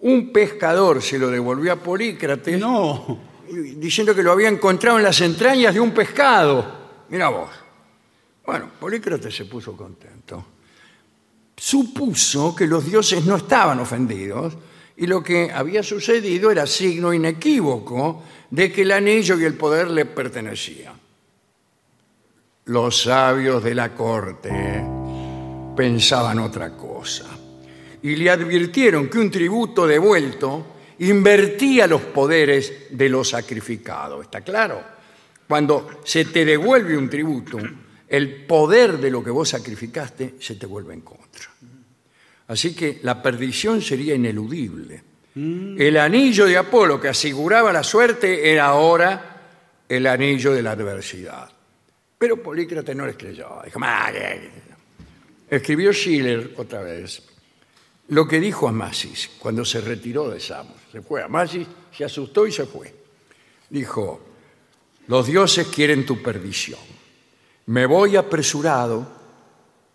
Un 0.00 0.32
pescador 0.32 1.00
se 1.00 1.18
lo 1.18 1.30
devolvió 1.30 1.72
a 1.72 1.76
Polícrates 1.76 2.60
No. 2.60 3.18
diciendo 3.48 4.14
que 4.14 4.22
lo 4.22 4.32
había 4.32 4.48
encontrado 4.48 4.98
en 4.98 5.04
las 5.04 5.20
entrañas 5.20 5.72
de 5.72 5.80
un 5.80 5.92
pescado. 5.92 6.82
Mira 7.08 7.28
vos. 7.28 7.50
Bueno, 8.44 8.70
Polícrates 8.78 9.34
se 9.34 9.44
puso 9.44 9.76
contento. 9.76 10.44
Supuso 11.56 12.54
que 12.54 12.66
los 12.66 12.84
dioses 12.84 13.24
no 13.24 13.36
estaban 13.36 13.78
ofendidos 13.78 14.54
y 14.96 15.06
lo 15.06 15.22
que 15.22 15.50
había 15.52 15.82
sucedido 15.82 16.50
era 16.50 16.66
signo 16.66 17.12
inequívoco 17.12 18.22
de 18.50 18.70
que 18.70 18.82
el 18.82 18.92
anillo 18.92 19.38
y 19.38 19.44
el 19.44 19.54
poder 19.54 19.90
le 19.90 20.04
pertenecían. 20.04 20.94
Los 22.66 23.02
sabios 23.02 23.64
de 23.64 23.74
la 23.74 23.94
corte 23.94 24.84
pensaban 25.76 26.38
otra 26.38 26.76
cosa 26.76 27.26
y 28.02 28.16
le 28.16 28.30
advirtieron 28.30 29.08
que 29.08 29.18
un 29.18 29.30
tributo 29.30 29.86
devuelto 29.86 30.66
invertía 30.98 31.86
los 31.86 32.02
poderes 32.02 32.88
de 32.90 33.08
los 33.08 33.30
sacrificados. 33.30 34.22
¿Está 34.24 34.42
claro? 34.42 34.82
Cuando 35.48 36.00
se 36.04 36.26
te 36.26 36.44
devuelve 36.44 36.96
un 36.96 37.08
tributo, 37.08 37.58
el 38.08 38.44
poder 38.44 38.98
de 38.98 39.10
lo 39.10 39.24
que 39.24 39.30
vos 39.30 39.48
sacrificaste 39.48 40.34
se 40.38 40.56
te 40.56 40.66
vuelve 40.66 40.94
en 40.94 41.00
contra. 41.00 41.48
Así 42.52 42.74
que 42.74 43.00
la 43.02 43.22
perdición 43.22 43.80
sería 43.80 44.14
ineludible. 44.14 45.02
El 45.34 45.96
anillo 45.96 46.44
de 46.44 46.58
Apolo 46.58 47.00
que 47.00 47.08
aseguraba 47.08 47.72
la 47.72 47.82
suerte 47.82 48.52
era 48.52 48.66
ahora 48.66 49.84
el 49.88 50.06
anillo 50.06 50.52
de 50.52 50.62
la 50.62 50.72
adversidad. 50.72 51.50
Pero 52.18 52.42
Polícrates 52.42 52.94
no 52.94 53.06
les 53.06 53.16
creyó. 53.16 53.62
Dijo. 53.64 53.80
Escribió 55.48 55.94
Schiller 55.94 56.52
otra 56.58 56.82
vez 56.82 57.22
lo 58.08 58.28
que 58.28 58.38
dijo 58.38 58.68
Amasis 58.68 59.30
cuando 59.38 59.64
se 59.64 59.80
retiró 59.80 60.28
de 60.28 60.38
Samos. 60.38 60.76
Se 60.92 61.00
fue 61.00 61.22
Amasis, 61.22 61.66
se 61.90 62.04
asustó 62.04 62.46
y 62.46 62.52
se 62.52 62.66
fue. 62.66 62.94
Dijo, 63.70 64.20
los 65.06 65.26
dioses 65.26 65.68
quieren 65.68 66.04
tu 66.04 66.22
perdición. 66.22 66.80
Me 67.64 67.86
voy 67.86 68.16
apresurado 68.16 69.10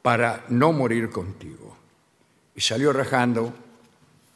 para 0.02 0.46
no 0.50 0.74
morir 0.74 1.12
contigo. 1.12 1.67
Y 2.58 2.62
salió 2.62 2.92
rajando 2.92 3.54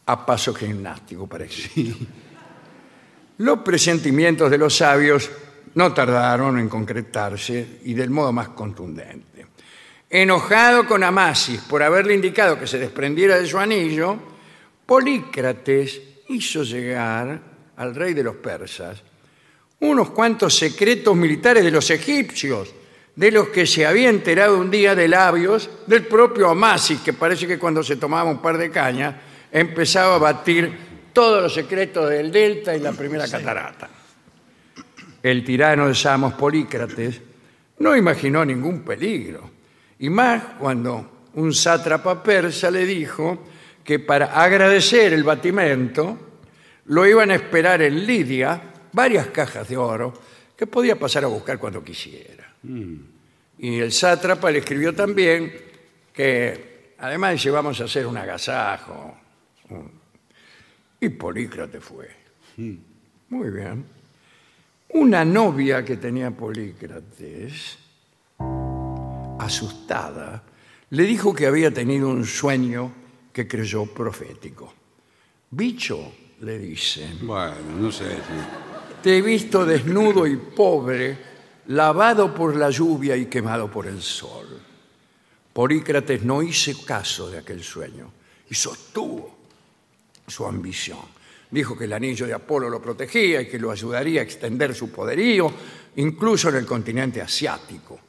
a 0.06 0.26
paso 0.26 0.54
gimnástico, 0.54 1.28
parece. 1.28 1.72
Los 3.40 3.60
presentimientos 3.60 4.50
de 4.50 4.58
los 4.60 4.78
sabios 4.78 5.30
no 5.74 5.94
tardaron 5.94 6.60
en 6.60 6.70
concretarse 6.70 7.80
y 7.84 7.94
del 7.96 8.12
modo 8.12 8.32
más 8.32 8.50
contundente. 8.50 9.48
Enojado 10.08 10.86
con 10.86 11.04
Amasis 11.04 11.62
por 11.62 11.82
haberle 11.82 12.14
indicado 12.14 12.60
que 12.60 12.68
se 12.68 12.78
desprendiera 12.78 13.38
de 13.40 13.48
su 13.48 13.58
anillo, 13.58 14.16
Polícrates 14.86 16.02
hizo 16.28 16.64
llegar 16.64 17.42
al 17.78 17.96
rey 17.96 18.14
de 18.14 18.24
los 18.24 18.36
persas 18.36 19.02
unos 19.80 20.12
cuantos 20.12 20.56
secretos 20.56 21.16
militares 21.16 21.64
de 21.64 21.72
los 21.72 21.90
egipcios, 21.90 22.72
de 23.16 23.32
los 23.32 23.50
que 23.50 23.66
se 23.66 23.86
había 23.86 24.10
enterado 24.10 24.58
un 24.58 24.72
día 24.72 24.96
de 24.96 25.08
labios 25.08 25.70
del 25.86 26.06
propio 26.06 26.50
Amasis, 26.50 27.02
que 27.02 27.14
parece 27.14 27.48
que 27.48 27.60
cuando 27.60 27.84
se 27.84 27.98
tomaba 27.98 28.30
un 28.30 28.42
par 28.42 28.58
de 28.58 28.72
cañas 28.72 29.16
empezaba 29.52 30.16
a 30.16 30.20
batir 30.20 30.92
todos 31.14 31.44
los 31.44 31.54
secretos 31.54 32.10
del 32.10 32.32
delta 32.32 32.76
y 32.76 32.80
la 32.80 32.94
primera 32.94 33.28
catarata. 33.28 33.90
El 35.22 35.44
tirano 35.44 35.88
de 35.88 35.96
Samos, 35.96 36.34
Polícrates, 36.34 37.22
no 37.80 37.96
imaginó 37.96 38.46
ningún 38.46 38.82
peligro, 38.82 39.50
y 40.00 40.10
más 40.10 40.44
cuando 40.58 41.28
un 41.36 41.54
sátrapa 41.54 42.24
persa 42.24 42.72
le 42.72 42.86
dijo 42.86 43.46
que 43.84 44.00
para 44.00 44.42
agradecer 44.42 45.14
el 45.14 45.24
batimento 45.24 46.18
lo 46.86 47.06
iban 47.06 47.32
a 47.32 47.36
esperar 47.36 47.82
en 47.82 48.06
Lidia 48.06 48.62
varias 48.92 49.28
cajas 49.28 49.68
de 49.68 49.78
oro 49.78 50.14
que 50.56 50.68
podía 50.68 50.98
pasar 50.98 51.24
a 51.24 51.28
buscar 51.28 51.58
cuando 51.58 51.84
quisiera. 51.84 52.41
Y 52.64 53.80
el 53.80 53.92
sátrapa 53.92 54.52
le 54.52 54.60
escribió 54.60 54.94
también 54.94 55.52
que 56.14 56.94
además 57.00 57.34
dice 57.34 57.50
vamos 57.52 57.80
a 57.82 57.86
hacer 57.86 58.06
un 58.08 58.18
agasajo. 58.18 59.18
Y 61.00 61.10
Polícrates 61.10 61.84
fue. 61.84 62.10
Muy 63.30 63.50
bien. 63.50 63.86
Una 64.90 65.24
novia 65.24 65.86
que 65.86 65.98
tenía 65.98 66.32
Polícrates, 66.32 67.78
asustada, 69.40 70.44
le 70.90 71.04
dijo 71.04 71.34
que 71.34 71.48
había 71.48 71.74
tenido 71.74 72.10
un 72.10 72.26
sueño 72.26 72.92
que 73.32 73.48
creyó 73.48 73.86
profético. 73.86 74.74
Bicho, 75.50 76.14
le 76.42 76.60
dice, 76.60 77.08
Bueno, 77.22 77.56
no 77.80 77.92
sé. 77.92 78.18
te 79.02 79.18
he 79.18 79.22
visto 79.22 79.66
desnudo 79.66 80.28
y 80.28 80.36
pobre, 80.36 81.18
lavado 81.72 82.34
por 82.34 82.56
la 82.56 82.70
lluvia 82.70 83.16
y 83.16 83.28
quemado 83.28 83.70
por 83.72 83.88
el 83.88 84.02
sol. 84.02 84.62
Polícrates 85.54 86.24
no 86.24 86.42
hizo 86.42 86.86
caso 86.86 87.30
de 87.30 87.40
aquel 87.40 87.64
sueño 87.64 88.12
y 88.50 88.56
sostuvo 88.56 89.38
su 90.28 90.46
ambición. 90.46 91.22
Dijo 91.50 91.78
que 91.78 91.86
el 91.86 91.94
anillo 91.94 92.26
de 92.26 92.34
Apolo 92.34 92.70
lo 92.70 92.82
protegía 92.82 93.42
y 93.42 93.48
que 93.48 93.60
lo 93.60 93.72
ayudaría 93.72 94.22
a 94.22 94.24
extender 94.24 94.74
su 94.74 94.92
poderío, 94.92 95.52
incluso 95.98 96.50
en 96.50 96.56
el 96.56 96.66
continente 96.66 97.22
asiático. 97.22 98.00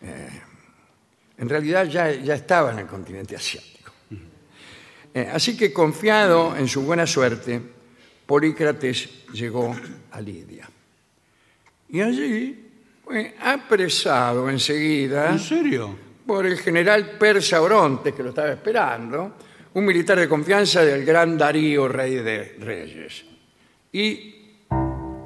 Eh, 0.00 0.42
en 1.38 1.48
realidad 1.48 1.86
ya, 1.86 2.12
ya 2.12 2.34
estaba 2.34 2.72
en 2.72 2.80
el 2.80 2.86
continente 2.86 3.34
asiático. 3.34 3.92
Eh, 5.14 5.28
así 5.32 5.56
que 5.56 5.72
confiado 5.72 6.56
en 6.56 6.68
su 6.68 6.82
buena 6.82 7.06
suerte, 7.06 7.60
Polícrates 8.26 9.26
llegó 9.32 9.74
a 10.12 10.20
Lidia. 10.20 10.68
Y 11.88 12.00
allí 12.00 12.67
fue 13.08 13.34
apresado 13.40 14.50
enseguida 14.50 15.30
¿En 15.30 15.38
serio? 15.38 15.96
por 16.26 16.44
el 16.44 16.58
general 16.58 17.12
persa 17.18 17.62
Orontes, 17.62 18.12
que 18.12 18.22
lo 18.22 18.28
estaba 18.28 18.50
esperando, 18.50 19.32
un 19.72 19.86
militar 19.86 20.18
de 20.18 20.28
confianza 20.28 20.84
del 20.84 21.06
gran 21.06 21.38
Darío, 21.38 21.88
rey 21.88 22.16
de 22.16 22.56
reyes. 22.60 23.24
Y 23.92 24.34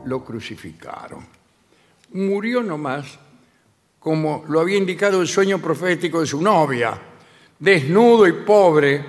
lo 0.04 0.24
crucificaron. 0.24 1.26
Murió 2.12 2.62
nomás 2.62 3.18
como 3.98 4.44
lo 4.46 4.60
había 4.60 4.78
indicado 4.78 5.20
el 5.20 5.26
sueño 5.26 5.58
profético 5.58 6.20
de 6.20 6.26
su 6.26 6.40
novia, 6.40 6.96
desnudo 7.58 8.28
y 8.28 8.32
pobre, 8.44 9.04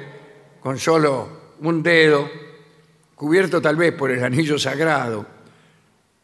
con 0.59 0.79
solo 0.79 1.53
un 1.59 1.83
dedo, 1.83 2.27
cubierto 3.13 3.61
tal 3.61 3.75
vez 3.75 3.93
por 3.93 4.09
el 4.09 4.23
anillo 4.23 4.57
sagrado, 4.57 5.27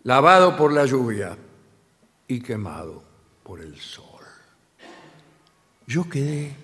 lavado 0.02 0.58
por 0.58 0.74
la 0.74 0.86
lluvia 0.86 1.38
y 2.30 2.40
quemado 2.40 3.04
por 3.44 3.60
el 3.60 3.78
sol. 3.80 4.24
Yo 5.88 6.08
quedé 6.08 6.56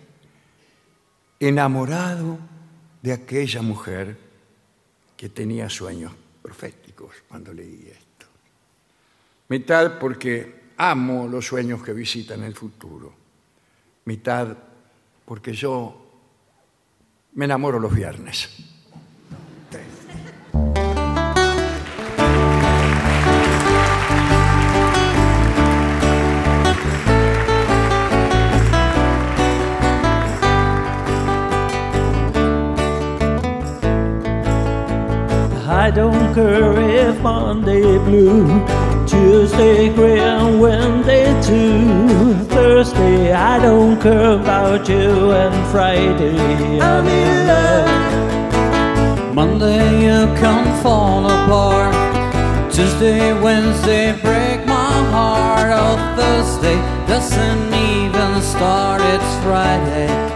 enamorado 1.39 2.37
de 3.01 3.11
aquella 3.11 3.63
mujer 3.63 4.15
que 5.17 5.29
tenía 5.29 5.67
sueños 5.67 6.13
proféticos 6.41 7.15
cuando 7.27 7.51
leí 7.51 7.89
esto. 7.91 8.27
Mitad 9.49 9.97
porque 9.97 10.71
amo 10.77 11.27
los 11.27 11.47
sueños 11.47 11.81
que 11.81 11.93
visitan 11.93 12.43
el 12.43 12.53
futuro. 12.53 13.13
Mitad 14.05 14.55
porque 15.25 15.53
yo 15.53 16.05
me 17.33 17.45
enamoro 17.45 17.79
los 17.79 17.93
viernes. 17.93 18.74
Don't 35.95 36.35
care 36.35 36.77
if 36.77 37.21
Monday 37.21 37.97
blue, 37.99 38.45
Tuesday 39.07 39.87
gray 39.87 40.19
and 40.19 40.59
Wednesday 40.59 41.31
too. 41.41 42.33
Thursday 42.53 43.31
I 43.31 43.59
don't 43.59 44.01
care 44.01 44.31
about 44.31 44.89
you, 44.89 45.31
and 45.31 45.55
Friday 45.71 46.81
I'm 46.81 47.07
in 47.07 47.47
love. 47.47 49.33
Monday 49.33 50.03
you 50.03 50.27
come 50.35 50.67
fall 50.83 51.25
apart. 51.27 51.95
Tuesday, 52.73 53.31
Wednesday 53.41 54.11
break 54.21 54.67
my 54.67 54.91
heart. 55.15 55.71
Oh, 55.73 55.95
Thursday 56.17 56.75
doesn't 57.07 57.73
even 57.73 58.41
start. 58.41 58.99
It's 59.01 59.43
Friday. 59.45 60.34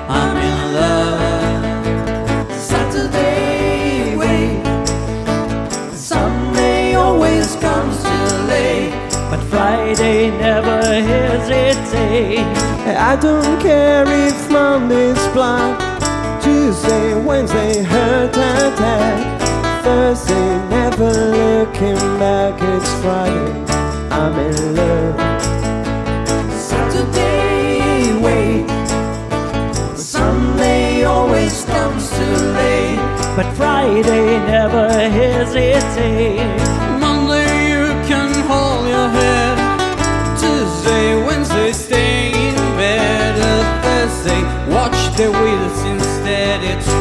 Friday, 9.90 10.30
never 10.30 10.84
hesitates. 11.02 12.62
I 12.86 13.18
don't 13.20 13.60
care 13.60 14.06
if 14.08 14.52
Monday's 14.52 15.18
black, 15.34 15.80
Tuesday, 16.44 17.16
Wednesday, 17.26 17.82
heart 17.82 18.30
attack. 18.30 19.42
Thursday, 19.84 20.70
never 20.70 21.12
looking 21.12 21.98
back. 22.20 22.62
It's 22.62 22.94
Friday, 23.02 23.52
I'm 24.12 24.38
in 24.38 24.76
love. 24.76 25.18
Saturday, 26.54 28.14
wait. 28.22 28.68
Sunday 29.98 31.04
always 31.04 31.66
comes 31.66 32.12
too 32.12 32.38
late. 32.62 33.00
But 33.36 33.52
Friday 33.56 34.38
never 34.46 34.88
hesitates. 34.88 36.69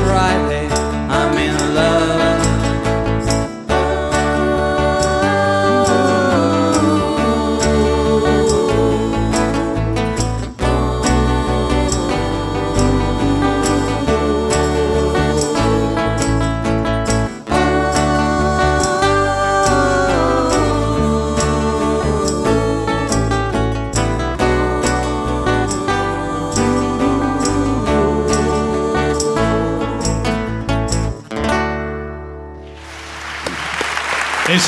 right. 0.09 0.58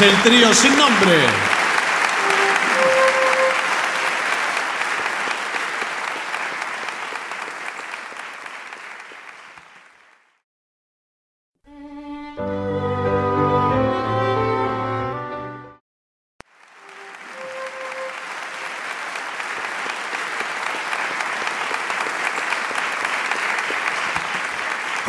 El 0.02 0.22
trío 0.22 0.54
sin 0.54 0.76
nombre. 0.76 1.49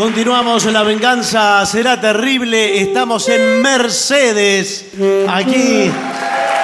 Continuamos, 0.02 0.66
la 0.66 0.82
venganza 0.82 1.64
será 1.64 2.02
terrible. 2.02 2.82
Estamos 2.82 3.30
en 3.30 3.62
Mercedes, 3.62 4.88
aquí 5.30 5.92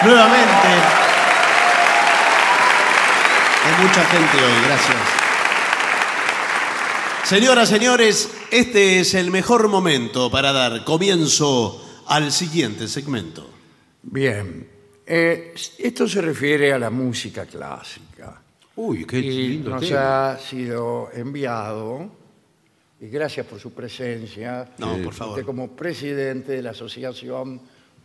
nuevamente. 0.03 0.67
Hay 3.63 3.85
mucha 3.85 4.03
gente 4.05 4.37
hoy, 4.37 4.65
gracias. 4.65 4.97
Señoras, 7.25 7.69
señores, 7.69 8.31
este 8.49 9.01
es 9.01 9.13
el 9.13 9.29
mejor 9.29 9.67
momento 9.67 10.31
para 10.31 10.51
dar 10.51 10.83
comienzo 10.83 12.03
al 12.07 12.31
siguiente 12.31 12.87
segmento. 12.87 13.47
Bien. 14.01 14.67
Eh, 15.05 15.53
esto 15.77 16.07
se 16.07 16.21
refiere 16.21 16.73
a 16.73 16.79
la 16.79 16.89
música 16.89 17.45
clásica. 17.45 18.41
Uy, 18.75 19.05
qué 19.05 19.19
y 19.19 19.49
lindo 19.49 19.69
nos 19.69 19.81
tema. 19.81 20.31
ha 20.31 20.39
sido 20.39 21.11
enviado, 21.13 22.16
y 22.99 23.07
gracias 23.09 23.45
por 23.45 23.59
su 23.59 23.73
presencia, 23.73 24.69
No, 24.77 24.87
por 24.97 25.07
usted 25.07 25.11
favor. 25.17 25.45
como 25.45 25.71
presidente 25.75 26.53
de 26.53 26.61
la 26.61 26.71
Asociación 26.71 27.61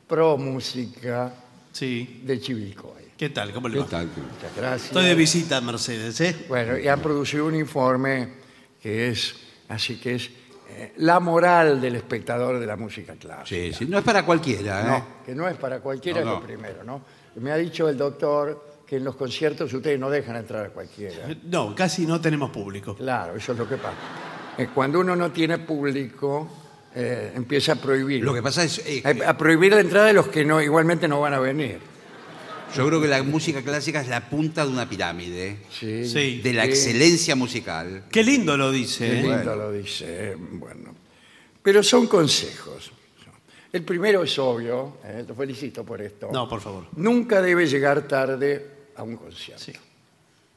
Pro 0.07 0.37
Música 0.37 1.33
Sí. 1.73 2.21
de 2.25 2.41
Chivilcoy. 2.41 3.03
¿Qué 3.17 3.31
tal? 3.31 3.53
¿Cómo 3.53 3.69
le 3.69 3.75
¿Qué 3.75 3.81
va? 3.81 3.87
tal? 3.87 4.07
Muchas 4.07 4.57
gracias. 4.57 4.87
Estoy 4.87 5.05
de 5.07 5.15
visita 5.15 5.61
Mercedes, 5.61 6.21
¿eh? 6.21 6.37
Bueno, 6.49 6.77
y 6.79 6.89
han 6.89 7.01
producido 7.01 7.47
un 7.47 7.55
informe 7.55 8.29
que 8.83 9.09
es, 9.09 9.35
así 9.69 9.97
que 9.99 10.17
es 10.17 10.31
eh, 10.69 10.93
la 10.97 11.21
moral 11.21 11.81
del 11.81 11.95
espectador 11.97 12.59
de 12.59 12.67
la 12.67 12.77
música 12.77 13.15
clásica. 13.15 13.47
Sí, 13.47 13.73
sí, 13.73 13.87
no 13.87 13.99
es 13.99 14.05
para 14.05 14.27
cualquiera, 14.27 14.83
¿eh? 14.83 14.89
No, 14.89 15.07
que 15.25 15.35
no 15.35 15.49
es 15.49 15.57
para 15.57 15.81
cualquiera, 15.81 16.21
No, 16.21 16.27
es 16.27 16.35
no. 16.35 16.41
lo 16.41 16.47
primero, 16.47 16.85
¿no? 16.85 17.03
Me 17.37 17.53
ha 17.53 17.57
dicho 17.57 17.89
el 17.89 17.97
doctor 17.97 18.83
que 18.87 18.97
en 18.97 19.05
los 19.05 19.15
conciertos 19.17 19.73
ustedes 19.73 19.99
no 19.99 20.11
dejan 20.11 20.37
entrar 20.37 20.67
a 20.67 20.69
cualquiera. 20.71 21.29
No, 21.45 21.75
casi 21.75 22.05
no 22.07 22.21
tenemos 22.21 22.51
público. 22.51 22.95
Claro, 22.97 23.37
eso 23.37 23.53
es 23.53 23.59
lo 23.59 23.67
que 23.69 23.77
pasa. 23.77 23.97
Eh, 24.59 24.69
Cuando 24.75 25.01
uno 25.01 25.17
no 25.17 25.31
tiene 25.33 25.59
público, 25.59 26.49
eh, 26.95 27.33
empieza 27.35 27.73
a 27.73 27.77
prohibir. 27.77 28.23
Lo 28.23 28.35
que 28.35 28.43
pasa 28.43 28.65
es, 28.65 28.79
eh, 28.87 29.03
a, 29.25 29.31
a 29.31 29.39
prohibir 29.39 29.73
la 29.73 29.81
entrada 29.81 30.07
de 30.07 30.13
los 30.13 30.29
que 30.29 30.45
no, 30.45 30.61
igualmente 30.61 31.09
no 31.09 31.21
van 31.21 31.35
a 31.35 31.39
venir. 31.41 31.79
yo 32.75 32.87
creo 32.87 33.01
que 33.03 33.09
la 33.09 33.23
música 33.23 33.61
clásica 33.63 34.01
es 34.01 34.09
la 34.09 34.29
punta 34.31 34.65
de 34.65 34.71
una 34.73 34.89
pirámide, 34.89 35.59
Sí. 35.71 36.07
Sí. 36.09 36.41
de 36.43 36.53
la 36.55 36.65
Sí. 36.65 36.71
excelencia 36.71 37.37
musical. 37.37 38.05
Qué 38.11 38.23
lindo 38.25 38.57
lo 38.57 38.71
dice. 38.71 39.09
Qué 39.11 39.21
¿eh? 39.21 39.23
lindo 39.23 39.57
lo 39.57 39.73
dice. 39.73 40.05
eh, 40.33 40.37
Bueno. 40.39 40.95
Pero 41.63 41.83
son 41.83 42.07
consejos. 42.07 42.91
El 43.73 43.83
primero 43.85 44.23
es 44.23 44.39
obvio, 44.39 44.99
eh, 45.05 45.25
te 45.27 45.33
felicito 45.33 45.83
por 45.85 46.03
esto. 46.03 46.29
No, 46.33 46.47
por 46.49 46.61
favor. 46.61 46.87
Nunca 46.97 47.41
debe 47.41 47.67
llegar 47.67 48.07
tarde 48.09 48.67
a 48.97 49.03
un 49.03 49.17
concierto. 49.17 49.63
Sí. 49.65 49.73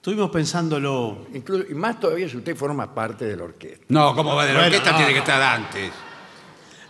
Estuvimos 0.05 0.29
pensándolo. 0.29 1.25
Incluso- 1.33 1.65
y 1.67 1.73
más 1.73 1.99
todavía 1.99 2.29
si 2.29 2.37
usted 2.37 2.55
forma 2.55 2.93
parte 2.93 3.25
de 3.25 3.35
la 3.35 3.45
orquesta. 3.45 3.85
No, 3.89 4.13
¿cómo 4.13 4.35
va 4.35 4.45
de 4.45 4.53
la 4.53 4.59
Bueno, 4.59 4.75
orquesta? 4.77 4.95
tiene 4.97 5.13
que 5.13 5.17
estar 5.17 5.41
antes. 5.41 5.91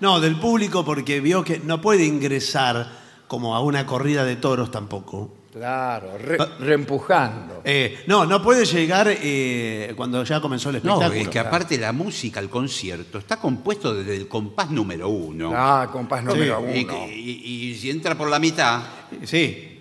No, 0.02 0.20
del 0.20 0.38
público 0.38 0.84
porque 0.84 1.22
vio 1.22 1.42
que 1.42 1.60
no 1.60 1.80
puede 1.80 2.04
ingresar 2.04 2.92
como 3.30 3.56
a 3.56 3.62
una 3.62 3.86
corrida 3.86 4.26
de 4.26 4.36
toros 4.36 4.70
tampoco. 4.70 5.32
Claro, 5.54 6.18
re- 6.18 6.38
reempujando. 6.60 7.62
Eh, 7.64 8.04
no, 8.08 8.26
no 8.26 8.42
puede 8.44 8.66
llegar 8.66 9.08
eh, 9.10 9.94
cuando 9.96 10.22
ya 10.26 10.42
comenzó 10.42 10.68
el 10.72 10.82
No, 10.84 10.96
espectáculo. 10.96 11.22
es 11.22 11.30
que 11.30 11.40
aparte 11.40 11.78
la 11.78 11.94
música, 11.94 12.42
el 12.42 12.50
concierto, 12.50 13.18
está 13.18 13.38
compuesto 13.40 13.94
desde 13.96 14.18
el 14.18 14.28
compás 14.28 14.70
número 14.72 15.08
uno. 15.08 15.54
Ah, 15.56 15.88
compás 15.90 16.22
número 16.22 16.60
uno. 16.60 17.08
Y- 17.08 17.70
y 17.72 17.76
si 17.76 17.90
entra 17.92 18.16
por 18.16 18.30
la 18.30 18.40
mitad, 18.40 18.82
Sí. 19.24 19.72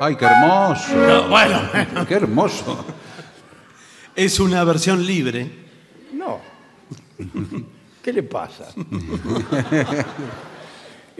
¡Ay, 0.00 0.16
qué 0.16 0.24
hermoso! 0.24 0.96
No, 0.96 1.28
bueno, 1.28 1.60
¡Qué 2.06 2.14
hermoso! 2.14 2.84
es 4.14 4.40
una 4.40 4.64
versión 4.64 5.04
libre. 5.06 5.48
No. 6.12 6.40
¿Qué 8.02 8.12
le 8.12 8.22
pasa? 8.22 8.72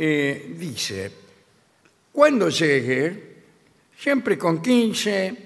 Eh, 0.00 0.54
dice, 0.56 1.10
cuando 2.12 2.48
llegue, 2.50 3.42
siempre 3.98 4.38
con 4.38 4.62
15, 4.62 5.36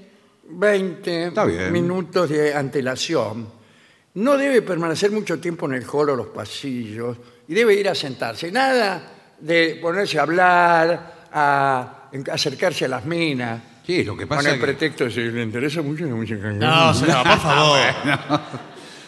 20 0.51 1.27
Está 1.29 1.47
bien. 1.47 1.73
minutos 1.73 2.29
de 2.29 2.55
antelación, 2.55 3.49
no 4.13 4.37
debe 4.37 4.61
permanecer 4.61 5.11
mucho 5.11 5.41
tiempo 5.41 5.65
en 5.65 5.73
el 5.73 5.87
hall 5.91 6.11
o 6.11 6.17
los 6.17 6.27
pasillos 6.27 7.17
y 7.49 7.55
debe 7.55 7.73
ir 7.73 7.89
a 7.89 7.95
sentarse. 7.95 8.53
Nada 8.53 9.11
de 9.41 9.79
ponerse 9.81 10.19
a 10.19 10.23
hablar, 10.23 11.29
a 11.33 12.02
en- 12.13 12.31
acercarse 12.31 12.85
a 12.85 12.89
las 12.89 13.05
minas. 13.05 13.61
Sí, 13.87 14.05
lo 14.05 14.17
que 14.17 14.27
Con 14.27 14.37
pasa 14.39 14.51
el 14.51 14.55
es 14.55 14.61
que... 14.61 14.67
pretexto 14.67 15.05
de 15.05 15.11
si 15.11 15.21
le 15.23 15.43
interesa 15.43 15.83
mucho 15.83 16.05
la 16.05 16.15
música. 16.15 16.51
No, 16.53 16.95
señor, 16.95 17.23
por 17.27 17.39
favor. 17.41 17.79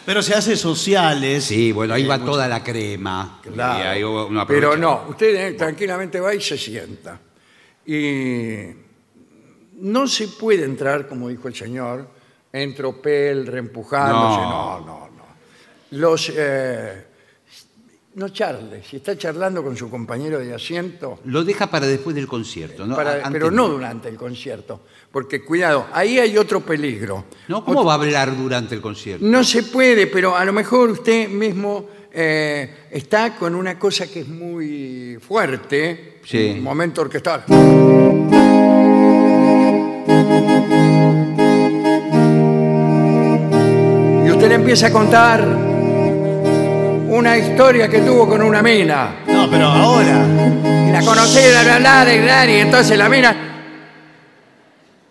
Pero 0.05 0.21
se 0.21 0.33
hace 0.35 0.55
sociales. 0.55 1.43
Sí, 1.45 1.71
bueno, 1.71 1.93
ahí 1.93 2.05
va 2.05 2.19
toda 2.19 2.47
la 2.47 2.63
crema. 2.63 3.39
Claro. 3.41 3.83
Y 3.83 3.87
ahí 3.87 4.03
uno 4.03 4.45
Pero 4.45 4.75
no, 4.77 5.05
usted 5.09 5.35
eh, 5.35 5.51
tranquilamente 5.53 6.19
va 6.19 6.33
y 6.35 6.41
se 6.41 6.57
sienta. 6.57 7.19
Y 7.85 8.65
no 9.79 10.07
se 10.07 10.27
puede 10.27 10.63
entrar, 10.65 11.07
como 11.07 11.29
dijo 11.29 11.47
el 11.47 11.55
señor, 11.55 12.09
en 12.51 12.75
tropel, 12.75 13.47
reempujándose. 13.47 14.41
No, 14.41 14.79
No. 14.81 14.85
no, 14.85 15.09
no. 15.09 15.25
Los. 15.91 16.31
eh, 16.35 17.05
no 18.15 18.29
charle. 18.29 18.81
Si 18.89 18.97
está 18.97 19.17
charlando 19.17 19.61
con 19.63 19.75
su 19.75 19.89
compañero 19.89 20.39
de 20.39 20.53
asiento, 20.53 21.19
Lo 21.25 21.43
deja 21.43 21.67
para 21.69 21.85
después 21.85 22.15
del 22.15 22.27
concierto, 22.27 22.85
¿no? 22.85 22.95
para- 22.95 23.11
A- 23.11 23.15
antes 23.15 23.31
pero 23.33 23.51
no 23.51 23.67
durante 23.67 24.07
el 24.09 24.15
concierto. 24.15 24.81
Porque, 25.11 25.43
cuidado, 25.43 25.87
ahí 25.93 26.17
hay 26.19 26.37
otro 26.37 26.61
peligro. 26.61 27.25
No, 27.47 27.63
¿cómo 27.65 27.83
va 27.83 27.93
a 27.93 27.95
hablar 27.95 28.35
durante 28.37 28.73
el 28.75 28.81
concierto? 28.81 29.25
No 29.25 29.43
se 29.43 29.63
puede, 29.63 30.07
pero 30.07 30.35
a 30.35 30.45
lo 30.45 30.53
mejor 30.53 30.91
usted 30.91 31.27
mismo 31.29 31.87
eh, 32.17 32.87
está 32.91 33.35
con 33.35 33.53
una 33.55 33.77
cosa 33.77 34.07
que 34.07 34.21
es 34.21 34.27
muy 34.29 35.17
fuerte, 35.19 36.19
Sí. 36.23 36.53
un 36.57 36.63
momento 36.63 37.01
orquestal. 37.01 37.43
Y 44.25 44.29
usted 44.31 44.49
le 44.49 44.55
empieza 44.55 44.87
a 44.87 44.91
contar 44.91 45.45
una 47.15 47.37
historia 47.37 47.87
que 47.87 47.99
tuvo 48.01 48.27
con 48.27 48.41
una 48.41 48.61
mina. 48.61 49.15
No, 49.27 49.49
pero 49.49 49.65
ahora. 49.67 50.25
Y 50.87 50.91
la 50.91 51.01
conocí, 51.01 51.39
bla, 51.49 51.63
bla, 51.63 51.79
bla, 51.79 52.03
bla, 52.23 52.45
y 52.51 52.55
entonces 52.59 52.97
la 52.97 53.09
mina. 53.09 53.35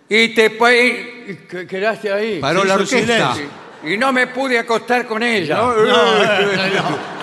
Y 0.09 0.28
te 0.28 0.50
pa- 0.50 0.72
y- 0.74 1.24
y 1.28 1.34
que- 1.48 1.66
quedaste 1.66 2.12
ahí. 2.12 2.38
Paró 2.40 2.64
la 2.64 2.74
hizo 2.74 2.82
orquesta. 2.82 3.34
silencio. 3.34 3.64
Y 3.84 3.96
no 3.96 4.12
me 4.12 4.26
pude 4.28 4.59
acostar 4.59 5.07
con 5.07 5.22
ella. 5.22 5.57
No, 5.57 5.74
no, 5.74 5.84
no. 5.86 7.14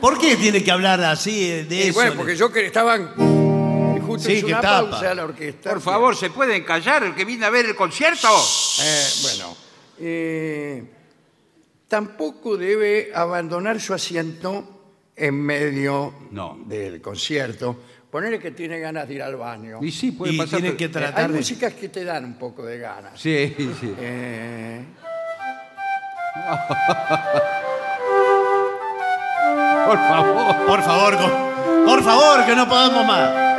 ¿Por 0.00 0.18
qué 0.18 0.36
tiene 0.36 0.62
que 0.64 0.70
hablar 0.70 1.02
así 1.04 1.50
eh, 1.50 1.64
de 1.64 1.76
y 1.76 1.82
eso? 1.82 1.94
bueno, 1.94 2.14
porque 2.16 2.36
yo 2.36 2.50
que 2.52 2.66
estaban. 2.66 3.10
Y 3.96 4.00
justo 4.00 4.28
Sí, 4.28 4.34
hizo 4.36 4.46
que 4.46 4.52
una 4.52 4.62
tapa. 4.62 4.90
pausa 4.90 5.14
la 5.14 5.24
orquesta. 5.24 5.70
Por 5.70 5.80
favor, 5.80 6.16
¿se 6.16 6.30
pueden 6.30 6.64
callar 6.64 7.02
el 7.04 7.14
que 7.14 7.24
viene 7.24 7.44
a 7.44 7.50
ver 7.50 7.66
el 7.66 7.74
concierto? 7.76 8.28
Eh, 8.82 9.04
bueno. 9.22 9.56
eh, 10.00 10.84
tampoco 11.90 12.56
debe 12.56 13.10
abandonar 13.12 13.80
su 13.80 13.92
asiento 13.92 14.92
en 15.16 15.34
medio 15.34 16.14
No. 16.30 16.56
del 16.64 17.02
concierto. 17.02 17.76
Ponerle 18.10 18.38
que 18.38 18.52
tiene 18.52 18.78
ganas 18.78 19.08
de 19.08 19.14
ir 19.14 19.22
al 19.22 19.34
baño. 19.36 19.80
Y 19.82 19.90
sí, 19.90 20.12
puede 20.12 20.34
Y 20.34 20.38
pasar. 20.38 20.60
tiene 20.60 20.76
que 20.76 20.84
Eh, 20.84 20.86
hay 20.86 20.92
tratar 20.92 21.30
de... 21.30 21.36
músicas 21.38 21.74
que 21.74 21.88
te 21.88 22.04
dan 22.04 22.24
un 22.24 22.34
poco 22.38 22.64
de 22.64 22.78
ganas. 22.78 23.20
Sí, 23.20 23.54
sí. 23.80 23.94
Eh, 23.98 24.84
Por 29.86 29.98
favor. 29.98 30.66
Por 30.66 30.82
favor, 30.82 31.16
con- 31.16 31.50
por 31.86 32.02
favor, 32.04 32.44
que 32.46 32.54
no 32.54 32.68
podamos 32.68 33.06
más. 33.06 33.30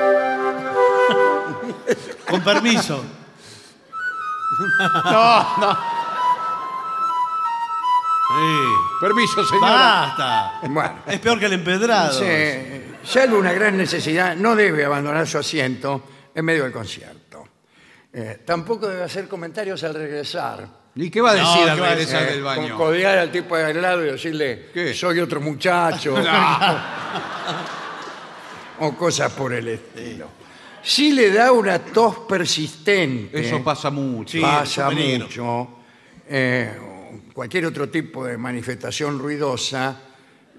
Con 2.30 2.42
permiso. 2.42 3.04
No, 5.12 5.58
no. 5.60 6.01
Permiso, 9.00 9.46
señora. 9.46 9.72
Basta. 9.72 10.60
bueno. 10.70 11.00
Es 11.08 11.20
peor 11.20 11.40
que 11.40 11.46
el 11.48 11.54
empedrado. 11.54 12.14
Sí, 12.20 12.26
salvo 13.04 13.38
una 13.40 13.54
gran 13.54 13.78
necesidad, 13.78 14.36
no 14.36 14.56
debe 14.56 14.86
abandonar 14.86 15.28
su 15.28 15.38
asiento 15.38 16.04
en 16.34 16.46
medio 16.46 16.64
del 16.64 16.72
concierto. 16.72 17.48
Eh, 18.14 18.42
tampoco 18.46 18.88
debe 18.88 19.04
hacer 19.04 19.28
comentarios 19.28 19.84
al 19.84 19.94
regresar. 19.94 20.82
¿Y 20.96 21.10
qué 21.10 21.22
va 21.22 21.32
a 21.32 21.36
decir 21.36 21.66
No, 21.66 21.72
al 21.72 21.76
¿qué 21.76 21.82
va 21.82 21.88
a 21.88 21.92
regresar 21.92 22.26
del 22.26 22.34
con- 22.36 22.44
baño? 22.44 22.78
Codear 22.78 23.18
al 23.18 23.32
tipo 23.32 23.56
de 23.56 23.64
al 23.66 23.82
lado 23.82 24.04
y 24.06 24.12
decirle, 24.12 24.70
¿Qué? 24.74 24.94
soy 24.94 25.20
otro 25.20 25.40
muchacho. 25.40 26.16
o 28.80 28.92
cosas 28.96 29.32
por 29.32 29.54
el 29.54 29.68
estilo. 29.70 30.28
Si 30.84 31.12
le 31.14 31.32
da 31.32 31.52
una 31.52 31.80
tos 31.80 32.20
persistente, 32.28 33.48
Eso 33.48 33.64
pasa 33.64 33.90
mucho. 33.92 34.32
Sí. 34.34 34.42
pasa 34.42 34.90
mucho, 34.90 35.68
eh, 36.28 36.76
cualquier 37.42 37.66
otro 37.66 37.90
tipo 37.90 38.24
de 38.24 38.38
manifestación 38.38 39.18
ruidosa, 39.18 40.00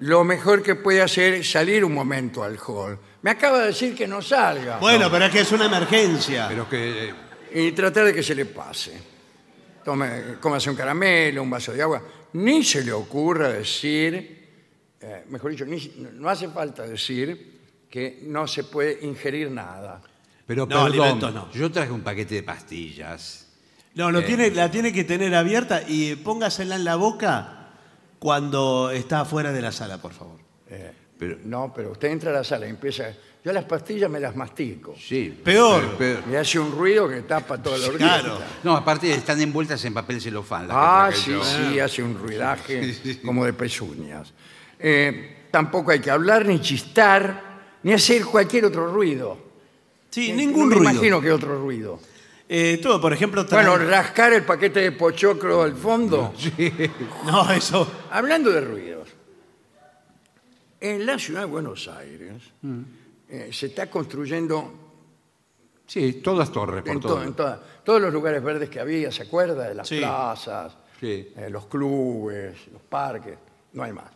lo 0.01 0.25
mejor 0.25 0.65
que 0.65 0.75
puede 0.75 1.01
hacer 1.01 1.35
es 1.35 1.49
salir 1.49 1.85
un 1.85 1.95
momento 1.95 2.43
al 2.43 2.59
hall. 2.59 2.99
Me 3.23 3.31
acaba 3.31 3.61
de 3.61 3.67
decir 3.67 3.95
que 3.95 4.09
no 4.09 4.21
salga. 4.21 4.79
Bueno, 4.79 5.09
pero 5.09 5.27
es 5.27 5.31
que 5.31 5.41
es 5.43 5.53
una 5.53 5.67
emergencia. 5.67 6.49
Pero 6.49 6.69
que. 6.69 7.11
eh, 7.53 7.63
y 7.69 7.71
tratar 7.71 8.07
de 8.07 8.13
que 8.13 8.21
se 8.25 8.35
le 8.35 8.47
pase. 8.47 9.01
Tome, 9.85 10.39
cómase 10.41 10.71
un 10.71 10.75
caramelo, 10.77 11.41
un 11.45 11.51
vaso 11.51 11.73
de 11.73 11.83
agua. 11.83 12.03
Ni 12.33 12.65
se 12.65 12.83
le 12.83 12.91
ocurra 12.93 13.51
decir, 13.51 14.49
eh, 15.01 15.25
mejor 15.29 15.53
dicho, 15.53 15.65
ni- 15.65 15.93
no 16.15 16.29
hace 16.29 16.49
falta 16.49 16.83
decir 16.85 17.61
que 17.89 18.23
no 18.25 18.49
se 18.49 18.65
puede 18.65 18.99
ingerir 19.07 19.53
nada. 19.53 20.03
Pero 20.45 20.67
No, 20.67 20.83
perdón, 20.83 20.87
alimentos 20.87 21.33
no. 21.33 21.53
yo 21.53 21.71
traje 21.71 21.93
un 21.93 22.01
paquete 22.01 22.35
de 22.35 22.43
pastillas. 22.43 23.42
No, 23.95 24.11
lo 24.11 24.25
tiene, 24.25 24.51
la 24.51 24.71
tiene 24.71 24.93
que 24.93 25.05
tener 25.05 25.35
abierta 25.35 25.83
y 25.87 26.15
póngasela 26.17 26.77
en 26.77 26.85
la 26.85 26.97
boca 26.97 27.69
cuando 28.19 28.91
está 28.91 29.25
fuera 29.25 29.53
de 29.53 29.61
la 29.61 29.73
sala, 29.73 29.99
por 29.99 30.13
favor. 30.13 30.39
Eh, 30.71 30.93
Pero- 31.19 31.39
no, 31.45 31.73
pero 31.75 31.93
usted 31.93 32.09
entra 32.09 32.31
a 32.31 32.35
la 32.35 32.45
sala 32.45 32.67
y 32.67 32.71
empieza. 32.71 33.13
Yo 33.45 33.53
las 33.53 33.65
pastillas 33.65 34.09
me 34.11 34.19
las 34.21 34.35
mastico. 34.37 34.95
Sí. 34.99 35.37
Peor. 35.45 35.95
pero- 35.99 36.21
Y 36.31 36.35
hace 36.37 36.59
un 36.59 36.73
ruido 36.73 37.09
que 37.09 37.21
tapa 37.23 37.61
toda 37.63 37.77
la 37.79 37.87
orquesta. 37.89 38.21
Claro. 38.21 38.39
no, 38.63 38.77
aparte 38.77 39.13
están 39.13 39.41
envueltas 39.41 39.85
en 39.85 39.93
papel 39.95 40.21
celofán. 40.21 40.69
las 40.69 40.77
Ah, 40.79 41.11
sí, 41.13 41.33
yo. 41.33 41.43
sí, 41.45 41.79
hace 41.81 42.03
un 42.03 42.17
ruidaje 42.19 43.19
como 43.25 43.45
de 43.45 43.53
pezuñas. 43.53 44.33
Eh, 44.79 45.47
tampoco 45.51 45.91
hay 45.91 46.01
que 46.01 46.11
hablar, 46.11 46.47
ni 46.47 46.61
chistar, 46.61 47.61
ni 47.83 47.93
hacer 47.93 48.25
cualquier 48.25 48.65
otro 48.67 48.93
ruido. 48.93 49.39
Sí, 50.11 50.31
Eh, 50.31 50.35
ningún 50.35 50.63
no 50.63 50.67
me 50.67 50.75
ruido. 50.77 50.91
imagino 50.93 51.21
que 51.21 51.31
otro 51.33 51.61
ruido. 51.61 52.01
Eh, 52.55 52.77
todo, 52.83 53.01
por 53.01 53.15
ejemplo, 53.15 53.47
Bueno, 53.51 53.79
rascar 53.79 54.35
el 54.35 54.45
paquete 54.45 54.81
de 54.81 54.93
pochoclo 54.93 55.63
al 55.63 55.75
fondo. 55.75 56.35
No, 57.25 57.51
eso. 57.51 57.91
Hablando 58.11 58.51
de 58.51 58.61
ruidos, 58.61 59.09
en 60.79 61.07
la 61.07 61.19
ciudad 61.19 61.41
de 61.41 61.47
Buenos 61.47 61.89
Aires 61.89 62.43
Mm. 62.61 62.83
eh, 63.31 63.49
se 63.53 63.67
está 63.69 63.89
construyendo 63.89 64.71
Sí, 65.87 66.21
todas 66.23 66.53
torres 66.53 66.83
por 66.83 66.93
en, 66.93 67.01
to- 67.01 67.09
todo. 67.09 67.23
en 67.23 67.33
toda- 67.33 67.63
todos 67.85 68.03
los 68.03 68.13
lugares 68.13 68.43
verdes 68.43 68.69
que 68.69 68.81
había, 68.81 69.11
¿se 69.11 69.23
acuerda? 69.23 69.69
De 69.69 69.75
las 69.75 69.89
Sí. 69.89 69.97
plazas, 69.99 70.77
Sí. 71.01 71.33
eh, 71.35 71.49
los 71.49 71.65
clubes, 71.69 72.67
los 72.71 72.83
parques, 72.83 73.39
no 73.73 73.83
hay 73.83 73.93
más. 73.95 74.11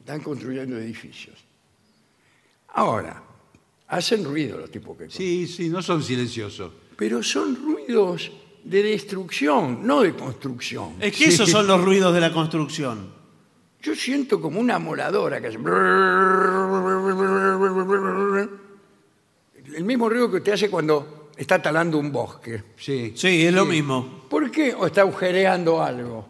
Están 0.00 0.20
construyendo 0.20 0.76
edificios. 0.76 1.42
Ahora, 2.68 3.22
hacen 3.88 4.24
ruido 4.24 4.58
los 4.58 4.70
tipos 4.70 4.96
que 4.96 5.08
Sí, 5.10 5.46
sí, 5.46 5.68
no 5.68 5.82
son 5.82 6.02
silenciosos. 6.02 6.72
pero 6.96 7.22
son 7.22 7.56
ruidos 7.56 8.30
de 8.64 8.82
destrucción, 8.82 9.86
no 9.86 10.00
de 10.02 10.14
construcción. 10.14 10.94
Es 11.00 11.16
que 11.16 11.26
esos 11.26 11.48
son 11.48 11.66
los 11.66 11.84
ruidos 11.84 12.12
de 12.14 12.20
la 12.20 12.32
construcción. 12.32 13.14
Yo 13.80 13.94
siento 13.94 14.40
como 14.40 14.58
una 14.58 14.78
moladora 14.80 15.40
que 15.40 15.46
hace... 15.46 15.58
El 19.74 19.84
mismo 19.84 20.08
ruido 20.08 20.30
que 20.30 20.36
usted 20.38 20.52
hace 20.52 20.70
cuando 20.70 21.30
está 21.36 21.60
talando 21.60 21.98
un 21.98 22.10
bosque. 22.10 22.62
Sí. 22.76 23.12
Sí, 23.14 23.46
es 23.46 23.52
lo 23.54 23.64
mismo. 23.64 24.24
¿Por 24.28 24.50
qué? 24.50 24.74
¿O 24.74 24.86
está 24.86 25.02
agujereando 25.02 25.82
algo? 25.82 26.28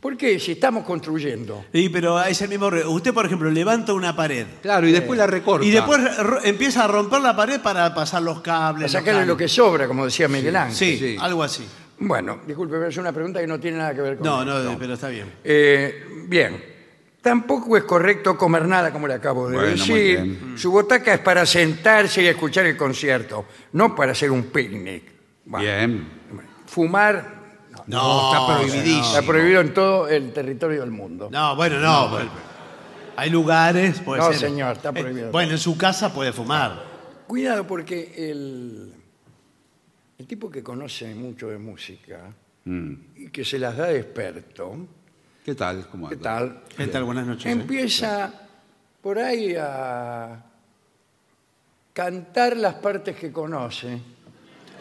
¿Por 0.00 0.16
qué? 0.16 0.38
Si 0.38 0.52
estamos 0.52 0.84
construyendo. 0.84 1.64
Sí, 1.72 1.88
pero 1.88 2.22
es 2.22 2.40
el 2.42 2.48
mismo. 2.48 2.68
Usted, 2.68 3.12
por 3.14 3.26
ejemplo, 3.26 3.50
levanta 3.50 3.92
una 3.92 4.14
pared 4.14 4.46
Claro, 4.62 4.86
y 4.86 4.92
después 4.92 5.18
la 5.18 5.26
recorta. 5.26 5.66
y 5.66 5.70
después 5.70 6.18
ro- 6.18 6.44
empieza 6.44 6.84
a 6.84 6.86
romper 6.86 7.20
la 7.20 7.34
pared 7.34 7.60
para 7.60 7.92
pasar 7.94 8.22
los 8.22 8.40
cables. 8.40 8.82
A 8.82 8.84
los 8.84 8.92
sacarle 8.92 9.26
lo 9.26 9.36
que 9.36 9.48
sobra, 9.48 9.86
como 9.88 10.04
decía 10.04 10.28
Miguel 10.28 10.54
Ángel. 10.54 10.76
Sí, 10.76 10.98
Sí. 10.98 11.16
algo 11.20 11.42
así. 11.42 11.66
Bueno, 11.98 12.40
disculpe, 12.46 12.74
pero 12.76 12.88
es 12.88 12.96
una 12.98 13.10
pregunta 13.10 13.40
que 13.40 13.46
no 13.46 13.58
tiene 13.58 13.78
nada 13.78 13.94
que 13.94 14.02
ver 14.02 14.16
con 14.18 14.26
No, 14.26 14.42
esto. 14.42 14.70
no, 14.72 14.78
pero 14.78 14.94
está 14.94 15.08
bien. 15.08 15.32
Eh, 15.42 16.04
bien. 16.28 16.76
Tampoco 17.22 17.76
es 17.76 17.82
correcto 17.84 18.36
comer 18.36 18.66
nada, 18.68 18.92
como 18.92 19.08
le 19.08 19.14
acabo 19.14 19.48
de 19.48 19.56
Bueno, 19.56 19.70
muy 19.70 19.78
decir. 19.78 20.20
bien. 20.22 20.54
Su 20.56 20.70
botaca 20.70 21.14
es 21.14 21.20
para 21.20 21.44
sentarse 21.46 22.22
y 22.22 22.26
escuchar 22.26 22.66
el 22.66 22.76
concierto, 22.76 23.46
no 23.72 23.96
para 23.96 24.12
hacer 24.12 24.30
un 24.30 24.44
picnic. 24.44 25.02
Bueno, 25.46 25.64
Bien. 25.64 26.08
Fumar 26.66 27.35
No, 27.86 28.32
está 28.32 28.46
prohibidísimo. 28.58 29.04
está 29.04 29.22
prohibido 29.22 29.60
en 29.60 29.74
todo 29.74 30.08
el 30.08 30.32
territorio 30.32 30.80
del 30.80 30.90
mundo. 30.90 31.28
No, 31.30 31.54
bueno, 31.56 31.78
no. 31.80 32.08
bueno. 32.08 32.30
Hay 33.16 33.30
lugares, 33.30 34.00
puede 34.00 34.20
No, 34.20 34.28
ser. 34.28 34.36
señor, 34.50 34.76
está 34.76 34.92
prohibido. 34.92 35.28
Eh, 35.28 35.30
bueno, 35.32 35.52
en 35.52 35.58
su 35.58 35.76
casa 35.78 36.12
puede 36.12 36.32
fumar. 36.32 36.82
Cuidado 37.26 37.66
porque 37.66 38.12
el, 38.30 38.92
el 40.18 40.26
tipo 40.26 40.50
que 40.50 40.62
conoce 40.62 41.14
mucho 41.14 41.48
de 41.48 41.58
música 41.58 42.20
Mm. 42.68 42.94
y 43.16 43.28
que 43.30 43.44
se 43.44 43.58
las 43.60 43.76
da 43.76 43.86
de 43.86 44.00
experto, 44.00 44.76
¿Qué 45.44 45.54
tal? 45.54 45.86
¿Cómo 45.88 46.08
¿qué 46.08 46.16
anda? 46.16 46.24
tal? 46.38 46.62
¿Qué 46.76 46.86
tal? 46.88 47.04
Buenas 47.04 47.24
noches. 47.24 47.46
¿eh? 47.46 47.50
Empieza 47.52 48.32
por 49.00 49.20
ahí 49.20 49.54
a 49.56 50.42
cantar 51.92 52.56
las 52.56 52.74
partes 52.74 53.16
que 53.16 53.30
conoce, 53.32 53.98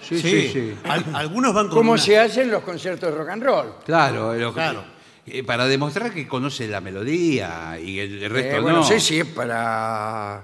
Sí, 0.08 0.20
sí, 0.20 0.50
sí. 0.54 0.76
Al- 0.84 1.06
algunos 1.16 1.54
van 1.54 1.68
con 1.68 1.78
como 1.78 1.92
una- 1.94 2.02
se 2.02 2.18
hace 2.20 2.44
en 2.44 2.52
los 2.52 2.62
conciertos 2.64 3.10
de 3.12 3.18
rock 3.18 3.30
and 3.30 3.44
roll. 3.44 3.74
Claro, 3.86 4.34
lo 4.36 4.50
que- 4.50 4.54
Claro. 4.56 4.84
eh, 5.26 5.44
para 5.44 5.66
demostrar 5.66 6.12
que 6.14 6.28
conoce 6.28 6.68
la 6.68 6.80
melodía 6.82 7.80
y 7.82 8.00
el, 8.00 8.24
el 8.24 8.30
resto 8.30 8.58
Eh, 8.58 8.60
bueno, 8.60 8.78
no. 8.78 8.84
no 8.84 8.88
sé 8.88 9.00
si 9.00 9.20
es 9.20 9.26
para... 9.26 10.44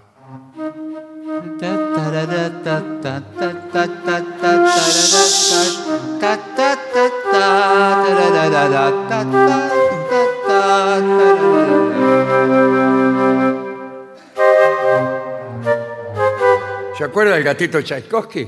¿Se 16.98 17.04
acuerda 17.06 17.36
del 17.36 17.44
gatito 17.44 17.82
Tchaikovsky? 17.82 18.48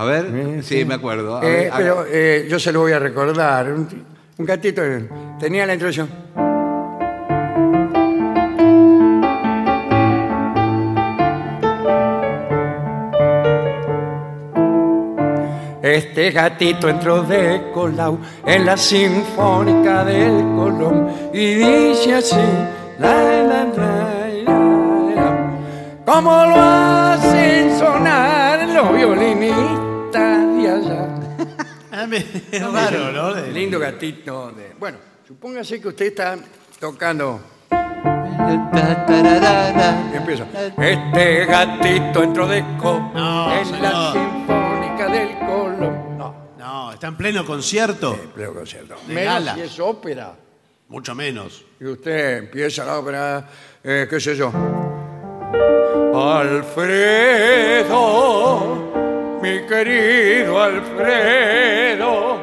A 0.00 0.04
ver, 0.06 0.62
sí, 0.64 0.84
me 0.86 0.94
acuerdo. 0.94 1.36
A 1.36 1.44
Eh, 1.44 1.50
ver, 1.50 1.66
haga- 1.66 1.76
pero 1.76 2.04
eh, 2.08 2.46
yo 2.48 2.58
se 2.58 2.72
lo 2.72 2.80
voy 2.80 2.92
a 2.92 2.98
recordar. 2.98 3.70
Un 3.70 4.46
gatito 4.46 4.82
eh, 4.82 5.06
tenía 5.38 5.66
la 5.66 5.74
introducción. 5.74 6.08
Este 15.82 16.30
gatito 16.30 16.88
entró 16.88 17.22
de 17.22 17.70
Colau 17.72 18.18
en 18.46 18.66
la 18.66 18.76
Sinfónica 18.76 20.04
del 20.04 20.42
Colón 20.54 21.08
y 21.32 21.54
dice 21.54 22.14
así: 22.16 22.36
la, 22.98 23.14
la, 23.14 23.64
la, 23.64 23.64
la, 24.44 24.58
la. 25.14 25.50
como 26.04 26.30
lo 26.44 26.54
hacen 26.56 27.78
sonar 27.78 28.68
los 28.68 28.92
violinistas 28.94 29.89
de 30.18 30.70
allá. 30.70 31.08
Ah, 31.92 32.06
Es 32.52 32.72
raro, 32.72 33.10
¿no? 33.10 33.34
De- 33.34 33.50
Lindo 33.50 33.80
gatito. 33.80 34.52
De... 34.52 34.74
Bueno, 34.78 34.98
supóngase 35.26 35.80
que 35.80 35.88
usted 35.88 36.06
está 36.06 36.36
tocando. 36.78 37.40
Y 40.12 40.16
empieza. 40.16 40.44
Este 40.78 41.46
gatito 41.46 42.22
entró 42.22 42.46
de 42.46 42.64
co 42.80 43.10
No, 43.12 43.52
en 43.52 43.82
la 43.82 43.90
señor. 43.90 44.12
Sinfónica 44.12 45.08
del 45.08 45.38
Colón. 45.40 46.16
No, 46.16 46.34
No, 46.56 46.92
está 46.92 47.08
en 47.08 47.16
pleno 47.16 47.44
concierto. 47.44 48.16
creo 48.36 48.54
que 48.54 48.62
es 48.62 48.70
cierto. 48.70 48.94
De 49.08 49.14
Menos 49.14 49.34
gala. 49.34 49.54
si 49.54 49.60
es 49.62 49.80
ópera. 49.80 50.32
Mucho 50.88 51.12
menos. 51.16 51.64
Y 51.80 51.86
usted 51.86 52.38
empieza 52.38 52.84
la 52.84 52.98
ópera, 53.00 53.48
eh, 53.82 54.06
qué 54.08 54.20
sé 54.20 54.36
yo. 54.36 54.52
Alfredo, 57.90 58.89
mi 59.42 59.66
querido 59.66 60.60
Alfredo. 60.62 62.40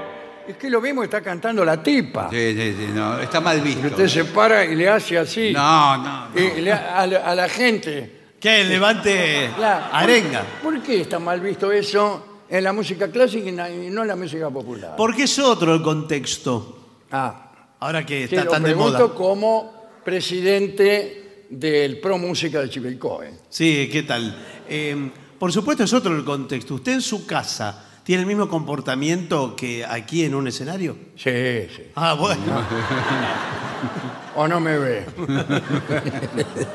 Es 0.48 0.56
que 0.56 0.70
lo 0.70 0.80
mismo 0.80 1.04
está 1.04 1.22
cantando 1.22 1.66
la 1.66 1.82
tipa. 1.84 2.30
Sí, 2.32 2.54
sí, 2.56 2.76
sí, 2.78 2.88
no, 2.94 3.20
está 3.20 3.42
mal 3.42 3.60
visto. 3.62 3.88
usted 3.88 4.08
se 4.08 4.26
para 4.26 4.64
y 4.64 4.76
le 4.76 4.88
hace 4.88 5.18
así. 5.18 5.52
No, 5.52 5.98
no. 5.98 6.30
no. 6.30 6.40
Y 6.40 6.62
le- 6.62 6.72
a, 6.72 7.06
la- 7.06 7.20
a 7.20 7.36
la 7.36 7.50
gente. 7.50 8.14
Que 8.40 8.64
levante 8.64 9.50
la- 9.60 9.88
arenga. 9.88 10.44
¿Por 10.64 10.82
qué 10.82 11.02
está 11.02 11.20
mal 11.20 11.42
visto 11.42 11.70
eso 11.72 12.44
en 12.50 12.64
la 12.64 12.72
música 12.72 13.10
clásica 13.12 13.50
y 13.50 13.52
na- 13.52 13.70
y 13.70 13.90
no 13.90 14.04
en 14.04 14.08
la 14.08 14.16
música 14.16 14.50
popular? 14.50 14.94
Porque 14.96 15.24
es 15.24 15.38
otro 15.40 15.74
el 15.76 15.82
contexto. 15.82 16.78
Ah, 17.12 17.44
Ahora 17.80 18.06
que 18.06 18.24
está 18.24 18.44
lo 18.46 18.52
tan 18.52 18.64
de 18.64 18.70
pregunto 18.70 19.00
moda. 19.00 19.14
como 19.16 19.74
presidente 20.04 21.46
del 21.50 22.00
Pro 22.00 22.18
Música 22.18 22.62
de 22.62 22.70
Chivilcoy. 22.70 23.28
Sí, 23.50 23.90
¿qué 23.92 24.04
tal? 24.04 24.36
Eh, 24.70 25.10
por 25.40 25.52
supuesto 25.52 25.84
es 25.84 25.94
otro 25.94 26.16
el 26.16 26.24
contexto. 26.24 26.76
¿Usted 26.76 26.94
en 26.94 27.02
su 27.02 27.26
casa 27.26 27.84
tiene 28.04 28.22
el 28.22 28.28
mismo 28.28 28.48
comportamiento 28.50 29.56
que 29.56 29.86
aquí 29.86 30.24
en 30.24 30.34
un 30.36 30.48
escenario? 30.48 30.98
Sí, 31.16 31.68
sí. 31.76 31.92
Ah, 31.96 32.14
bueno. 32.14 32.42
O 34.36 34.48
no 34.48 34.60
me 34.60 34.78
ve. 34.78 35.06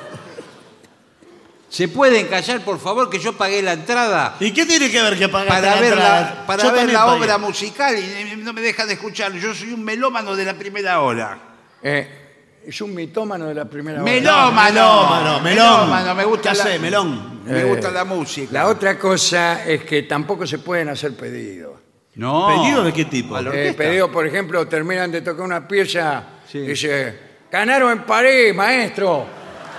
¿Se 1.68 1.88
pueden 1.88 2.26
callar, 2.26 2.60
por 2.64 2.78
favor, 2.78 3.08
que 3.08 3.18
yo 3.18 3.32
pagué 3.32 3.62
la 3.62 3.72
entrada 3.72 4.36
¿Y 4.40 4.50
qué 4.52 4.66
tiene 4.66 4.90
que 4.90 5.00
ver 5.00 5.18
que 5.18 5.28
pagaste 5.28 5.54
para 5.62 5.74
la 5.74 5.80
ver 5.80 5.92
entrada? 5.94 6.20
la, 6.40 6.46
para 6.46 6.62
Yo 6.64 6.72
ver 6.72 6.92
la 6.92 7.04
pagué. 7.06 7.18
obra 7.22 7.38
musical 7.38 7.96
y 7.98 8.36
no 8.36 8.52
me 8.52 8.60
dejan 8.60 8.88
de 8.88 8.94
escuchar? 8.94 9.32
Yo 9.32 9.54
soy 9.54 9.72
un 9.72 9.82
melómano 9.82 10.36
de 10.36 10.44
la 10.44 10.54
primera 10.54 11.00
hora. 11.00 11.38
Eh, 11.82 12.21
es 12.66 12.80
un 12.80 12.94
mitómano 12.94 13.46
de 13.46 13.54
la 13.54 13.64
primera 13.64 14.02
hora. 14.02 14.10
Melómano. 14.12 14.52
melómano, 14.62 15.40
melón. 15.40 15.42
Melómano, 15.80 16.14
me 16.14 16.24
gusta 16.24 16.54
la, 16.54 16.64
sé, 16.64 16.78
melón. 16.78 17.44
Me 17.44 17.60
Eh, 17.60 17.64
gusta 17.64 17.90
la 17.90 18.04
música. 18.04 18.52
La 18.52 18.68
otra 18.68 18.98
cosa 18.98 19.64
es 19.64 19.84
que 19.84 20.02
tampoco 20.04 20.46
se 20.46 20.58
pueden 20.58 20.88
hacer 20.88 21.14
pedidos. 21.16 21.72
No. 22.14 22.48
¿Pedido 22.48 22.84
de 22.84 22.92
qué 22.92 23.04
tipo? 23.06 23.36
A 23.36 23.42
la 23.42 23.54
Eh, 23.54 23.72
pedidos, 23.74 24.10
por 24.10 24.26
ejemplo, 24.26 24.66
terminan 24.68 25.10
de 25.10 25.22
tocar 25.22 25.44
una 25.44 25.66
pieza 25.66 26.24
Sí. 26.50 26.58
y 26.58 26.66
dice, 26.68 27.18
ganaron 27.50 27.90
en 27.92 28.02
París, 28.04 28.54
maestro. 28.54 29.26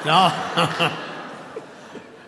No. 0.06 0.34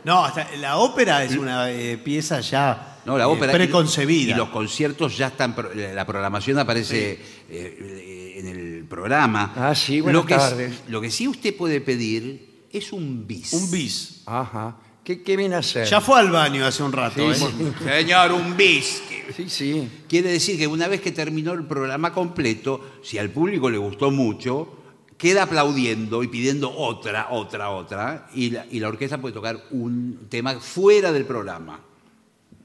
No, 0.03 0.23
hasta 0.23 0.47
la 0.57 0.77
ópera 0.77 1.23
es 1.23 1.35
una 1.35 1.71
eh, 1.71 1.97
pieza 1.97 2.39
ya 2.39 2.97
No, 3.05 3.17
la 3.17 3.23
eh, 3.23 3.27
ópera. 3.27 3.51
preconcebida. 3.51 4.31
Y 4.31 4.35
los 4.35 4.49
conciertos 4.49 5.17
ya 5.17 5.27
están. 5.27 5.55
La 5.95 6.05
programación 6.05 6.59
aparece 6.59 7.19
en 7.49 8.47
el 8.47 8.64
programa. 8.87 9.53
Ah, 9.55 9.75
sí, 9.75 10.01
buenas 10.01 10.21
lo 10.21 10.27
que, 10.27 10.35
tardes. 10.35 10.83
Lo 10.87 11.01
que 11.01 11.11
sí 11.11 11.27
usted 11.27 11.55
puede 11.55 11.81
pedir 11.81 12.67
es 12.71 12.91
un 12.91 13.25
bis. 13.25 13.53
Un 13.53 13.71
bis. 13.71 14.21
Ajá. 14.25 14.77
¿Qué, 15.03 15.21
qué 15.21 15.37
viene 15.37 15.55
a 15.55 15.59
hacer? 15.59 15.87
Ya 15.87 16.01
fue 16.01 16.19
al 16.19 16.31
baño 16.31 16.65
hace 16.65 16.81
un 16.81 16.91
rato. 16.91 17.33
Sí, 17.33 17.45
¿eh? 17.45 17.47
sí. 17.57 17.83
Señor, 17.83 18.31
un 18.31 18.57
bis. 18.57 19.03
Sí, 19.35 19.49
sí. 19.49 19.89
Quiere 20.09 20.31
decir 20.31 20.57
que 20.57 20.67
una 20.67 20.87
vez 20.87 21.01
que 21.01 21.11
terminó 21.11 21.53
el 21.53 21.65
programa 21.65 22.11
completo, 22.11 22.99
si 23.03 23.17
al 23.17 23.29
público 23.29 23.69
le 23.69 23.77
gustó 23.77 24.09
mucho, 24.09 24.83
queda 25.17 25.43
aplaudiendo 25.43 26.23
y 26.23 26.27
pidiendo 26.27 26.75
otra, 26.75 27.27
otra, 27.31 27.69
otra, 27.69 28.27
y 28.33 28.49
la, 28.49 28.65
y 28.69 28.79
la 28.79 28.87
orquesta 28.87 29.19
puede 29.19 29.33
tocar 29.33 29.63
un 29.71 30.27
tema 30.29 30.59
fuera 30.59 31.11
del 31.11 31.25
programa. 31.25 31.79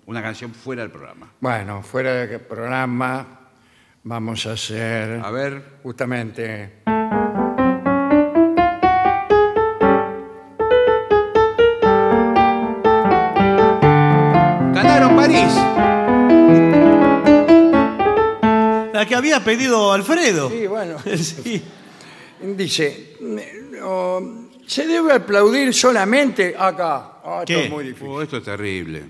Una 0.06 0.22
canción 0.22 0.52
fuera 0.52 0.82
del 0.82 0.90
programa. 0.90 1.32
Bueno, 1.40 1.82
fuera 1.82 2.26
del 2.26 2.40
programa 2.40 3.39
vamos 4.03 4.46
a 4.46 4.53
hacer 4.53 5.20
A 5.22 5.30
ver. 5.30 5.62
justamente... 5.82 6.80
Ganaron 14.74 15.16
París. 15.16 15.53
La 18.92 19.07
que 19.07 19.14
había 19.14 19.42
pedido 19.42 19.92
Alfredo. 19.92 20.51
Sí, 20.51 20.66
bueno. 20.66 20.96
Sí. 21.16 21.62
Dice, 22.42 23.18
se 24.66 24.86
debe 24.86 25.12
aplaudir 25.12 25.74
solamente 25.74 26.55
acá. 26.59 27.18
Ah, 27.22 27.40
esto 27.40 27.44
¿Qué? 27.53 27.64
es 27.64 27.70
muy 27.70 27.84
difícil. 27.84 28.09
Oh, 28.09 28.22
esto 28.22 28.38
es 28.38 28.44
terrible. 28.44 29.03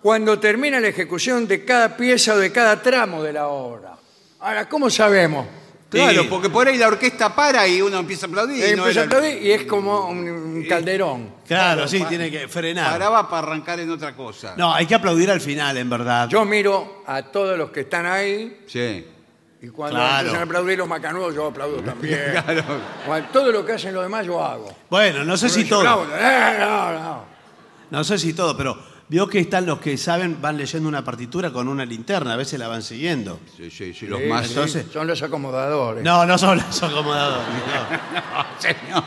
Cuando 0.00 0.38
termina 0.38 0.78
la 0.78 0.86
ejecución 0.88 1.48
de 1.48 1.64
cada 1.64 1.96
pieza 1.96 2.34
o 2.34 2.38
de 2.38 2.52
cada 2.52 2.80
tramo 2.80 3.22
de 3.24 3.32
la 3.32 3.48
obra. 3.48 3.96
Ahora, 4.40 4.68
¿cómo 4.68 4.88
sabemos? 4.90 5.46
Claro, 5.90 6.22
Sí. 6.22 6.28
porque 6.30 6.48
por 6.48 6.68
ahí 6.68 6.78
la 6.78 6.86
orquesta 6.86 7.34
para 7.34 7.66
y 7.66 7.82
uno 7.82 7.98
empieza 7.98 8.26
a 8.26 8.28
aplaudir. 8.28 8.58
y 8.58 8.62
Eh, 8.62 8.76
no 8.76 8.82
empieza 8.84 9.00
a 9.00 9.04
era- 9.04 9.16
aplaudir 9.16 9.42
y 9.42 9.50
es 9.52 9.64
como 9.64 10.06
un, 10.08 10.18
un 10.28 10.64
calderón. 10.68 11.34
Claro, 11.48 11.88
sí, 11.88 12.04
tiene 12.08 12.30
que 12.30 12.46
frenar. 12.46 12.92
Paraba 12.92 13.28
para 13.28 13.48
arrancar 13.48 13.80
en 13.80 13.90
otra 13.90 14.14
cosa. 14.14 14.54
No, 14.56 14.72
hay 14.72 14.86
que 14.86 14.94
aplaudir 14.94 15.30
al 15.32 15.40
final, 15.40 15.76
en 15.76 15.90
verdad. 15.90 16.28
Yo 16.28 16.44
miro 16.44 17.02
a 17.06 17.22
todos 17.22 17.58
los 17.58 17.70
que 17.70 17.80
están 17.80 18.06
ahí 18.06 18.60
Sí. 18.68 19.04
y 19.60 19.68
cuando 19.70 19.96
Claro. 19.96 20.18
empiezan 20.18 20.40
a 20.40 20.44
aplaudir 20.44 20.78
los 20.78 20.86
macanudos, 20.88 21.34
yo 21.34 21.46
aplaudo 21.46 21.78
también. 21.82 22.20
Claro. 22.44 22.62
Bueno, 23.08 23.26
todo 23.32 23.50
lo 23.50 23.66
que 23.66 23.72
hacen 23.72 23.92
los 23.92 24.04
demás 24.04 24.24
yo 24.24 24.40
hago. 24.44 24.72
Bueno, 24.88 25.24
no 25.24 25.36
sé 25.36 25.48
si 25.48 25.64
Yo 25.64 25.80
todo. 25.80 25.80
aplaudo. 25.88 26.16
Eh, 26.16 26.56
no, 26.60 26.92
no. 27.00 27.24
No 27.90 28.04
sé 28.04 28.16
si 28.16 28.32
todo, 28.32 28.56
pero 28.56 28.78
vio 29.10 29.26
que 29.28 29.40
están 29.40 29.66
los 29.66 29.80
que 29.80 29.96
saben, 29.98 30.40
van 30.40 30.56
leyendo 30.56 30.88
una 30.88 31.04
partitura 31.04 31.52
con 31.52 31.66
una 31.68 31.84
linterna, 31.84 32.32
a 32.34 32.36
veces 32.36 32.58
la 32.60 32.68
van 32.68 32.82
siguiendo. 32.82 33.40
Sí, 33.56 33.70
sí, 33.70 33.92
sí, 33.92 34.06
los 34.06 34.20
Sí, 34.20 34.26
más. 34.26 34.46
sí, 34.46 34.52
entonces- 34.54 34.86
son 34.92 35.06
los 35.08 35.20
acomodadores. 35.22 36.02
No, 36.04 36.24
no 36.24 36.38
son 36.38 36.58
los 36.58 36.82
acomodadores. 36.82 37.44
no. 37.48 38.44
Señor. 38.60 39.02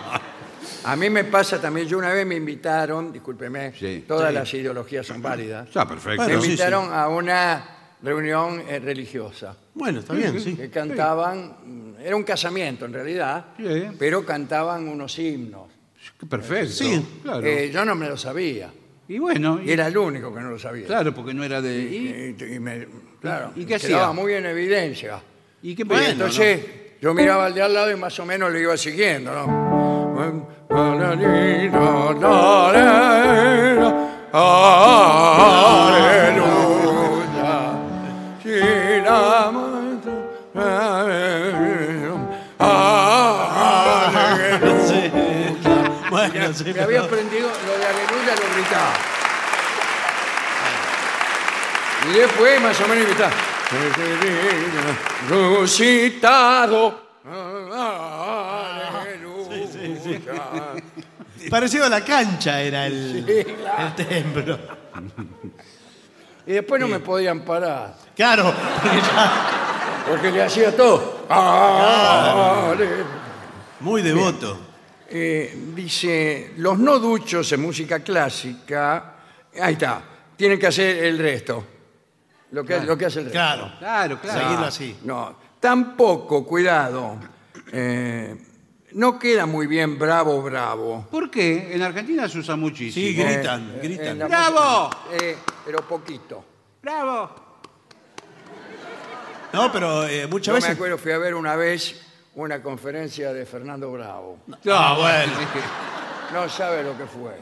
A 0.85 0.95
mí 0.97 1.09
me 1.09 1.23
pasa 1.23 1.61
también, 1.61 1.87
yo 1.87 1.97
una 1.97 2.09
vez 2.09 2.25
me 2.27 2.35
invitaron, 2.35 3.13
discúlpeme, 3.13 3.71
Sí. 3.79 4.03
todas 4.05 4.27
Sí. 4.29 4.35
las 4.35 4.53
ideologías 4.53 5.07
son 5.07 5.21
válidas, 5.21 5.67
Está 5.69 5.87
perfecto. 5.87 6.21
me 6.23 6.27
Bueno, 6.27 6.41
sí, 6.41 6.47
invitaron 6.47 6.93
a 6.93 7.07
una 7.07 7.65
reunión 8.01 8.61
eh, 8.67 8.79
religiosa, 8.79 9.55
Bueno, 9.73 9.99
está 10.01 10.13
bien, 10.13 10.37
sí. 10.41 10.55
que 10.57 10.69
cantaban, 10.69 11.55
mm, 11.65 12.01
era 12.03 12.17
un 12.17 12.23
casamiento 12.23 12.83
en 12.83 12.91
realidad, 12.91 13.45
Sí. 13.57 13.85
pero 13.97 14.25
cantaban 14.25 14.85
unos 14.89 15.17
himnos. 15.17 15.67
Qué 16.19 16.25
Perfecto. 16.25 16.73
Sí. 16.73 17.05
claro. 17.23 17.45
Eh, 17.45 17.71
yo 17.73 17.85
no 17.85 17.95
me 17.95 18.09
lo 18.09 18.17
sabía, 18.17 18.69
y 19.07 19.19
bueno, 19.19 19.59
y 19.63 19.71
era 19.71 19.87
el 19.87 19.97
único 19.97 20.33
que 20.33 20.39
no 20.41 20.49
lo 20.51 20.59
sabía. 20.59 20.85
claro, 20.87 21.13
porque 21.13 21.33
no 21.33 21.43
era 21.43 21.61
de. 21.61 21.77
¿Y, 21.77 22.35
Y, 22.39 22.53
y 22.55 22.59
me- 22.59 22.87
claro, 23.21 23.51
¿Y 23.55 23.65
qué 23.65 23.77
quedaba 23.77 24.09
hacía? 24.09 24.21
muy 24.21 24.33
en 24.33 24.45
evidencia. 24.45 25.21
y 25.61 25.75
qué 25.75 25.83
bueno, 25.83 26.05
entonces 26.07 26.59
yo 27.01 27.13
miraba 27.13 27.45
al 27.47 27.53
de 27.53 27.61
al 27.61 27.73
lado 27.73 27.91
y 27.91 27.95
más 27.95 28.17
o 28.19 28.25
menos 28.25 28.51
le 28.51 28.61
iba 28.61 28.75
siguiendo, 28.77 29.31
¿no? 29.33 29.63
Aleluya. 30.69 31.43
Si 38.41 38.49
la 39.05 39.51
Aleluya. 40.55 42.19
Sí. 44.87 45.11
Bueno, 46.09 46.53
sí, 46.53 46.63
Me 46.65 46.73
pero- 46.73 46.85
había 46.85 47.01
aprendido 47.01 47.49
lo 47.49 47.72
lo 48.35 48.55
gritaba. 48.55 48.93
Y 52.09 52.13
después 52.17 52.61
más 52.61 52.79
o 52.81 52.87
menos 52.87 53.05
gritaba. 53.07 53.31
Resucitado. 55.29 57.01
Parecido 61.49 61.85
a 61.85 61.89
la 61.89 62.03
cancha 62.03 62.61
era 62.61 62.87
el, 62.87 63.25
claro. 63.61 63.87
el 63.87 63.95
templo. 64.07 64.59
Y 66.45 66.53
después 66.53 66.79
no 66.81 66.87
me 66.87 66.99
podían 66.99 67.41
parar. 67.41 67.95
Claro, 68.15 68.53
porque 68.81 68.97
ya- 69.01 69.49
Porque 70.09 70.31
le 70.31 70.43
hacía 70.43 70.75
todo. 70.75 71.25
Ale- 71.29 72.89
muy 73.79 74.01
devoto. 74.01 74.57
Eh, 75.15 75.55
dice, 75.75 76.53
los 76.57 76.79
no 76.79 76.97
duchos 76.97 77.51
en 77.51 77.61
música 77.61 77.99
clásica, 77.99 79.13
ahí 79.61 79.73
está, 79.73 80.01
tienen 80.35 80.57
que 80.57 80.65
hacer 80.65 81.03
el 81.03 81.19
resto. 81.19 81.63
Lo 82.49 82.63
que, 82.65 82.79
lo 82.79 82.97
que 82.97 83.05
hace 83.05 83.19
el 83.19 83.25
resto. 83.25 83.37
Claro. 83.37 83.71
Claro, 83.77 84.19
claro. 84.19 84.39
Seguirlo 84.41 84.65
así. 84.65 84.97
No, 85.03 85.35
tampoco, 85.59 86.43
cuidado, 86.43 87.19
eh, 87.71 88.35
no 88.93 89.19
queda 89.19 89.45
muy 89.45 89.67
bien 89.67 89.99
bravo, 89.99 90.41
bravo. 90.41 91.07
¿Por 91.11 91.29
qué? 91.29 91.73
En 91.75 91.83
Argentina 91.83 92.27
se 92.27 92.39
usa 92.39 92.55
muchísimo. 92.55 93.05
Sí, 93.05 93.13
gritan, 93.13 93.71
Eh, 93.75 93.79
gritan. 93.83 94.07
en 94.07 94.19
la 94.19 94.27
¡Bravo! 94.27 94.89
música, 95.11 95.25
eh, 95.25 95.37
pero 95.63 95.87
poquito. 95.87 96.43
¡Bravo! 96.81 97.35
No, 99.53 99.71
pero 99.71 100.07
eh, 100.07 100.25
muchas 100.25 100.47
Yo 100.47 100.53
me 100.53 100.59
veces. 100.59 100.71
acuerdo, 100.75 100.97
fui 100.97 101.11
a 101.11 101.19
ver 101.19 101.35
una 101.35 101.55
vez 101.55 102.02
una 102.35 102.61
conferencia 102.61 103.33
de 103.33 103.45
Fernando 103.45 103.91
Bravo. 103.91 104.39
Ah, 104.69 104.95
bueno. 104.99 105.33
No 106.33 106.49
sabe 106.49 106.83
lo 106.83 106.97
que 106.97 107.05
fue. 107.05 107.37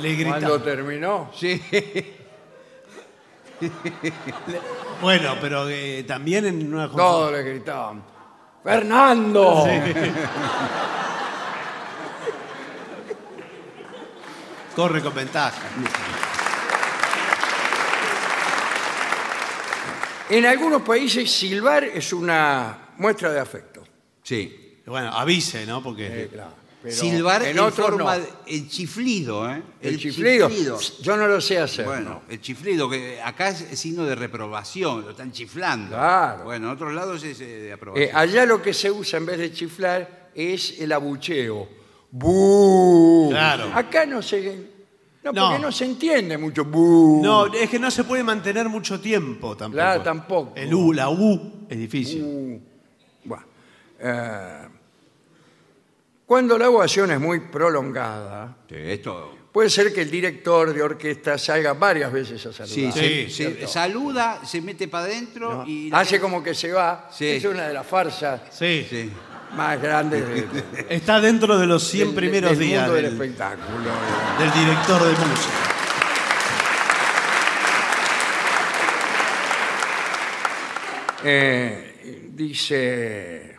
Le. 0.00 0.24
Cuando 0.24 0.60
terminó, 0.60 1.30
Sí. 1.34 1.60
Bueno, 5.00 5.36
pero 5.40 5.68
eh, 5.68 6.04
también 6.04 6.46
en 6.46 6.74
una 6.74 6.90
todos 6.90 7.30
le 7.32 7.42
gritaban, 7.42 8.02
¡Fernando! 8.62 9.64
corre 14.74 15.00
con 15.02 15.14
ventaja. 15.14 15.62
En 20.30 20.46
algunos 20.46 20.82
países 20.82 21.30
silbar 21.30 21.84
es 21.84 22.12
una 22.12 22.81
muestra 22.98 23.32
de 23.32 23.40
afecto. 23.40 23.82
Sí. 24.22 24.80
Bueno, 24.86 25.08
avise, 25.12 25.64
¿no? 25.66 25.82
Porque 25.82 26.06
Eh, 26.24 26.28
claro. 26.32 26.62
Pero 26.82 26.96
Silbar 26.96 27.42
en, 27.44 27.56
en 27.56 27.72
forma 27.72 28.16
no. 28.18 28.24
de- 28.24 28.28
el 28.56 28.68
chiflido, 28.68 29.48
¿eh? 29.48 29.62
El, 29.80 30.00
chiflido, 30.00 30.50
yo 31.00 31.16
no 31.16 31.28
lo 31.28 31.40
sé 31.40 31.60
hacer. 31.60 31.84
Bueno, 31.86 32.10
¿no? 32.10 32.22
el 32.28 32.40
chiflido, 32.40 32.90
que 32.90 33.20
acá 33.22 33.50
es 33.50 33.78
signo 33.78 34.04
de 34.04 34.16
reprobación, 34.16 35.02
lo 35.02 35.10
están 35.12 35.30
chiflando. 35.30 35.90
Claro. 35.94 36.42
Bueno, 36.42 36.66
en 36.66 36.72
otros 36.72 36.92
lados 36.92 37.22
es 37.22 37.40
eh, 37.40 37.44
de 37.46 37.68
Eh, 37.68 37.72
aprobación. 37.72 38.10
allá 38.16 38.44
lo 38.46 38.60
que 38.60 38.74
se 38.74 38.90
usa 38.90 39.18
en 39.18 39.26
vez 39.26 39.38
de 39.38 39.52
chiflar 39.52 40.30
es 40.34 40.80
el 40.80 40.90
abucheo. 40.90 41.68
¡Bú! 42.10 43.28
Claro. 43.30 43.70
Acá 43.74 44.04
no 44.06 44.20
se... 44.20 44.70
No, 45.22 45.30
No. 45.32 45.46
porque 45.50 45.62
no 45.62 45.70
se 45.70 45.84
entiende 45.84 46.36
mucho. 46.36 46.64
¡Bú! 46.64 47.20
No, 47.22 47.46
es 47.54 47.70
que 47.70 47.78
no 47.78 47.92
se 47.92 48.02
puede 48.02 48.24
mantener 48.24 48.68
mucho 48.68 49.00
tiempo 49.00 49.56
tampoco. 49.56 49.76
Claro, 49.76 50.02
tampoco. 50.02 50.52
El 50.56 50.74
U, 50.74 50.92
la 50.92 51.08
U 51.10 51.66
es 51.68 51.78
difícil. 51.78 52.60
Eh, 54.04 54.68
cuando 56.26 56.58
la 56.58 56.68
ovación 56.70 57.10
es 57.12 57.20
muy 57.20 57.40
prolongada, 57.40 58.56
Sí, 58.68 58.74
esto. 58.76 59.36
puede 59.52 59.68
ser 59.70 59.92
que 59.92 60.02
el 60.02 60.10
director 60.10 60.72
de 60.72 60.82
orquesta 60.82 61.36
salga 61.38 61.74
varias 61.74 62.10
veces 62.12 62.44
a 62.46 62.52
saludar. 62.52 62.74
Sí, 62.74 62.90
se- 62.92 63.00
Sí, 63.00 63.24
se, 63.24 63.30
cierto. 63.30 63.68
saluda, 63.68 64.40
se 64.44 64.60
mete 64.60 64.88
para 64.88 65.04
adentro 65.04 65.54
¿no? 65.58 65.66
y. 65.68 65.90
Hace 65.92 66.18
como 66.20 66.42
que 66.42 66.54
se 66.54 66.72
va. 66.72 67.08
Sí. 67.12 67.26
Es 67.28 67.44
una 67.44 67.68
de 67.68 67.74
las 67.74 67.86
farsas 67.86 68.40
Sí. 68.50 68.86
Sí. 68.88 69.10
más 69.54 69.80
grandes 69.80 70.26
de- 70.26 70.42
de- 70.46 70.86
Está 70.94 71.20
dentro 71.20 71.58
de 71.58 71.66
los 71.66 71.86
100 71.86 72.08
del- 72.08 72.14
primeros 72.16 72.50
del 72.58 72.58
días 72.60 72.80
mundo 72.82 72.94
del 72.94 73.04
del, 73.04 73.12
espectáculo. 73.12 73.90
del 74.38 74.52
director 74.52 75.02
de 75.04 75.10
música. 75.26 75.68
Eh, 81.24 82.30
dice, 82.34 83.51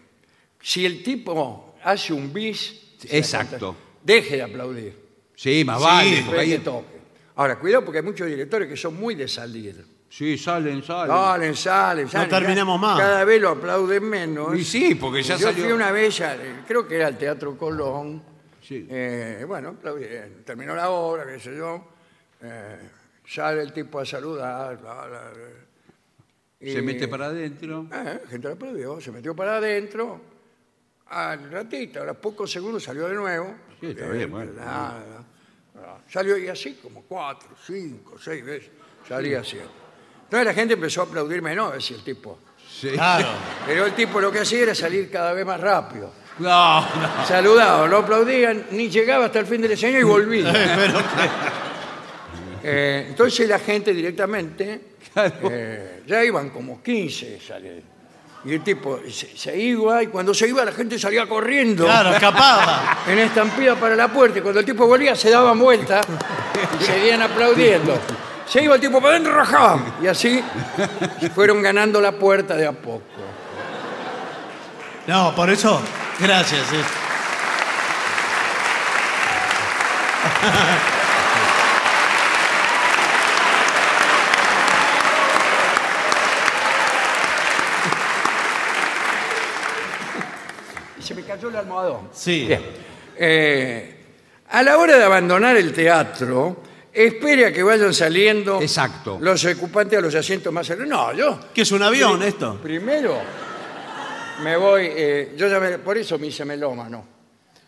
si 0.63 0.85
el 0.85 1.03
tipo 1.03 1.75
hace 1.83 2.13
un 2.13 2.31
bis, 2.31 2.95
Exacto. 3.09 3.75
deje 4.01 4.37
de 4.37 4.43
aplaudir. 4.43 4.97
Sí, 5.35 5.63
más 5.65 5.77
Sí, 5.79 5.83
vale. 5.85 6.23
Porque 6.25 6.45
que 6.45 6.53
ahí, 6.53 6.57
toque. 6.59 6.93
Ahora, 7.35 7.59
cuidado 7.59 7.83
porque 7.83 7.97
hay 7.99 8.03
muchos 8.05 8.27
directores 8.27 8.69
que 8.69 8.77
son 8.77 8.95
muy 8.99 9.13
de 9.15 9.27
salir. 9.27 9.85
sí, 10.09 10.37
salen, 10.37 10.81
salen. 10.83 11.07
Salen, 11.15 11.55
salen, 11.55 12.07
salen. 12.07 12.29
terminamos 12.29 12.79
más. 12.79 12.97
Cada 12.99 13.25
vez 13.25 13.41
lo 13.41 13.49
aplauden 13.49 14.03
menos. 14.07 14.57
Y 14.57 14.63
sí, 14.63 14.95
porque 14.95 15.21
ya 15.23 15.35
Yo 15.35 15.47
salió. 15.47 15.63
fui 15.65 15.73
una 15.73 15.91
vez, 15.91 16.21
a- 16.21 16.37
creo 16.67 16.87
que 16.87 16.95
era 16.95 17.07
al 17.07 17.17
Teatro 17.17 17.57
Colón. 17.57 18.21
Sí. 18.61 18.87
Eh, 18.89 19.43
bueno, 19.47 19.69
aplaudí, 19.69 20.05
eh, 20.05 20.31
terminó 20.45 20.73
la 20.75 20.89
obra, 20.91 21.25
qué 21.25 21.39
sé 21.39 21.55
yo. 21.57 21.89
eh, 22.41 22.77
sale 23.27 23.61
el 23.63 23.73
tipo 23.73 23.99
a 23.99 24.05
saludar. 24.05 24.77
bla, 24.79 24.93
bla, 24.93 25.07
bla. 25.07 25.33
Se 26.71 26.81
mete 26.81 27.07
para 27.09 27.25
adentro. 27.25 27.87
Eh, 27.91 28.19
la 28.23 28.29
gente 28.29 28.47
lo 28.47 28.53
aplaudió, 28.53 29.01
se 29.01 29.11
metió 29.11 29.35
para 29.35 29.57
adentro. 29.57 30.21
Al 31.13 31.51
ratito, 31.51 32.01
a 32.01 32.05
los 32.05 32.17
pocos 32.17 32.51
segundos 32.51 32.83
salió 32.83 33.07
de 33.07 33.13
nuevo. 33.13 33.55
Sí, 33.79 33.87
está 33.87 34.07
bien, 34.09 34.31
bueno. 34.31 34.51
nada, 34.53 35.03
nada. 35.75 35.97
Salió 36.09 36.37
y 36.37 36.47
así 36.47 36.79
como 36.81 37.03
cuatro, 37.03 37.49
cinco, 37.65 38.17
seis 38.19 38.43
veces. 38.43 38.71
Salía 39.07 39.41
así. 39.41 39.57
Entonces 40.23 40.45
la 40.45 40.53
gente 40.53 40.73
empezó 40.73 41.01
a 41.01 41.03
aplaudirme, 41.05 41.55
no, 41.55 41.71
decía 41.71 41.97
el 41.97 42.03
tipo. 42.03 42.39
Sí. 42.67 42.89
Claro. 42.91 43.27
Pero 43.67 43.85
el 43.85 43.93
tipo 43.93 44.19
lo 44.19 44.31
que 44.31 44.39
hacía 44.39 44.63
era 44.63 44.75
salir 44.75 45.11
cada 45.11 45.33
vez 45.33 45.45
más 45.45 45.59
rápido. 45.59 46.11
No, 46.39 46.81
no. 46.81 47.25
Saludaba, 47.27 47.87
lo 47.87 47.97
aplaudían, 47.97 48.65
ni 48.71 48.89
llegaba 48.89 49.25
hasta 49.25 49.39
el 49.39 49.45
fin 49.45 49.61
del 49.61 49.73
escenario 49.73 50.01
y 50.01 50.03
volvía. 50.03 50.53
Eh, 52.65 53.07
entonces 53.09 53.49
la 53.49 53.59
gente 53.59 53.93
directamente, 53.93 54.95
eh, 55.17 56.01
ya 56.07 56.23
iban 56.23 56.49
como 56.49 56.81
15 56.81 57.37
salir. 57.41 57.83
Y 58.45 58.53
el 58.53 58.61
tipo 58.61 58.99
se, 59.09 59.37
se 59.37 59.57
iba 59.57 60.03
y 60.03 60.07
cuando 60.07 60.33
se 60.33 60.49
iba 60.49 60.65
la 60.65 60.73
gente 60.73 60.99
salía 60.99 61.25
corriendo 61.27 61.85
Claro, 61.85 62.11
escapaba. 62.11 62.97
en 63.07 63.19
estampida 63.19 63.75
para 63.75 63.95
la 63.95 64.09
puerta. 64.09 64.39
Y 64.39 64.41
cuando 64.41 64.59
el 64.59 64.65
tipo 64.65 64.85
volvía 64.85 65.15
se 65.15 65.29
daban 65.29 65.57
vuelta 65.57 66.01
y 66.79 66.83
seguían 66.83 67.21
aplaudiendo. 67.21 67.97
Se 68.45 68.61
iba 68.61 68.75
el 68.75 68.81
tipo 68.81 68.99
para 68.99 69.13
adentro, 69.13 69.33
rajaban. 69.33 69.95
Y 70.01 70.07
así 70.07 70.43
fueron 71.33 71.61
ganando 71.61 72.01
la 72.01 72.11
puerta 72.11 72.55
de 72.55 72.67
a 72.67 72.73
poco. 72.73 73.03
No, 75.07 75.33
por 75.35 75.49
eso, 75.49 75.81
gracias. 76.19 76.67
sí. 76.69 76.77
Y 91.03 91.05
Sí. 92.13 92.45
Bien. 92.47 92.61
Eh, 93.17 93.95
a 94.49 94.63
la 94.63 94.77
hora 94.77 94.97
de 94.97 95.03
abandonar 95.03 95.55
el 95.57 95.71
teatro, 95.73 96.61
espere 96.91 97.47
a 97.47 97.53
que 97.53 97.63
vayan 97.63 97.93
saliendo 97.93 98.61
Exacto. 98.61 99.17
los 99.21 99.43
ocupantes 99.45 99.97
a 99.97 100.01
los 100.01 100.13
asientos 100.15 100.51
más 100.53 100.67
cercanos. 100.67 100.89
No, 100.89 101.13
yo 101.13 101.39
¿Qué 101.53 101.61
es 101.61 101.71
un 101.71 101.81
avión 101.83 102.21
esto? 102.23 102.59
primero 102.61 103.17
me 104.43 104.57
voy, 104.57 104.87
eh, 104.95 105.33
yo 105.37 105.47
ya 105.47 105.59
me- 105.59 105.77
por 105.79 105.97
eso 105.97 106.17
me 106.19 106.27
hice 106.27 106.43
melómano, 106.45 107.05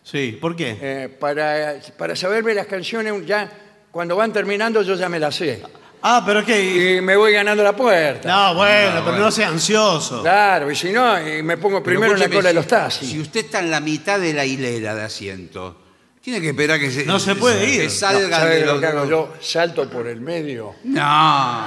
Sí, 0.02 0.38
¿por 0.40 0.54
qué? 0.54 0.76
eh, 0.80 1.08
para, 1.18 1.76
para 1.96 2.14
saberme 2.16 2.54
las 2.54 2.66
canciones 2.66 3.24
ya 3.26 3.50
cuando 3.90 4.14
van 4.16 4.32
terminando 4.32 4.82
yo 4.82 4.94
ya 4.94 5.08
me 5.08 5.18
las 5.18 5.34
sé 5.36 5.62
Ah, 6.02 6.22
pero 6.24 6.44
qué. 6.44 6.96
y 6.98 7.00
me 7.00 7.16
voy 7.16 7.32
ganando 7.32 7.62
la 7.64 7.74
puerta. 7.74 8.28
No, 8.28 8.54
bueno, 8.54 9.02
pero 9.04 9.18
no 9.18 9.30
sea 9.30 9.48
ansioso. 9.48 10.22
Claro, 10.22 10.70
y 10.70 10.76
si 10.76 10.92
no, 10.92 11.18
y 11.20 11.42
me 11.42 11.56
pongo 11.56 11.82
Pero 11.82 11.84
primero 11.98 12.12
en 12.12 12.18
la 12.20 12.24
escúcheme, 12.26 12.36
cola 12.36 12.48
de 12.48 12.52
si- 12.52 12.56
los 12.56 12.66
taxis. 12.66 13.08
Si 13.10 13.20
usted 13.20 13.40
está 13.46 13.58
en 13.60 13.70
la 13.70 13.80
mitad 13.80 14.20
de 14.20 14.32
la 14.32 14.44
hilera 14.44 14.94
de 14.94 15.02
asiento, 15.02 15.76
tiene 16.20 16.40
que 16.40 16.50
esperar 16.50 16.78
que 16.78 16.90
se. 16.90 17.04
No 17.04 17.18
se 17.18 17.34
puede 17.34 17.68
ir. 17.68 17.78
Que 17.80 17.84
No, 17.86 17.90
salgan 17.90 18.30
¿Sabe 18.30 18.54
de 18.56 18.66
lo 18.66 18.72
los. 18.72 18.80
que 18.80 18.86
hago? 18.86 19.04
Yo 19.08 19.34
salto 19.40 19.88
por 19.90 20.06
el 20.06 20.20
medio. 20.20 20.74
No. 20.84 21.66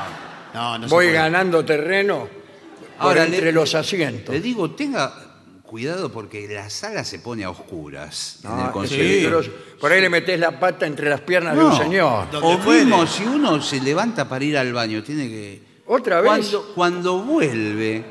No, 0.53 0.77
no 0.77 0.87
se 0.87 0.93
voy 0.93 1.05
puede. 1.07 1.17
ganando 1.17 1.63
terreno 1.65 2.27
por 2.97 3.07
Ahora, 3.07 3.23
entre 3.25 3.41
le- 3.45 3.51
los 3.51 3.75
asientos. 3.75 4.33
Le 4.33 4.41
digo, 4.41 4.71
tenga 4.71 5.13
cuidado 5.69 6.11
porque 6.11 6.47
la 6.47 6.67
sala 6.71 7.03
se 7.03 7.19
pone 7.19 7.43
a 7.43 7.51
oscuras 7.51 8.39
en 8.43 8.51
el 8.51 8.57
Ah, 8.57 8.63
es 8.67 8.71
concierto. 8.71 9.05
peligroso. 9.07 9.51
Por 9.79 9.91
ahí 9.91 10.01
le 10.01 10.09
metés 10.09 10.39
la 10.39 10.59
pata 10.59 10.87
entre 10.87 11.07
las 11.09 11.21
piernas 11.21 11.55
de 11.55 11.61
No. 11.61 11.69
un 11.69 11.77
señor. 11.77 12.27
O 12.41 12.57
fuere. 12.57 12.85
mismo 12.85 13.05
si 13.05 13.23
uno 13.23 13.61
se 13.61 13.79
levanta 13.79 14.27
para 14.27 14.43
ir 14.43 14.57
al 14.57 14.73
baño, 14.73 15.03
tiene 15.03 15.27
que. 15.29 15.61
¿Otra 15.85 16.21
vez? 16.21 16.27
Cuando, 16.31 16.73
cuando 16.73 17.19
vuelve, 17.23 18.03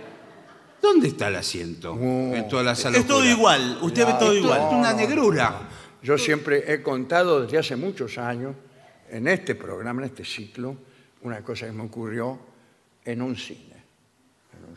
¿dónde 0.80 1.08
está 1.08 1.28
el 1.28 1.36
asiento? 1.36 1.94
En 2.00 2.48
toda 2.48 2.62
la 2.62 2.74
sala. 2.76 2.96
Es 2.98 3.06
todo 3.06 3.18
oscura. 3.18 3.32
igual. 3.34 3.78
Usted 3.82 4.06
ve 4.06 4.12
todo 4.20 4.32
Es 4.32 4.38
to- 4.40 4.44
igual. 4.46 4.60
es 4.60 4.72
una 4.74 4.92
negrura. 4.94 5.68
Yo 6.02 6.16
siempre 6.16 6.72
he 6.72 6.80
contado 6.82 7.42
desde 7.42 7.58
hace 7.58 7.74
muchos 7.74 8.18
años, 8.18 8.54
en 9.10 9.26
este 9.26 9.56
programa, 9.56 10.02
en 10.02 10.06
este 10.08 10.24
ciclo, 10.24 10.76
una 11.22 11.42
cosa 11.42 11.66
que 11.66 11.72
me 11.72 11.82
ocurrió 11.82 12.38
en 13.04 13.20
un 13.20 13.34
cine. 13.36 13.74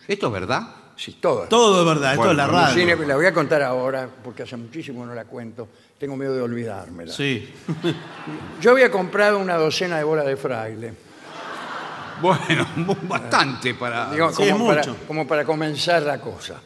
¿Esto 0.08 0.28
es 0.28 0.34
verdad? 0.34 0.68
Sí, 1.02 1.18
todo. 1.20 1.48
Todo 1.48 1.80
es 1.80 1.88
verdad, 1.88 2.14
esto 2.14 2.30
es 2.30 2.38
la 2.38 2.46
radio. 2.46 2.76
cine, 2.76 2.96
la 3.08 3.16
voy 3.16 3.26
a 3.26 3.34
contar 3.34 3.64
ahora, 3.64 4.08
porque 4.24 4.44
hace 4.44 4.56
muchísimo 4.56 5.04
no 5.04 5.16
la 5.16 5.26
cuento. 5.26 5.68
Tengo 5.98 6.16
miedo 6.16 6.36
de 6.36 6.44
olvidármela. 6.44 7.12
Sí. 7.12 7.52
Yo 8.62 8.70
había 8.70 8.92
comprado 8.92 9.40
una 9.40 9.56
docena 9.56 9.98
de 9.98 10.04
bolas 10.04 10.28
de 10.28 10.38
fraile. 10.38 10.94
Bueno, 12.22 12.68
bastante 13.02 13.74
para. 13.74 14.12
Digo, 14.12 14.30
Sí, 14.32 14.48
como, 14.52 14.72
es 14.72 14.76
para, 14.78 14.92
mucho. 14.92 15.08
como 15.08 15.28
para 15.28 15.44
comenzar 15.44 16.04
la 16.04 16.22
cosa. 16.22 16.62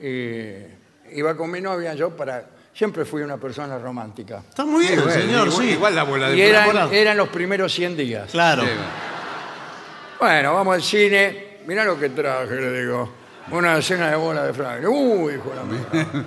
Y 0.00 1.16
iba 1.16 1.36
con 1.36 1.50
mi 1.50 1.60
novia, 1.60 1.94
yo 1.94 2.10
para... 2.16 2.50
Siempre 2.72 3.04
fui 3.04 3.22
una 3.22 3.38
persona 3.38 3.76
romántica. 3.76 4.40
Está 4.48 4.64
muy 4.64 4.86
bien, 4.86 5.00
Bueno, 5.02 5.10
señor, 5.10 5.48
igual, 5.48 5.66
sí. 5.66 5.72
igual 5.72 5.94
la 5.96 6.04
bola 6.04 6.28
de 6.30 6.36
Y 6.36 6.42
eran, 6.42 7.16
los 7.16 7.28
primeros 7.28 7.72
100 7.74 7.96
días. 7.96 8.30
Claro. 8.30 8.62
Sí. 8.62 8.68
Bueno, 10.20 10.54
vamos 10.54 10.76
al 10.76 10.82
cine. 10.84 11.58
Mirá 11.66 11.84
lo 11.84 11.98
que 11.98 12.10
traje, 12.10 12.54
le 12.54 12.82
digo. 12.82 13.17
Una 13.50 13.74
docena 13.74 14.10
de 14.10 14.16
bolas 14.16 14.46
de 14.46 14.52
fraile. 14.54 14.86
Uy, 14.88 15.34
hijo 15.34 15.50
de 15.50 15.56
la 15.56 15.62
mierda. 15.64 16.24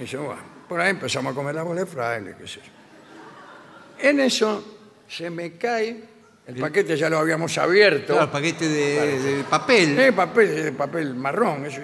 Y 0.00 0.04
yo, 0.04 0.22
bueno, 0.24 0.42
por 0.68 0.80
ahí 0.80 0.90
empezamos 0.90 1.32
a 1.32 1.34
comer 1.34 1.54
la 1.54 1.62
bola 1.62 1.80
de 1.80 1.86
fraile, 1.86 2.34
qué 2.38 2.46
sé 2.48 2.60
yo. 2.60 4.08
En 4.08 4.20
eso 4.20 4.78
se 5.08 5.28
me 5.30 5.52
cae, 5.58 6.04
el 6.46 6.56
paquete 6.56 6.96
ya 6.96 7.10
lo 7.10 7.18
habíamos 7.18 7.56
abierto. 7.58 8.14
Claro, 8.14 8.30
paquete 8.30 8.68
de, 8.68 9.18
de 9.20 9.44
papel. 9.44 9.98
Eh, 9.98 10.12
papel, 10.12 10.64
de 10.64 10.72
papel 10.72 11.14
marrón. 11.14 11.66
Eso. 11.66 11.80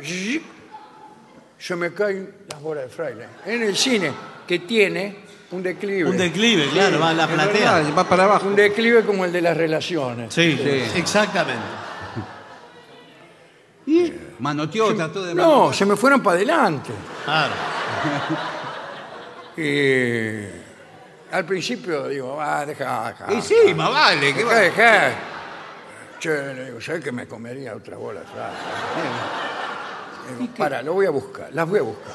Se 1.59 1.77
me 1.77 1.93
caen 1.93 2.33
las 2.51 2.61
bolas 2.61 2.85
de 2.85 2.91
fraile. 2.91 3.27
En 3.45 3.63
el 3.63 3.77
cine, 3.77 4.13
que 4.47 4.59
tiene 4.61 5.17
un 5.51 5.63
declive. 5.63 6.09
Un 6.11 6.17
declive, 6.17 6.69
claro, 6.71 6.99
va 7.01 7.11
a 7.11 7.15
la 7.15 7.27
platea. 7.29 7.75
verdad, 7.77 7.95
va 7.97 8.09
para 8.09 8.25
abajo. 8.25 8.47
Un 8.49 8.57
declive 8.57 9.03
como 9.05 9.25
el 9.25 9.33
de 9.33 9.43
las 9.43 9.57
relaciones. 9.57 10.33
Sí, 10.35 10.59
Sí. 10.63 10.99
exactamente. 10.99 11.63
Manoteó, 14.39 14.95
trató 14.95 15.23
de 15.23 15.35
No, 15.35 15.73
se 15.73 15.85
me 15.87 15.97
fueron 15.97 16.23
para 16.23 16.37
adelante. 16.37 16.93
Claro. 17.25 17.55
Y 19.57 20.45
al 21.35 21.45
principio 21.47 22.09
digo, 22.09 22.39
ah, 22.41 22.65
deja, 22.67 23.09
deja. 23.09 23.33
Y 23.33 23.43
sí, 23.43 23.75
más 23.75 23.91
vale. 23.91 24.33
¿qué 24.35 24.45
Deja, 24.45 24.55
va? 24.55 24.61
deja. 24.61 25.13
Che, 26.19 26.55
le 26.55 26.65
digo, 26.67 26.81
¿sabes 26.81 27.03
que 27.05 27.13
me 27.13 27.27
comería 27.27 27.75
otra 27.75 27.97
bola? 27.97 28.21
Digo, 30.39 30.53
para, 30.59 30.83
lo 30.83 30.95
voy 30.95 31.07
a 31.07 31.11
buscar, 31.11 31.49
las 31.53 31.69
voy 31.69 31.79
a 31.81 31.83
buscar. 31.83 32.15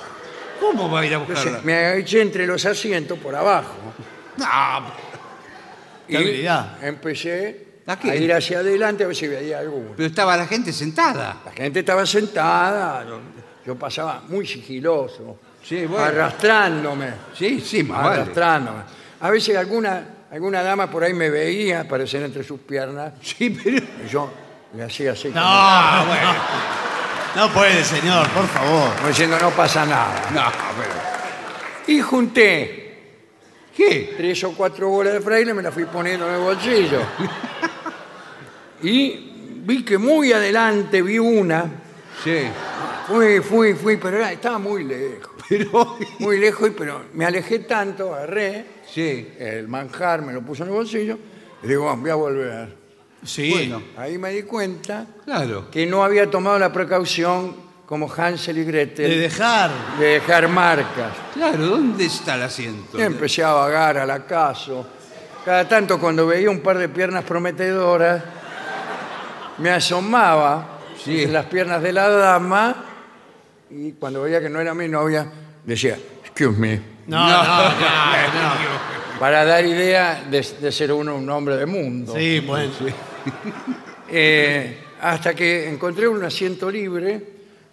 ¿Cómo 0.59 0.91
va 0.91 0.99
a 1.01 1.05
ir 1.05 1.13
a 1.15 1.17
Entonces, 1.17 1.45
buscarla? 1.45 1.65
me 1.65 1.97
eché 1.97 2.21
entre 2.21 2.45
los 2.45 2.63
asientos 2.65 3.17
por 3.17 3.35
abajo. 3.35 3.73
No, 4.37 4.45
Qué 6.07 6.17
habilidad. 6.17 6.83
empecé 6.83 7.70
¿A 7.87 8.15
ir 8.15 8.31
hacia 8.33 8.59
adelante 8.59 9.03
a 9.03 9.07
ver 9.07 9.15
si 9.15 9.27
veía 9.27 9.59
alguno. 9.59 9.91
pero 9.97 10.07
estaba 10.07 10.37
la 10.37 10.45
gente 10.47 10.71
sentada. 10.71 11.37
La 11.45 11.51
gente 11.51 11.79
estaba 11.79 12.05
sentada, 12.05 13.03
yo, 13.05 13.19
yo 13.65 13.75
pasaba 13.75 14.21
muy 14.27 14.45
sigiloso, 14.47 15.37
Sí, 15.63 15.85
bueno. 15.85 16.05
arrastrándome, 16.05 17.13
Sí, 17.37 17.59
sí, 17.59 17.83
más 17.83 18.03
vale. 18.03 18.21
arrastrándome. 18.21 18.79
A 19.19 19.29
veces 19.29 19.55
alguna, 19.57 20.03
alguna 20.31 20.63
dama 20.63 20.89
por 20.89 21.03
ahí 21.03 21.13
me 21.13 21.29
veía 21.29 21.81
aparecer 21.81 22.23
entre 22.23 22.43
sus 22.43 22.59
piernas 22.61 23.13
Sí, 23.21 23.49
pero... 23.63 23.77
y 23.77 24.07
yo 24.09 24.31
le 24.75 24.83
hacía 24.83 25.11
así, 25.11 25.29
como, 25.29 25.39
No, 25.41 26.05
bueno. 26.07 26.33
No 27.35 27.49
puede, 27.53 27.83
señor, 27.83 28.27
por 28.29 28.45
favor. 28.47 28.93
como 28.95 29.07
diciendo 29.07 29.37
no 29.39 29.49
pasa 29.51 29.85
nada. 29.85 30.29
No, 30.33 30.43
pero... 30.77 31.93
Y 31.97 31.99
junté 32.01 32.77
¿Qué? 33.75 34.13
tres 34.17 34.43
o 34.43 34.51
cuatro 34.53 34.89
bolas 34.89 35.13
de 35.13 35.21
fraile, 35.21 35.53
me 35.53 35.61
las 35.61 35.73
fui 35.73 35.85
poniendo 35.85 36.27
en 36.27 36.33
el 36.35 36.39
bolsillo. 36.41 36.99
Y 38.83 39.61
vi 39.65 39.83
que 39.83 39.97
muy 39.97 40.31
adelante 40.33 41.01
vi 41.01 41.19
una, 41.19 41.65
Sí. 42.23 42.39
fui, 43.07 43.39
fui, 43.41 43.73
fui, 43.73 43.97
pero 43.97 44.17
era- 44.17 44.31
estaba 44.31 44.57
muy 44.59 44.83
lejos. 44.83 45.31
Pero... 45.49 45.97
Muy 46.19 46.37
lejos, 46.39 46.69
y- 46.69 46.71
pero 46.71 47.01
me 47.13 47.25
alejé 47.25 47.59
tanto, 47.59 48.13
agarré 48.15 48.65
Sí. 48.93 49.27
el 49.37 49.67
manjar, 49.67 50.21
me 50.21 50.31
lo 50.31 50.41
puse 50.41 50.63
en 50.63 50.69
el 50.69 50.75
bolsillo 50.75 51.17
y 51.61 51.67
digo, 51.67 51.83
"Bueno, 51.83 51.97
voy 52.01 52.09
a 52.09 52.15
volver. 52.15 52.75
Sí. 53.25 53.51
Bueno, 53.51 53.83
Ahí 53.97 54.17
me 54.17 54.31
di 54.31 54.43
cuenta 54.43 55.05
claro. 55.25 55.69
que 55.69 55.85
no 55.85 56.03
había 56.05 56.29
tomado 56.31 56.57
la 56.57 56.71
precaución 56.71 57.55
como 57.85 58.09
Hansel 58.11 58.59
y 58.59 58.63
Gretel 58.63 59.09
De 59.09 59.17
dejar. 59.17 59.69
de 59.99 60.05
dejar 60.05 60.47
marcas. 60.47 61.11
Claro, 61.33 61.65
¿dónde 61.65 62.05
está 62.05 62.35
el 62.35 62.43
asiento? 62.43 62.97
Y 62.97 63.01
empecé 63.01 63.43
a 63.43 63.51
vagar 63.51 63.97
al 63.97 64.09
acaso. 64.11 64.87
Cada 65.43 65.67
tanto 65.67 65.99
cuando 65.99 66.25
veía 66.27 66.49
un 66.49 66.61
par 66.61 66.77
de 66.77 66.87
piernas 66.87 67.25
prometedoras, 67.25 68.23
me 69.61 69.69
asomaba 69.71 70.79
Sí. 71.03 71.23
en 71.23 71.33
las 71.33 71.45
piernas 71.47 71.81
de 71.81 71.93
la 71.93 72.09
dama 72.09 72.85
y 73.69 73.93
cuando 73.93 74.21
veía 74.21 74.39
que 74.41 74.49
no 74.49 74.59
era 74.59 74.73
mi 74.73 74.87
novia, 74.87 75.25
decía, 75.65 75.97
excuse 76.23 76.57
me, 76.59 76.79
No, 77.07 77.17
no, 77.27 77.43
no, 77.43 77.69
no. 77.69 79.19
para 79.19 79.43
dar 79.45 79.65
idea 79.65 80.23
de, 80.29 80.45
de 80.61 80.71
ser 80.71 80.91
uno 80.91 81.15
un 81.15 81.27
hombre 81.29 81.57
de 81.57 81.65
mundo. 81.65 82.13
Sí, 82.15 82.39
bueno. 82.41 82.71
Eh, 84.13 84.77
hasta 85.01 85.33
que 85.33 85.69
encontré 85.69 86.05
un 86.07 86.21
asiento 86.21 86.69
libre, 86.69 87.25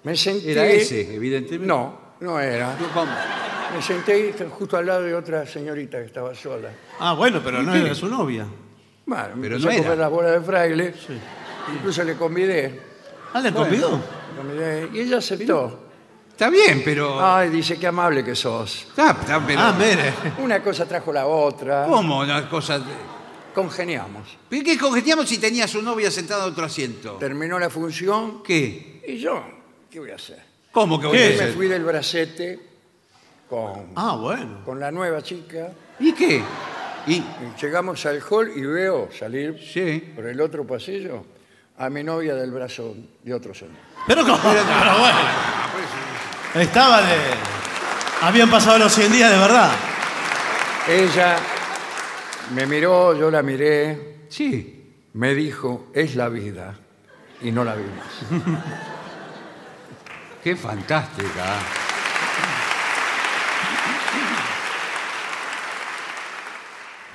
me 0.04 0.14
senté... 0.16 0.52
Era 0.52 0.66
ese, 0.66 1.14
evidentemente. 1.16 1.66
No, 1.66 1.98
no 2.20 2.38
era. 2.38 2.76
Me 3.74 3.82
senté 3.82 4.32
justo 4.50 4.76
al 4.76 4.86
lado 4.86 5.02
de 5.02 5.14
otra 5.16 5.44
señorita 5.46 5.98
que 5.98 6.04
estaba 6.04 6.32
sola. 6.36 6.68
Ah, 7.00 7.14
bueno, 7.14 7.40
pero 7.44 7.60
no 7.62 7.74
era 7.74 7.92
su 7.94 8.08
novia. 8.08 8.46
Bueno, 9.04 9.28
me 9.34 9.42
Pero 9.42 9.56
empecé 9.56 9.78
no 9.82 9.82
a 9.90 9.92
era. 9.94 9.96
las 9.96 10.10
bolas 10.10 10.32
de 10.32 10.40
fraile. 10.42 10.94
Incluso 11.74 12.04
le 12.04 12.14
convidé. 12.14 12.80
Ah, 13.32 13.40
¿le 13.40 13.52
convidó? 13.52 13.90
Le 14.32 14.36
convidé, 14.36 14.88
Y 14.92 15.00
ella 15.00 15.18
aceptó. 15.18 15.84
Está 16.30 16.50
bien, 16.50 16.82
pero... 16.84 17.18
Ay, 17.20 17.50
dice, 17.50 17.76
qué 17.78 17.88
amable 17.88 18.24
que 18.24 18.36
sos. 18.36 18.86
Está, 18.88 19.10
está, 19.10 19.44
pero... 19.44 19.60
Ah, 19.60 19.74
mire. 19.76 20.14
Una 20.42 20.62
cosa 20.62 20.86
trajo 20.86 21.12
la 21.12 21.26
otra. 21.26 21.86
¿Cómo 21.88 22.20
una 22.20 22.48
cosa...? 22.48 22.78
de- 22.78 22.84
Congeniamos. 23.54 24.36
¿Pero 24.48 24.62
qué 24.62 24.78
congeniamos 24.78 25.28
si 25.28 25.38
tenía 25.38 25.64
a 25.64 25.68
su 25.68 25.82
novia 25.82 26.12
sentada 26.12 26.44
en 26.46 26.52
otro 26.52 26.64
asiento? 26.66 27.14
Terminó 27.14 27.58
la 27.58 27.68
función 27.68 28.40
¿Qué? 28.44 29.02
y 29.08 29.18
yo, 29.18 29.42
¿qué 29.90 29.98
voy 29.98 30.12
a 30.12 30.14
hacer? 30.14 30.38
¿Cómo 30.70 31.00
que 31.00 31.08
voy 31.08 31.16
¿Qué? 31.18 31.24
a 31.24 31.28
Me 31.30 31.34
hacer? 31.34 31.52
fui 31.54 31.66
del 31.66 31.82
bracete 31.82 32.60
con, 33.50 33.88
Ah, 33.96 34.14
bueno. 34.20 34.60
con 34.64 34.78
la 34.78 34.92
nueva 34.92 35.22
chica. 35.22 35.72
¿Y 35.98 36.12
qué? 36.12 36.40
Y... 37.08 37.14
Y 37.14 37.24
llegamos 37.60 38.06
al 38.06 38.22
hall 38.30 38.52
y 38.54 38.60
veo 38.60 39.08
salir 39.18 39.58
Sí. 39.72 40.12
por 40.14 40.26
el 40.26 40.40
otro 40.40 40.64
pasillo 40.64 41.24
a 41.78 41.88
mi 41.90 42.02
novia 42.02 42.34
del 42.34 42.50
brazo 42.50 42.94
de 43.22 43.32
otro 43.34 43.54
señor. 43.54 43.76
Pero 44.06 44.22
¿cómo? 44.24 44.38
Pero 44.42 44.98
bueno. 44.98 45.18
Estaba 46.54 47.02
de. 47.02 47.16
Habían 48.22 48.50
pasado 48.50 48.78
los 48.78 48.92
100 48.92 49.12
días 49.12 49.30
de 49.30 49.38
verdad. 49.38 49.70
Ella 50.88 51.36
me 52.54 52.66
miró, 52.66 53.14
yo 53.14 53.30
la 53.30 53.42
miré, 53.42 54.24
Sí. 54.28 54.92
me 55.12 55.34
dijo, 55.34 55.88
es 55.94 56.16
la 56.16 56.28
vida, 56.28 56.74
y 57.42 57.52
no 57.52 57.62
la 57.64 57.74
vimos. 57.74 58.06
Qué 60.42 60.56
fantástica. 60.56 61.56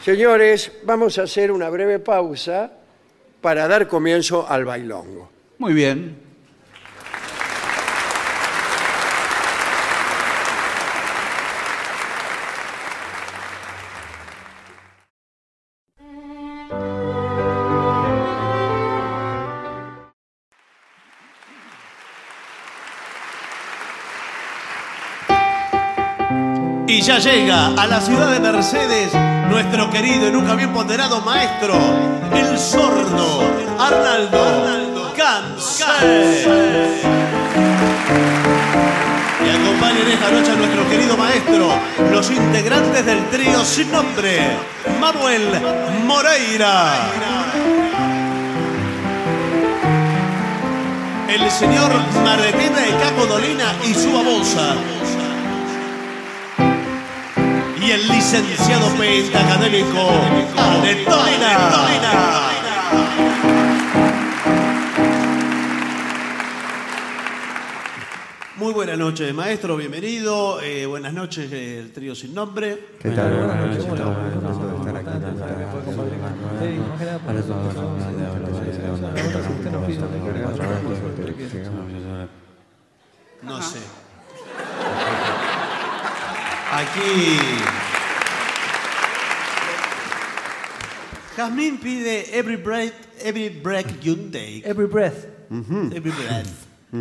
Señores, 0.03 0.71
vamos 0.83 1.17
a 1.17 1.23
hacer 1.23 1.51
una 1.51 1.69
breve 1.69 1.99
pausa 1.99 2.71
para 3.43 3.67
dar 3.67 3.87
comienzo 3.89 4.49
al 4.49 4.63
bailongo. 4.63 5.29
Muy 5.59 5.73
bien. 5.73 6.15
Ya 27.05 27.19
llega 27.19 27.67
a 27.75 27.85
la 27.85 27.99
ciudad 27.99 28.31
de 28.31 28.39
Mercedes 28.39 29.11
nuestro 29.49 29.89
querido 29.89 30.29
y 30.29 30.31
nunca 30.31 30.55
bien 30.55 30.71
ponderado 30.71 31.19
maestro, 31.19 31.75
el 32.33 32.57
sordo 32.57 33.43
Arnaldo 33.77 35.13
Cancel. 35.13 36.47
Y 39.45 39.49
acompañen 39.49 40.07
esta 40.13 40.31
noche 40.31 40.51
a 40.51 40.55
nuestro 40.55 40.89
querido 40.89 41.17
maestro, 41.17 41.73
los 42.09 42.31
integrantes 42.31 43.05
del 43.05 43.29
trío 43.29 43.65
sin 43.65 43.91
nombre, 43.91 44.39
Manuel 45.01 45.61
Moreira. 46.05 46.93
El 51.27 51.51
señor 51.51 51.91
Marretina 52.23 52.79
de 52.79 52.91
Caco 53.03 53.25
Dolina 53.25 53.73
y 53.83 53.93
su 53.93 54.13
babosa 54.13 54.75
y 57.85 57.91
el 57.91 58.07
licenciado 58.07 58.87
pentacadémico 58.97 60.09
de 60.83 61.03
Dolina. 61.03 62.49
Muy 68.55 68.73
buenas 68.73 68.97
noches, 68.97 69.33
maestro, 69.33 69.75
bienvenido. 69.75 70.61
Eh, 70.61 70.85
buenas 70.85 71.13
noches, 71.13 71.51
eh, 71.51 71.79
el 71.79 71.91
trío 71.91 72.15
sin 72.15 72.33
nombre. 72.33 72.87
¿Qué 73.01 73.09
tal? 73.09 73.35
Buenas 73.35 73.67
noches. 73.67 73.85
No 83.41 83.61
sé. 83.61 84.02
Aquí. 86.73 87.37
Jazmín 91.37 91.77
pide 91.79 92.25
every 92.37 92.55
breath, 92.57 92.93
every 93.23 93.49
breath 93.49 94.03
you 94.03 94.15
take. 94.31 94.63
Every 94.65 94.87
breath. 94.87 95.25
Every 95.51 96.11
breath. 96.11 96.49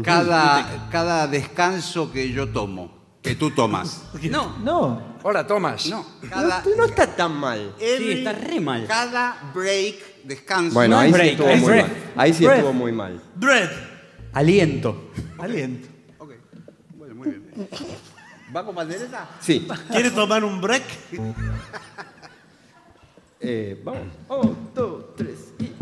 Cada, 0.05 0.89
cada 0.91 1.27
descanso 1.27 2.11
que 2.13 2.31
yo 2.33 2.49
tomo. 2.49 2.91
que 3.23 3.35
tú 3.35 3.51
tomas. 3.51 4.03
No, 4.31 4.59
No, 4.59 5.01
Hola, 5.23 5.47
Tomás. 5.47 5.87
No, 5.87 6.05
no, 6.23 6.29
cada, 6.29 6.65
no 6.77 6.85
está 6.87 7.07
tan 7.07 7.33
mal. 7.37 7.75
sí, 7.79 8.11
está 8.13 8.33
re 8.33 8.59
mal. 8.61 8.87
cada 8.89 9.37
break, 9.55 10.25
descanso. 10.25 10.75
Bueno, 10.75 10.97
No 10.97 11.01
ahí 11.03 11.09
sí 11.09 11.13
break, 11.15 11.31
estuvo 11.33 11.49
es 11.49 11.61
muy 11.61 11.69
breath. 11.71 11.87
mal. 11.89 11.97
Ahí 12.17 12.33
sí 12.35 12.45
Breath. 12.45 12.59
estuvo 12.59 12.73
muy 12.73 12.93
mal. 12.93 13.23
Bread. 13.37 13.71
Aliento. 14.33 15.11
Aliento. 15.39 15.89
Ok, 16.19 16.31
bueno, 16.97 17.15
muy 17.15 17.29
bien. 17.31 17.69
¿Va 18.55 18.65
con 18.65 18.75
pandereta? 18.75 19.29
Sí. 19.41 19.67
¿Quiere 19.91 20.11
tomar 20.11 20.45
un 20.45 20.61
break? 20.61 20.85
Eh, 23.45 23.77
vamos. 23.83 24.07
Un, 24.29 24.69
dos, 24.73 25.17
tres 25.17 25.53
y. 25.59 25.73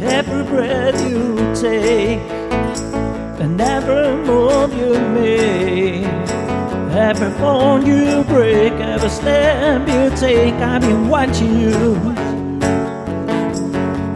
Every 0.00 0.42
breath 0.44 1.00
you 1.10 1.36
take, 1.54 2.20
and 3.40 3.60
every 3.60 4.16
move 4.26 4.72
you 4.74 4.92
make, 5.16 6.04
every 6.94 7.30
bone 7.38 7.86
you 7.86 8.24
break, 8.24 8.67
every 8.98 9.10
step 9.10 9.86
you 9.86 10.10
take, 10.16 10.54
I've 10.54 10.80
been 10.80 11.08
watching 11.08 11.60
you. 11.60 11.94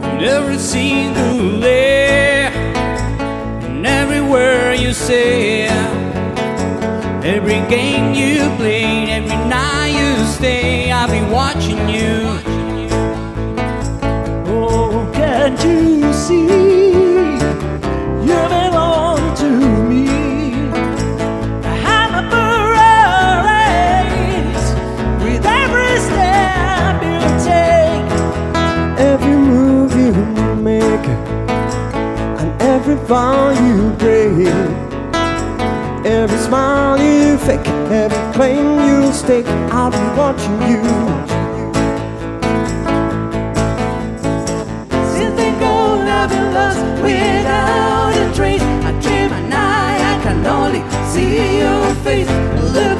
And 0.09 0.21
every 0.21 0.57
single 0.57 1.61
day, 1.61 2.47
and 3.61 3.87
everywhere 3.87 4.73
you 4.73 4.91
say, 4.91 5.67
every 7.23 7.61
game 7.69 8.13
you 8.13 8.49
play, 8.57 9.09
every 9.09 9.37
night 9.47 9.93
you 9.97 10.25
stay, 10.25 10.91
I've 10.91 11.09
been 11.09 11.31
watching 11.31 11.87
you. 11.87 12.39
Oh, 14.51 15.09
can't 15.13 15.63
you 15.63 16.11
see? 16.13 17.12
Vow 33.03 33.51
you 33.51 33.89
break. 33.97 34.47
Every 36.05 36.37
smile 36.37 36.97
you 36.99 37.37
fake, 37.37 37.67
every 37.91 38.33
claim 38.33 38.79
you 38.87 39.13
stake, 39.13 39.45
I'll 39.71 39.91
be 39.91 39.97
watching 40.17 40.61
you. 40.71 40.83
Since 45.13 45.35
they 45.39 45.51
go 45.59 46.03
never 46.03 46.41
lost 46.51 46.83
without 47.01 48.13
a 48.15 48.33
trace. 48.35 48.61
I 48.61 48.91
dream 49.01 49.31
at 49.31 49.45
night, 49.49 50.01
I 50.11 50.15
can 50.23 50.45
only 50.45 50.81
see 51.11 51.59
your 51.59 51.95
face. 52.05 52.29
Look 52.73 52.99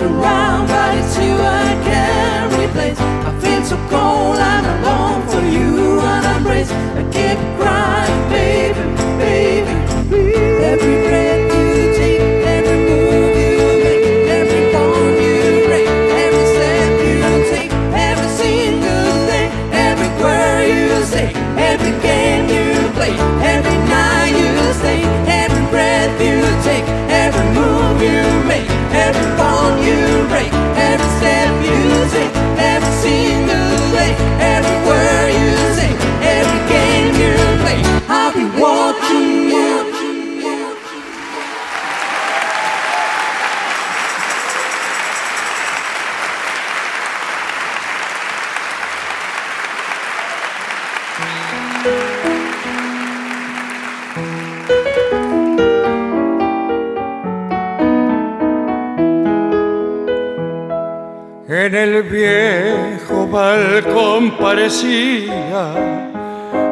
parecía 64.54 65.74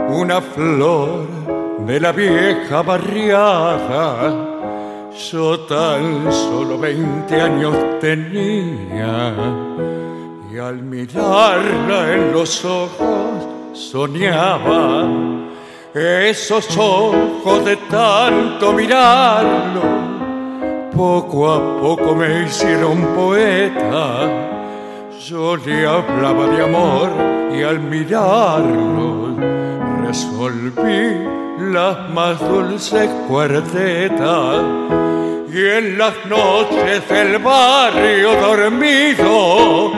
una 0.07 0.39
flor 0.39 1.25
de 1.87 1.99
la 1.99 2.11
vieja 2.11 2.83
barriada. 2.83 4.29
Yo 5.31 5.61
tan 5.61 6.31
solo 6.31 6.77
20 6.77 7.41
años 7.41 7.75
tenía 7.99 9.33
y 10.53 10.57
al 10.59 10.83
mirarla 10.83 12.13
en 12.13 12.31
los 12.31 12.63
ojos 12.63 13.47
soñaba 13.73 15.07
esos 15.95 16.77
ojos 16.77 17.65
de 17.65 17.77
tanto 17.89 18.73
mirarlo 18.73 19.81
poco 20.95 21.51
a 21.51 21.79
poco 21.81 22.13
me 22.13 22.43
hicieron 22.43 23.07
poeta. 23.15 24.40
Yo 25.27 25.55
le 25.55 25.85
hablaba 25.85 26.47
de 26.47 26.63
amor 26.63 27.09
y 27.53 27.61
al 27.61 27.79
mirarlo 27.79 29.35
resolví 30.03 31.27
las 31.71 32.09
más 32.09 32.39
dulces 32.39 33.07
cuartetas. 33.27 34.63
Y 35.53 35.63
en 35.63 35.99
las 35.99 36.25
noches 36.25 37.07
del 37.07 37.37
barrio 37.37 38.31
dormido, 38.41 39.91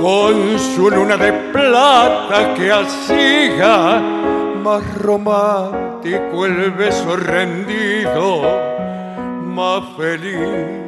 con 0.00 0.58
su 0.58 0.90
luna 0.90 1.16
de 1.16 1.32
plata 1.52 2.52
que 2.54 2.72
hacía 2.72 4.02
más 4.64 4.82
romántico 4.98 6.44
el 6.44 6.72
beso 6.72 7.16
rendido 7.16 8.42
más 9.44 9.84
feliz 9.96 10.86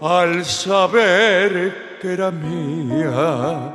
al 0.00 0.44
saber 0.44 1.91
era 2.04 2.30
mía. 2.30 3.72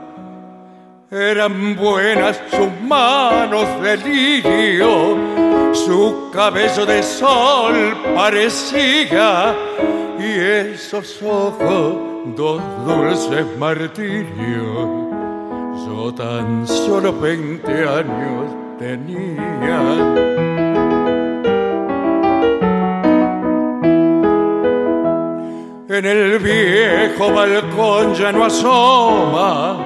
Eran 1.10 1.76
buenas 1.76 2.42
sus 2.52 2.70
manos 2.82 3.66
de 3.82 3.98
lirio, 3.98 5.18
su 5.74 6.30
cabello 6.34 6.86
de 6.86 7.02
sol 7.02 7.96
parecía 8.14 9.56
y 10.20 10.24
esos 10.74 11.22
ojos 11.24 11.96
dos 12.36 12.62
dulces 12.86 13.46
martirios. 13.58 15.08
Yo 15.86 16.14
tan 16.14 16.68
solo 16.68 17.14
20 17.14 17.72
años 17.72 18.78
tenía. 18.78 20.57
En 25.90 26.06
el 26.06 26.38
viejo 26.40 27.32
balcón 27.32 28.14
ya 28.14 28.34
no 28.34 28.44
asoma 28.44 29.78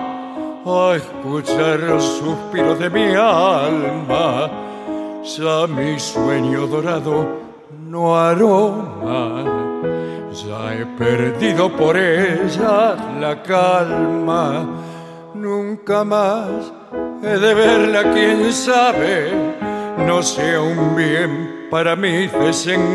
a 0.65 0.95
escuchar 0.95 1.80
los 1.80 2.03
suspiros 2.03 2.80
de 2.80 2.90
mi 2.90 3.14
alma. 3.14 4.49
Ya 5.23 5.68
mi 5.68 5.99
sueño 5.99 6.65
dorado 6.65 7.28
no 7.88 8.18
aroma. 8.18 9.44
Ya 10.34 10.73
he 10.73 10.88
perdido 10.98 11.69
por 11.69 11.95
ella 11.95 12.95
la 13.19 13.44
calma. 13.44 14.65
Nunca 15.36 16.03
más 16.03 16.73
he 17.22 17.38
de 17.38 17.53
verla, 17.53 18.11
quién 18.11 18.52
sabe. 18.52 19.32
No 20.07 20.23
sea 20.23 20.61
un 20.61 20.95
bien 20.95 21.68
para 21.69 21.95
mi 21.95 22.26
desengaño 22.26 22.91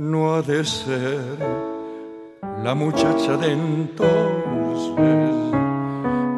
no 0.00 0.34
ha 0.34 0.40
de 0.40 0.64
ser 0.64 1.20
la 2.64 2.74
muchacha 2.74 3.36
de 3.36 3.52
entonces, 3.52 4.08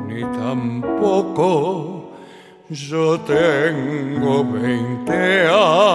ni 0.08 0.22
tampoco 0.36 2.10
yo 2.68 3.20
tengo 3.20 4.44
20 4.44 5.12
años. 5.46 5.92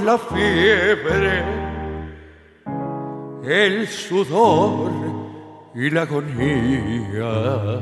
La 0.00 0.18
fiebre, 0.18 1.44
el 3.44 3.86
sudor 3.88 4.90
y 5.74 5.90
la 5.90 6.02
agonía. 6.02 7.80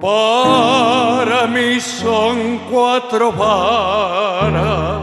Para 0.00 1.46
mí 1.46 1.78
son 1.80 2.60
cuatro 2.70 3.32
varas 3.32 5.02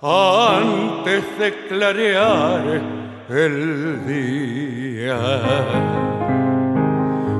antes 0.00 1.38
de 1.38 1.66
clarear 1.68 2.80
el 3.28 4.06
día. 4.06 5.18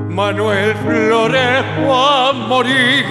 Manuel 0.09 0.75
Flores 0.75 1.63
a 1.89 2.33
morir, 2.47 3.05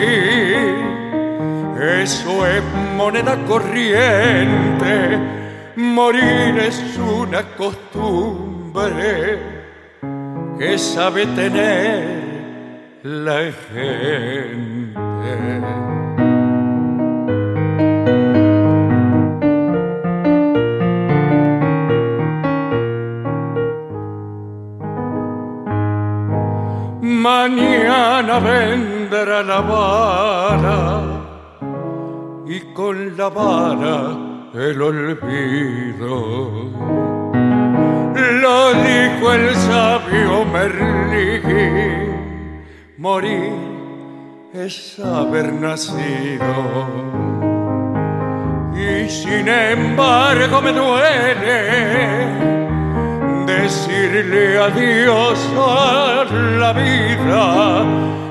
eso 1.82 2.46
es 2.46 2.62
moneda 2.96 3.36
corriente, 3.46 5.18
morir 5.76 6.58
es 6.58 6.80
una 6.98 7.42
costumbre 7.56 9.38
que 10.58 10.78
sabe 10.78 11.26
tener 11.26 12.22
la 13.02 13.50
gente. 13.72 14.92
Mañana 27.00 28.38
vendrá 28.38 29.42
la 29.42 29.60
vara 29.60 31.11
y 32.54 32.60
con 32.74 33.16
la 33.16 33.28
vara 33.30 33.98
el 34.52 34.82
olvido. 34.82 36.10
Lo 38.42 38.74
dijo 38.74 39.32
el 39.32 39.54
sabio 39.54 40.44
Merlín, 40.52 41.44
morir 42.98 43.54
es 44.52 44.98
haber 44.98 45.50
nacido. 45.54 46.52
Y 48.74 49.08
sin 49.08 49.48
embargo 49.48 50.60
me 50.60 50.72
duele 50.72 51.56
decirle 53.46 54.58
adiós 54.58 55.38
a 55.56 56.24
la 56.60 56.72
vida, 56.74 57.84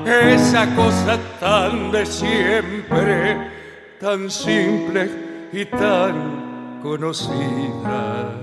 esa 0.06 0.72
cosa 0.76 1.18
tan 1.40 1.90
de 1.90 2.06
siempre, 2.06 3.61
tan 4.02 4.28
simple 4.28 5.48
y 5.52 5.64
tan 5.66 6.80
conocida. 6.82 8.34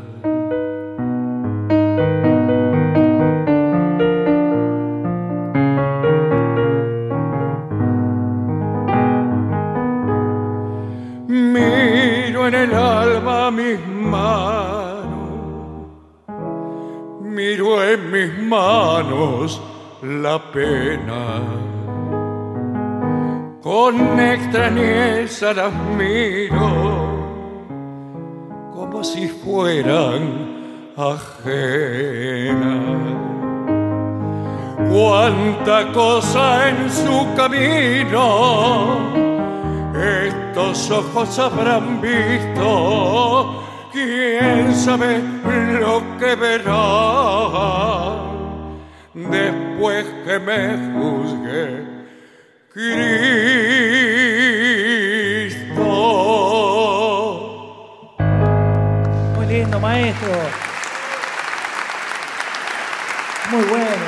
Miro 11.27 12.47
en 12.47 12.55
el 12.55 12.73
alma 12.73 13.51
mis 13.51 13.85
manos 13.85 14.99
miro 17.21 17.83
en 17.83 18.11
mis 18.11 18.37
manos 18.47 19.61
la 20.01 20.39
pena. 20.51 21.58
Con 23.69 24.19
extrañeza 24.19 25.53
las 25.53 25.71
miro 25.95 26.69
como 28.73 29.03
si 29.03 29.27
fueran 29.27 30.95
ajenas. 30.97 32.39
Cuánta 34.91 35.91
cosa 35.91 36.69
en 36.69 36.89
su 36.89 37.27
camino 37.37 38.97
estos 39.93 40.89
ojos 40.89 41.37
habrán 41.37 42.01
visto 42.01 43.63
quién 43.93 44.73
sabe 44.73 45.21
lo 45.79 46.01
que 46.17 46.33
verá 46.33 46.79
después 49.13 50.07
que 50.25 50.39
me 50.39 50.75
juzgue 50.99 51.98
Cristo. 56.79 58.15
Muy 59.35 59.45
lindo, 59.47 59.79
maestro. 59.79 60.31
Muy 63.51 63.63
bueno. 63.65 64.05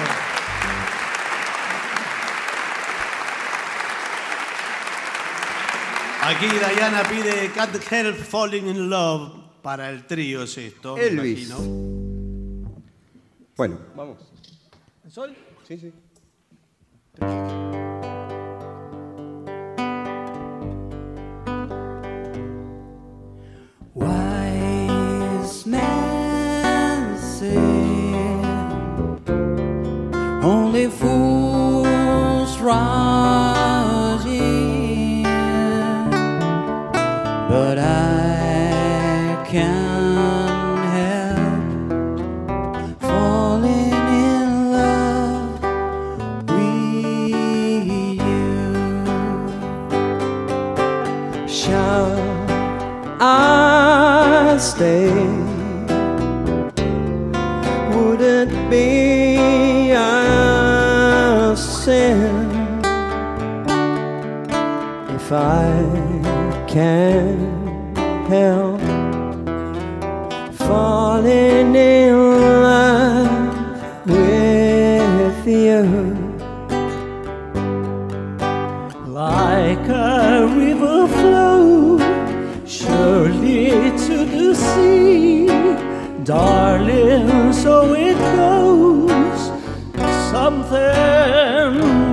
Aquí 6.24 6.46
Diana 6.48 7.04
pide 7.10 7.52
Can't 7.52 7.92
Help 7.92 8.16
Falling 8.18 8.68
in 8.68 8.90
Love 8.90 9.32
para 9.62 9.90
el 9.90 10.06
trío 10.06 10.44
es 10.44 10.58
esto, 10.58 10.96
me 10.96 11.08
Elvis. 11.08 11.50
imagino. 11.50 12.72
Bueno, 13.58 13.80
vamos. 13.96 14.18
¿El 15.04 15.12
sol? 15.12 15.36
Sí, 15.68 15.78
sí. 15.78 15.92
Christmas 25.62 27.44
Only 30.44 30.88
fools 30.88 32.58
ride. 32.58 33.51
I 65.34 66.66
can't 66.68 67.98
help 68.28 68.82
falling 70.54 71.74
in 71.74 72.16
love 72.62 74.06
with 74.06 75.48
you? 75.48 75.84
Like 79.08 79.88
a 79.88 80.48
river 80.54 81.08
flow 81.08 81.98
surely 82.66 83.92
to 84.06 84.26
the 84.26 84.54
sea, 84.54 85.48
darling. 86.26 87.54
So 87.54 87.94
it 87.94 88.18
goes. 88.36 89.52
Something 90.32 90.72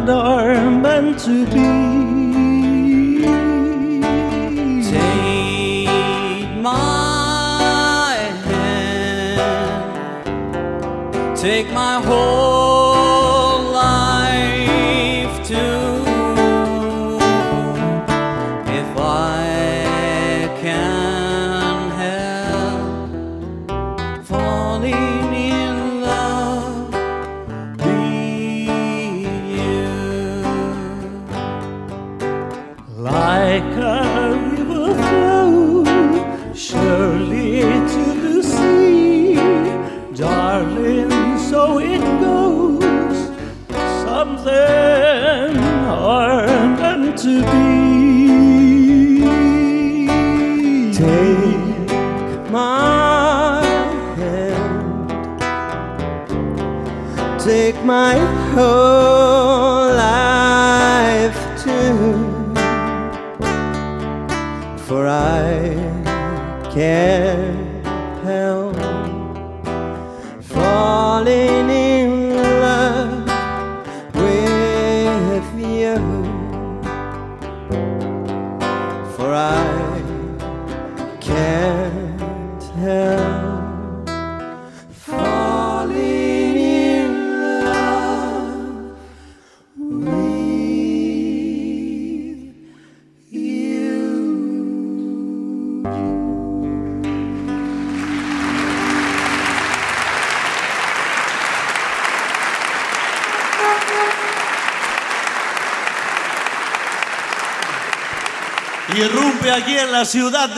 are 0.08 0.70
meant 0.70 1.18
to 1.20 1.46
be. 1.46 1.87
Take 11.40 11.70
my 11.70 12.02
whole 12.02 12.57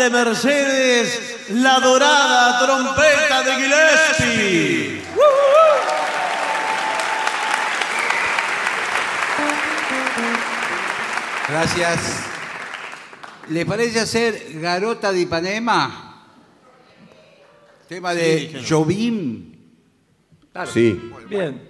de 0.01 0.09
Mercedes 0.09 1.49
la 1.51 1.79
dorada 1.79 2.59
trompeta 2.59 3.43
de 3.43 3.55
Gillespie. 3.55 5.03
Gracias. 11.49 12.25
¿Le 13.51 13.67
parece 13.67 14.01
hacer 14.01 14.59
Garota 14.61 15.13
de 15.13 15.21
Ipanema? 15.21 16.25
Tema 17.87 18.15
de 18.15 18.65
Jobim. 18.67 19.53
Sí. 20.73 21.13
Bien. 21.29 21.70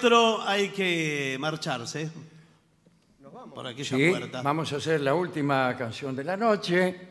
Maestro, 0.00 0.40
hay 0.48 0.70
que 0.70 1.36
marcharse. 1.38 2.10
Por 3.54 3.66
aquella 3.66 3.96
Sí, 3.96 4.10
puerta. 4.10 4.42
vamos 4.42 4.72
a 4.72 4.76
hacer 4.76 5.00
la 5.00 5.12
última 5.14 5.76
canción 5.76 6.14
de 6.16 6.24
la 6.24 6.36
noche. 6.36 7.08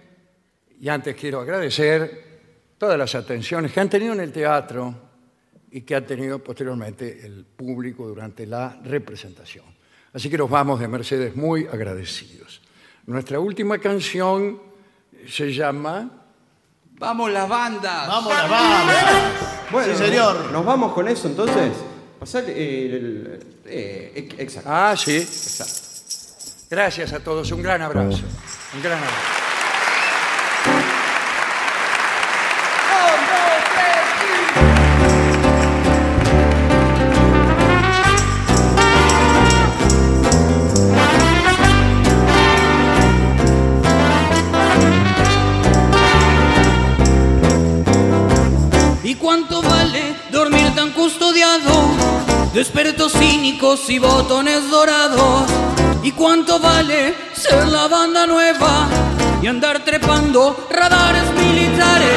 Y 0.79 0.87
antes 0.89 1.15
quiero 1.15 1.41
agradecer 1.41 2.73
todas 2.77 2.97
las 2.97 3.13
atenciones 3.13 3.71
que 3.73 3.79
han 3.81 3.89
tenido 3.89 4.13
en 4.13 4.21
el 4.21 4.31
teatro 4.31 4.95
y 5.69 5.81
que 5.81 5.95
ha 5.95 6.05
tenido 6.05 6.39
posteriormente 6.43 7.25
el 7.25 7.45
público 7.45 8.07
durante 8.07 8.47
la 8.47 8.79
representación. 8.83 9.65
Así 10.13 10.29
que 10.29 10.37
nos 10.37 10.49
vamos 10.49 10.79
de 10.79 10.87
Mercedes 10.87 11.35
muy 11.35 11.67
agradecidos. 11.67 12.61
Nuestra 13.05 13.39
última 13.39 13.77
canción 13.77 14.61
se 15.27 15.53
llama 15.53 16.09
Vamos 16.97 17.31
las 17.31 17.47
bandas. 17.49 18.07
Vamos, 18.07 18.33
la 18.33 18.47
vamos. 18.47 18.93
Bueno, 19.71 19.93
Sí, 19.95 20.03
señor. 20.05 20.51
Nos 20.51 20.65
vamos 20.65 20.93
con 20.93 21.07
eso 21.07 21.27
entonces. 21.27 21.71
Pasar 22.19 22.43
el, 22.45 22.51
el- 22.51 23.39
eh, 23.65 24.11
ex- 24.15 24.39
exacto. 24.39 24.69
Ah, 24.71 24.95
sí. 24.97 25.17
exacto. 25.17 25.73
Gracias 26.69 27.13
a 27.13 27.19
todos. 27.19 27.51
Un 27.51 27.61
gran 27.63 27.81
abrazo. 27.81 28.21
Un 28.75 28.81
gran 28.83 28.97
abrazo. 28.99 29.48
Tan 52.49 52.53
custodiado? 52.53 52.53
De 52.53 52.61
expertos 52.61 53.13
cínicos 53.13 53.89
y 53.89 53.99
botones 53.99 54.69
dorados. 54.69 55.43
¿Y 56.01 56.11
cuánto 56.11 56.59
vale 56.59 57.13
ser 57.33 57.67
la 57.67 57.87
banda 57.87 58.25
nueva 58.25 58.87
y 59.41 59.47
andar 59.47 59.83
trepando 59.83 60.67
radares 60.69 61.31
militares? 61.33 62.09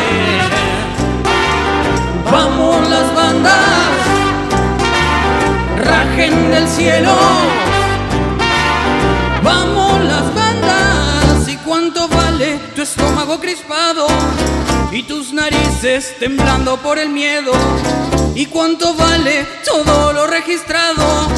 Vamos 2.31 2.89
las 2.89 3.15
bandas, 3.15 3.91
rajen 5.85 6.51
del 6.51 6.69
cielo. 6.69 7.72
Tu 12.83 13.01
estómago 13.01 13.39
crispado 13.39 14.09
y 14.91 15.05
tus 15.05 15.33
narices 15.33 16.17
temblando 16.19 16.79
por 16.79 16.99
el 16.99 17.11
miedo? 17.11 17.53
¿Y 18.35 18.47
cuánto 18.47 18.95
vale 18.95 19.47
todo 19.65 20.13
lo 20.13 20.27
registrado? 20.27 21.29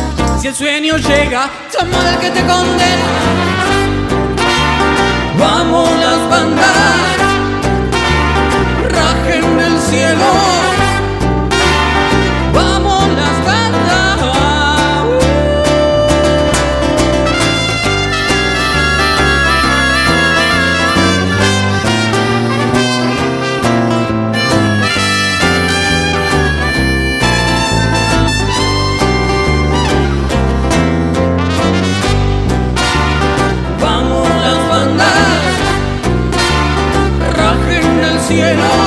Si 0.40 0.48
el 0.48 0.54
sueño 0.54 0.96
llega, 0.96 1.50
llama 1.70 2.08
al 2.08 2.18
que 2.18 2.30
te 2.30 2.40
condena. 2.40 3.10
Vamos 5.38 5.90
las 6.00 6.28
bandas, 6.30 7.16
rajen 8.88 9.58
del 9.58 9.80
cielo. 9.80 10.73
Cielo. 38.34 38.83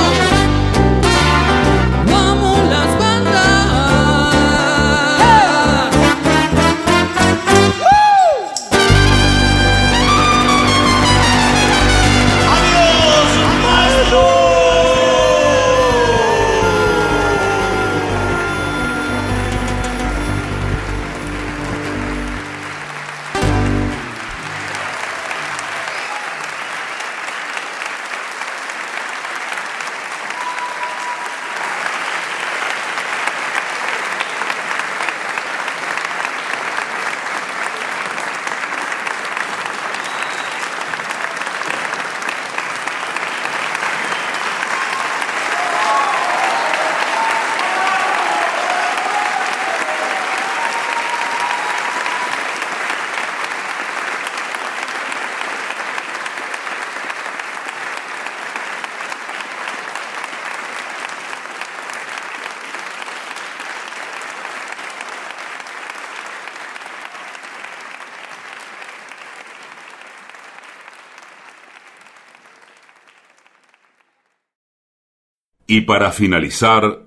Y 75.68 75.82
para 75.82 76.12
finalizar, 76.12 77.02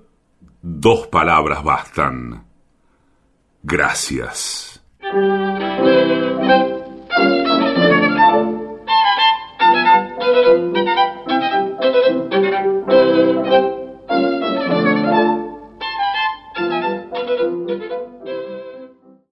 dos 0.61 1.07
palabras 1.07 1.63
bastan. 1.63 2.45
Gracias. 3.63 4.83